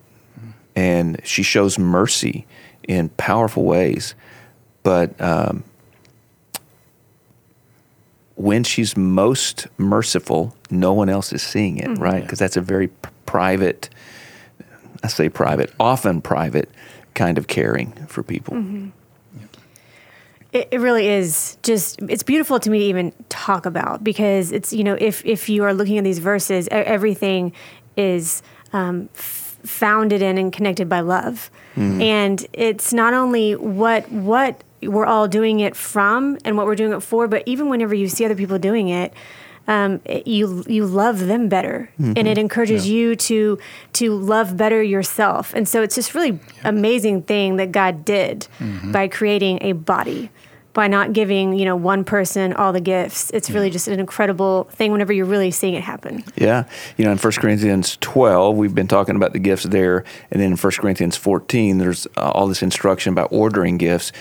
And 0.74 1.20
she 1.24 1.42
shows 1.42 1.78
mercy 1.78 2.46
in 2.88 3.10
powerful 3.10 3.64
ways, 3.64 4.14
but 4.82 5.20
um, 5.20 5.64
when 8.36 8.64
she's 8.64 8.96
most 8.96 9.66
merciful, 9.78 10.56
no 10.70 10.92
one 10.92 11.08
else 11.08 11.32
is 11.32 11.42
seeing 11.42 11.76
it, 11.78 11.98
right? 11.98 12.22
Because 12.22 12.38
that's 12.38 12.56
a 12.56 12.60
very 12.60 12.88
p- 12.88 13.10
private, 13.26 13.90
I 15.02 15.08
say 15.08 15.28
private, 15.28 15.72
often 15.80 16.20
private 16.20 16.70
kind 17.14 17.38
of 17.38 17.46
caring 17.46 17.92
for 18.06 18.22
people. 18.22 18.56
It, 20.52 20.68
it 20.70 20.80
really 20.80 21.08
is 21.08 21.56
just 21.62 22.00
it's 22.02 22.22
beautiful 22.22 22.60
to 22.60 22.68
me 22.70 22.78
to 22.80 22.84
even 22.84 23.12
talk 23.30 23.64
about 23.64 24.04
because 24.04 24.52
it's 24.52 24.72
you 24.72 24.84
know 24.84 24.96
if 25.00 25.24
if 25.24 25.48
you 25.48 25.64
are 25.64 25.72
looking 25.72 25.96
at 25.98 26.04
these 26.04 26.18
verses 26.18 26.68
everything 26.70 27.52
is 27.96 28.42
um, 28.74 29.08
f- 29.14 29.56
founded 29.64 30.20
in 30.22 30.36
and 30.38 30.52
connected 30.52 30.88
by 30.88 31.00
love. 31.00 31.50
And 32.02 32.46
it's 32.52 32.92
not 32.92 33.14
only 33.14 33.56
what 33.56 34.10
what 34.12 34.62
we're 34.82 35.06
all 35.06 35.26
doing 35.26 35.60
it 35.60 35.74
from 35.74 36.36
and 36.44 36.56
what 36.56 36.66
we're 36.66 36.74
doing 36.76 36.92
it 36.92 37.00
for 37.00 37.28
but 37.28 37.42
even 37.46 37.68
whenever 37.70 37.94
you 37.94 38.08
see 38.08 38.24
other 38.26 38.34
people 38.34 38.58
doing 38.58 38.88
it 38.88 39.14
um, 39.68 40.00
it- 40.04 40.26
you 40.26 40.64
you 40.66 40.84
love 40.86 41.20
them 41.26 41.48
better, 41.48 41.88
and 41.98 42.18
it 42.28 42.38
encourages 42.38 42.88
you 42.88 43.14
to 43.16 43.58
to 43.94 44.14
love 44.14 44.56
better 44.56 44.82
yourself. 44.82 45.52
And 45.54 45.68
so 45.68 45.82
it's 45.82 45.94
just 45.94 46.14
really 46.14 46.38
amazing 46.64 47.22
thing 47.22 47.56
that 47.56 47.72
God 47.72 48.04
did 48.04 48.46
by 48.92 49.08
creating 49.08 49.58
a 49.62 49.72
body, 49.72 50.30
by 50.72 50.88
not 50.88 51.12
giving 51.12 51.52
you 51.58 51.64
know 51.64 51.76
one 51.76 52.02
person 52.04 52.52
all 52.54 52.72
the 52.72 52.80
gifts. 52.80 53.30
It's 53.30 53.50
really 53.50 53.70
just 53.70 53.88
an 53.88 54.00
incredible 54.00 54.64
thing 54.72 54.90
whenever 54.90 55.12
you're 55.12 55.26
really 55.26 55.50
seeing 55.50 55.74
it 55.74 55.82
happen. 55.82 56.24
Yeah. 56.36 56.64
You 56.96 57.04
know, 57.04 57.12
in 57.12 57.18
1 57.18 57.32
Corinthians 57.34 57.98
12, 58.00 58.56
we've 58.56 58.74
been 58.74 58.88
talking 58.88 59.14
about 59.16 59.32
the 59.32 59.38
gifts 59.38 59.64
there. 59.64 60.02
And 60.30 60.40
then 60.40 60.52
in 60.52 60.56
1 60.56 60.72
Corinthians 60.80 61.16
14, 61.16 61.78
there's 61.78 62.06
uh, 62.16 62.30
all 62.34 62.46
this 62.48 62.62
instruction 62.62 63.12
about 63.12 63.28
ordering 63.30 63.76
gifts. 63.78 64.12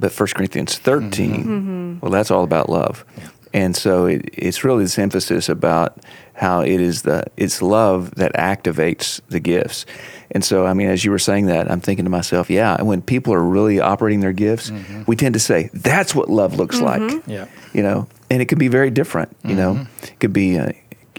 But 0.00 0.18
1 0.18 0.28
Corinthians 0.34 0.78
13, 0.78 1.98
well, 2.00 2.10
that's 2.10 2.30
all 2.30 2.42
about 2.42 2.70
love. 2.70 3.04
And 3.52 3.76
so 3.76 4.06
it, 4.06 4.28
it's 4.32 4.64
really 4.64 4.84
this 4.84 4.98
emphasis 4.98 5.48
about 5.48 5.98
how 6.34 6.62
it 6.62 6.80
is 6.80 7.02
the 7.02 7.24
it's 7.36 7.60
love 7.60 8.14
that 8.14 8.32
activates 8.34 9.20
the 9.28 9.40
gifts. 9.40 9.84
And 10.30 10.44
so, 10.44 10.64
I 10.64 10.74
mean, 10.74 10.88
as 10.88 11.04
you 11.04 11.10
were 11.10 11.18
saying 11.18 11.46
that, 11.46 11.70
I'm 11.70 11.80
thinking 11.80 12.04
to 12.04 12.10
myself, 12.10 12.48
yeah, 12.48 12.80
when 12.80 13.02
people 13.02 13.34
are 13.34 13.42
really 13.42 13.80
operating 13.80 14.20
their 14.20 14.32
gifts, 14.32 14.70
mm-hmm. 14.70 15.02
we 15.06 15.16
tend 15.16 15.34
to 15.34 15.40
say, 15.40 15.70
that's 15.74 16.14
what 16.14 16.30
love 16.30 16.54
looks 16.54 16.80
like 16.80 17.02
mm-hmm. 17.02 17.30
Yeah. 17.30 17.46
you 17.72 17.82
know, 17.82 18.06
and 18.30 18.40
it 18.40 18.46
could 18.46 18.58
be 18.58 18.68
very 18.68 18.90
different. 18.90 19.36
You 19.44 19.54
know, 19.54 19.74
mm-hmm. 19.74 20.04
it 20.04 20.20
could 20.20 20.32
be 20.32 20.58
uh, 20.58 20.72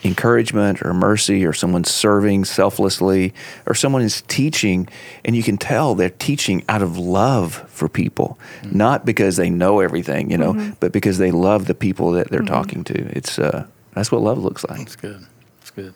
encouragement 0.03 0.81
or 0.81 0.93
mercy, 0.93 1.45
or 1.45 1.53
someone 1.53 1.83
serving 1.83 2.45
selflessly, 2.45 3.33
or 3.65 3.75
someone 3.75 4.01
is 4.01 4.23
teaching, 4.23 4.87
and 5.23 5.35
you 5.35 5.43
can 5.43 5.57
tell 5.57 5.95
they're 5.95 6.09
teaching 6.09 6.63
out 6.69 6.81
of 6.81 6.97
love 6.97 7.65
for 7.69 7.87
people, 7.87 8.39
not 8.71 9.05
because 9.05 9.35
they 9.37 9.49
know 9.49 9.79
everything, 9.79 10.31
you 10.31 10.37
know, 10.37 10.73
but 10.79 10.91
because 10.91 11.17
they 11.17 11.31
love 11.31 11.67
the 11.67 11.75
people 11.75 12.11
that 12.11 12.29
they're 12.29 12.41
talking 12.41 12.83
to. 12.83 13.17
It's 13.17 13.37
uh, 13.37 13.67
that's 13.93 14.11
what 14.11 14.21
love 14.21 14.39
looks 14.39 14.63
like. 14.65 14.81
It's 14.81 14.95
good. 14.95 15.25
It's 15.61 15.71
good. 15.71 15.93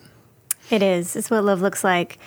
It 0.70 0.82
is. 0.82 1.16
It's 1.16 1.30
what 1.30 1.44
love 1.44 1.60
looks 1.60 1.84
like. 1.84 2.18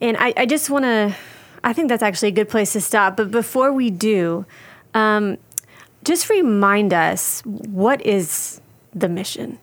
And 0.00 0.16
I, 0.16 0.32
I 0.36 0.46
just 0.46 0.70
want 0.70 0.84
to, 0.84 1.16
I 1.64 1.72
think 1.72 1.88
that's 1.88 2.02
actually 2.02 2.28
a 2.28 2.32
good 2.32 2.48
place 2.48 2.72
to 2.74 2.80
stop. 2.80 3.16
But 3.16 3.30
before 3.30 3.72
we 3.72 3.90
do, 3.90 4.46
um, 4.94 5.38
just 6.04 6.30
remind 6.30 6.92
us 6.92 7.42
what 7.44 8.04
is 8.04 8.60
the 8.94 9.08
mission? 9.08 9.58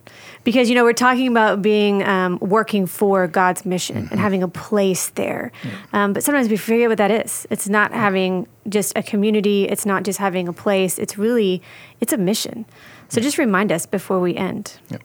Because, 0.46 0.70
you 0.70 0.76
know, 0.76 0.86
we're 0.86 0.94
talking 0.94 1.28
about 1.28 1.62
being 1.62 2.04
um, 2.04 2.38
working 2.40 2.86
for 2.86 3.28
God's 3.28 3.66
mission 3.66 4.08
and 4.12 4.20
having 4.20 4.44
a 4.44 4.48
place 4.48 5.10
there. 5.10 5.52
Um, 5.92 6.14
but 6.14 6.24
sometimes 6.24 6.48
we 6.48 6.56
forget 6.56 6.88
what 6.88 7.00
that 7.00 7.12
is. 7.12 7.46
It's 7.50 7.68
not 7.68 7.92
having 7.92 8.48
just 8.70 8.94
a 8.96 9.04
community, 9.04 9.68
it's 9.68 9.86
not 9.86 10.04
just 10.04 10.20
having 10.20 10.48
a 10.48 10.54
place. 10.54 10.98
It's 10.98 11.18
really, 11.18 11.62
it's 12.00 12.14
a 12.14 12.18
mission. 12.18 12.66
So 13.10 13.20
just 13.20 13.38
remind 13.38 13.72
us 13.72 13.86
before 13.86 14.20
we 14.20 14.36
end. 14.36 14.78
Yep. 14.90 15.04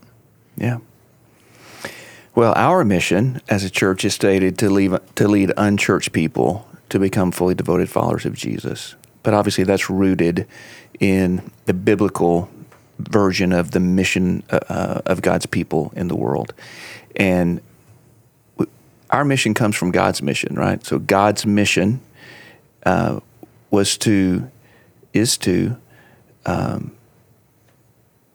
Yeah. 0.56 0.78
Well, 2.34 2.52
our 2.54 2.84
mission 2.84 3.40
as 3.48 3.64
a 3.64 3.70
church 3.70 4.04
is 4.04 4.14
stated 4.14 4.56
to 4.58 4.70
leave 4.70 4.96
to 5.16 5.26
lead 5.26 5.52
unchurched 5.56 6.12
people 6.12 6.68
to 6.90 6.98
become 6.98 7.32
fully 7.32 7.54
devoted 7.54 7.88
followers 7.88 8.24
of 8.24 8.34
Jesus. 8.34 8.94
But 9.22 9.34
obviously, 9.34 9.64
that's 9.64 9.90
rooted 9.90 10.46
in 11.00 11.50
the 11.66 11.74
biblical 11.74 12.48
version 13.08 13.52
of 13.52 13.70
the 13.70 13.80
mission 13.80 14.42
uh, 14.50 14.60
uh, 14.68 15.00
of 15.06 15.22
God's 15.22 15.46
people 15.46 15.92
in 15.96 16.08
the 16.08 16.16
world, 16.16 16.52
and 17.16 17.60
w- 18.56 18.70
our 19.10 19.24
mission 19.24 19.54
comes 19.54 19.76
from 19.76 19.90
God's 19.90 20.22
mission, 20.22 20.54
right? 20.56 20.84
So 20.84 20.98
God's 20.98 21.46
mission 21.46 22.00
uh, 22.84 23.20
was 23.70 23.96
to 23.98 24.50
is 25.12 25.36
to 25.38 25.76
um, 26.46 26.92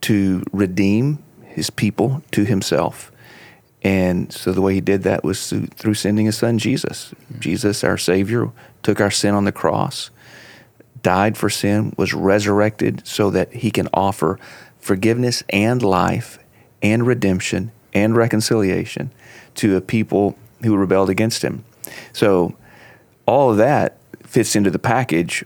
to 0.02 0.44
redeem 0.52 1.24
his 1.44 1.70
people 1.70 2.22
to 2.32 2.44
himself. 2.44 3.12
And 3.82 4.34
so 4.34 4.52
the 4.52 4.62
way 4.62 4.74
he 4.74 4.82
did 4.82 5.04
that 5.04 5.24
was 5.24 5.48
through, 5.50 5.68
through 5.68 5.94
sending 5.94 6.26
his 6.26 6.38
son 6.38 6.58
Jesus. 6.58 7.14
Jesus, 7.40 7.84
our 7.84 7.98
Savior, 7.98 8.52
took 8.84 9.00
our 9.00 9.12
sin 9.12 9.34
on 9.36 9.46
the 9.46 9.52
cross, 9.52 10.10
died 11.06 11.38
for 11.38 11.52
sin, 11.52 11.94
was 11.98 12.16
resurrected 12.16 13.06
so 13.06 13.30
that 13.30 13.54
he 13.54 13.70
can 13.70 13.88
offer 13.94 14.40
forgiveness 14.80 15.44
and 15.50 15.84
life 15.84 16.40
and 16.82 17.06
redemption 17.06 17.72
and 17.94 18.18
reconciliation 18.18 19.12
to 19.54 19.78
a 19.78 19.82
people 19.82 20.36
who 20.64 20.76
rebelled 20.76 21.12
against 21.12 21.44
him. 21.44 21.64
So 22.12 22.56
all 23.28 23.52
of 23.52 23.58
that 23.58 24.00
fits 24.24 24.56
into 24.56 24.72
the 24.72 24.80
package 24.80 25.46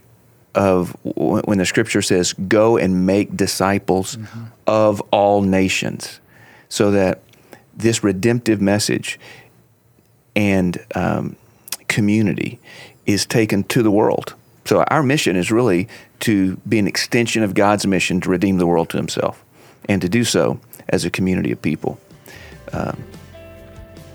of 0.54 0.96
when 1.04 1.58
the 1.58 1.66
scripture 1.66 2.00
says, 2.00 2.32
Go 2.32 2.78
and 2.78 3.06
make 3.06 3.36
disciples 3.36 4.16
of 4.66 5.02
all 5.10 5.42
nations, 5.42 6.20
so 6.70 6.90
that 6.90 7.20
this 7.76 8.02
redemptive 8.02 8.62
message 8.62 9.20
and 10.34 10.82
um, 10.94 11.36
community 11.86 12.58
is 13.04 13.26
taken 13.26 13.62
to 13.64 13.82
the 13.82 13.90
world. 13.90 14.34
So 14.70 14.84
our 14.84 15.02
mission 15.02 15.34
is 15.34 15.50
really 15.50 15.88
to 16.20 16.54
be 16.58 16.78
an 16.78 16.86
extension 16.86 17.42
of 17.42 17.54
God's 17.54 17.88
mission 17.88 18.20
to 18.20 18.30
redeem 18.30 18.58
the 18.58 18.68
world 18.68 18.88
to 18.90 18.98
Himself, 18.98 19.44
and 19.88 20.00
to 20.00 20.08
do 20.08 20.22
so 20.22 20.60
as 20.90 21.04
a 21.04 21.10
community 21.10 21.50
of 21.50 21.60
people. 21.60 21.98
Um, 22.72 23.02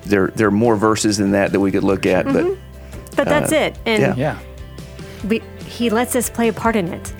there, 0.03 0.27
there 0.27 0.47
are 0.47 0.51
more 0.51 0.77
verses 0.77 1.17
than 1.17 1.31
that 1.31 1.51
that 1.51 1.59
we 1.59 1.73
could 1.73 1.83
look 1.83 2.05
at, 2.05 2.25
but 2.25 2.57
But 3.17 3.25
that's 3.25 3.51
it. 3.51 3.77
And 3.85 4.01
yeah. 4.01 4.15
Yeah. 4.15 4.39
we, 5.27 5.43
he 5.65 5.89
lets 5.89 6.15
us 6.15 6.29
play 6.29 6.47
a 6.47 6.53
part 6.53 6.77
in 6.77 6.87
it. 6.87 7.13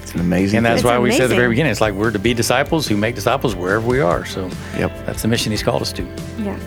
it's 0.00 0.12
an 0.12 0.20
amazing. 0.20 0.58
And 0.58 0.66
that's 0.66 0.80
It's 0.80 0.84
why 0.84 0.98
we 0.98 1.10
said 1.10 1.22
at 1.22 1.28
the 1.30 1.36
very 1.36 1.48
beginning, 1.48 1.72
it's 1.72 1.80
like 1.80 1.94
we're 1.94 2.10
to 2.10 2.18
be 2.18 2.34
disciples 2.34 2.86
who 2.86 2.98
make 2.98 3.14
disciples 3.14 3.54
wherever 3.54 3.86
we 3.88 4.00
are. 4.00 4.26
So 4.26 4.50
Yep. 4.76 5.06
that's 5.06 5.22
the 5.22 5.28
mission 5.28 5.52
he's 5.52 5.62
called 5.62 5.80
us 5.80 5.92
to. 5.94 6.02
Yeah. 6.36 6.58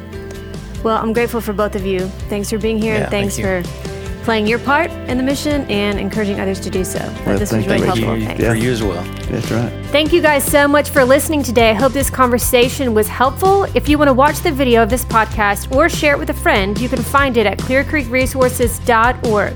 Well, 0.84 0.98
I'm 0.98 1.14
grateful 1.14 1.42
for 1.42 1.54
both 1.54 1.76
of 1.76 1.86
you. 1.86 2.08
Thanks 2.28 2.50
for 2.50 2.58
being 2.58 2.82
here. 2.82 2.96
Yeah, 2.96 3.02
and 3.02 3.12
thanks 3.12 3.38
thank 3.38 3.68
for 3.68 3.97
playing 4.28 4.46
your 4.46 4.60
part 4.60 4.92
in 5.10 5.16
the 5.18 5.24
mission 5.24 5.62
and 5.72 5.98
encouraging 5.98 6.38
others 6.42 6.60
to 6.60 6.70
do 6.70 6.84
so. 6.84 7.00
Well, 7.26 7.38
this 7.40 7.54
was 7.54 7.66
really 7.66 7.86
helpful. 7.88 8.18
You- 8.18 8.28
Yeah. 8.28 8.50
For 8.52 8.56
you 8.56 8.72
as 8.74 8.84
well. 8.84 9.02
That's 9.32 9.50
right. 9.50 9.72
Thank 9.86 10.12
you 10.12 10.22
guys 10.22 10.44
so 10.44 10.68
much 10.68 10.90
for 10.90 11.06
listening 11.06 11.44
today. 11.44 11.70
I 11.70 11.74
hope 11.74 11.94
this 11.94 12.10
conversation 12.10 12.94
was 12.94 13.08
helpful. 13.08 13.64
If 13.74 13.88
you 13.88 13.98
want 13.98 14.10
to 14.10 14.14
watch 14.14 14.40
the 14.42 14.52
video 14.52 14.84
of 14.84 14.90
this 14.90 15.06
podcast 15.06 15.74
or 15.74 15.88
share 15.88 16.14
it 16.16 16.20
with 16.20 16.30
a 16.30 16.34
friend, 16.46 16.78
you 16.78 16.90
can 16.90 17.02
find 17.02 17.38
it 17.38 17.46
at 17.46 17.58
clearcreekresources.org, 17.60 19.54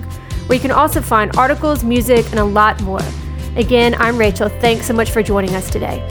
where 0.47 0.55
you 0.55 0.61
can 0.61 0.71
also 0.71 1.01
find 1.01 1.35
articles, 1.35 1.83
music, 1.83 2.25
and 2.31 2.39
a 2.39 2.45
lot 2.45 2.81
more. 2.81 3.01
Again, 3.57 3.93
I'm 3.99 4.17
Rachel. 4.17 4.47
Thanks 4.47 4.85
so 4.85 4.93
much 4.93 5.11
for 5.11 5.21
joining 5.21 5.53
us 5.53 5.69
today. 5.69 6.01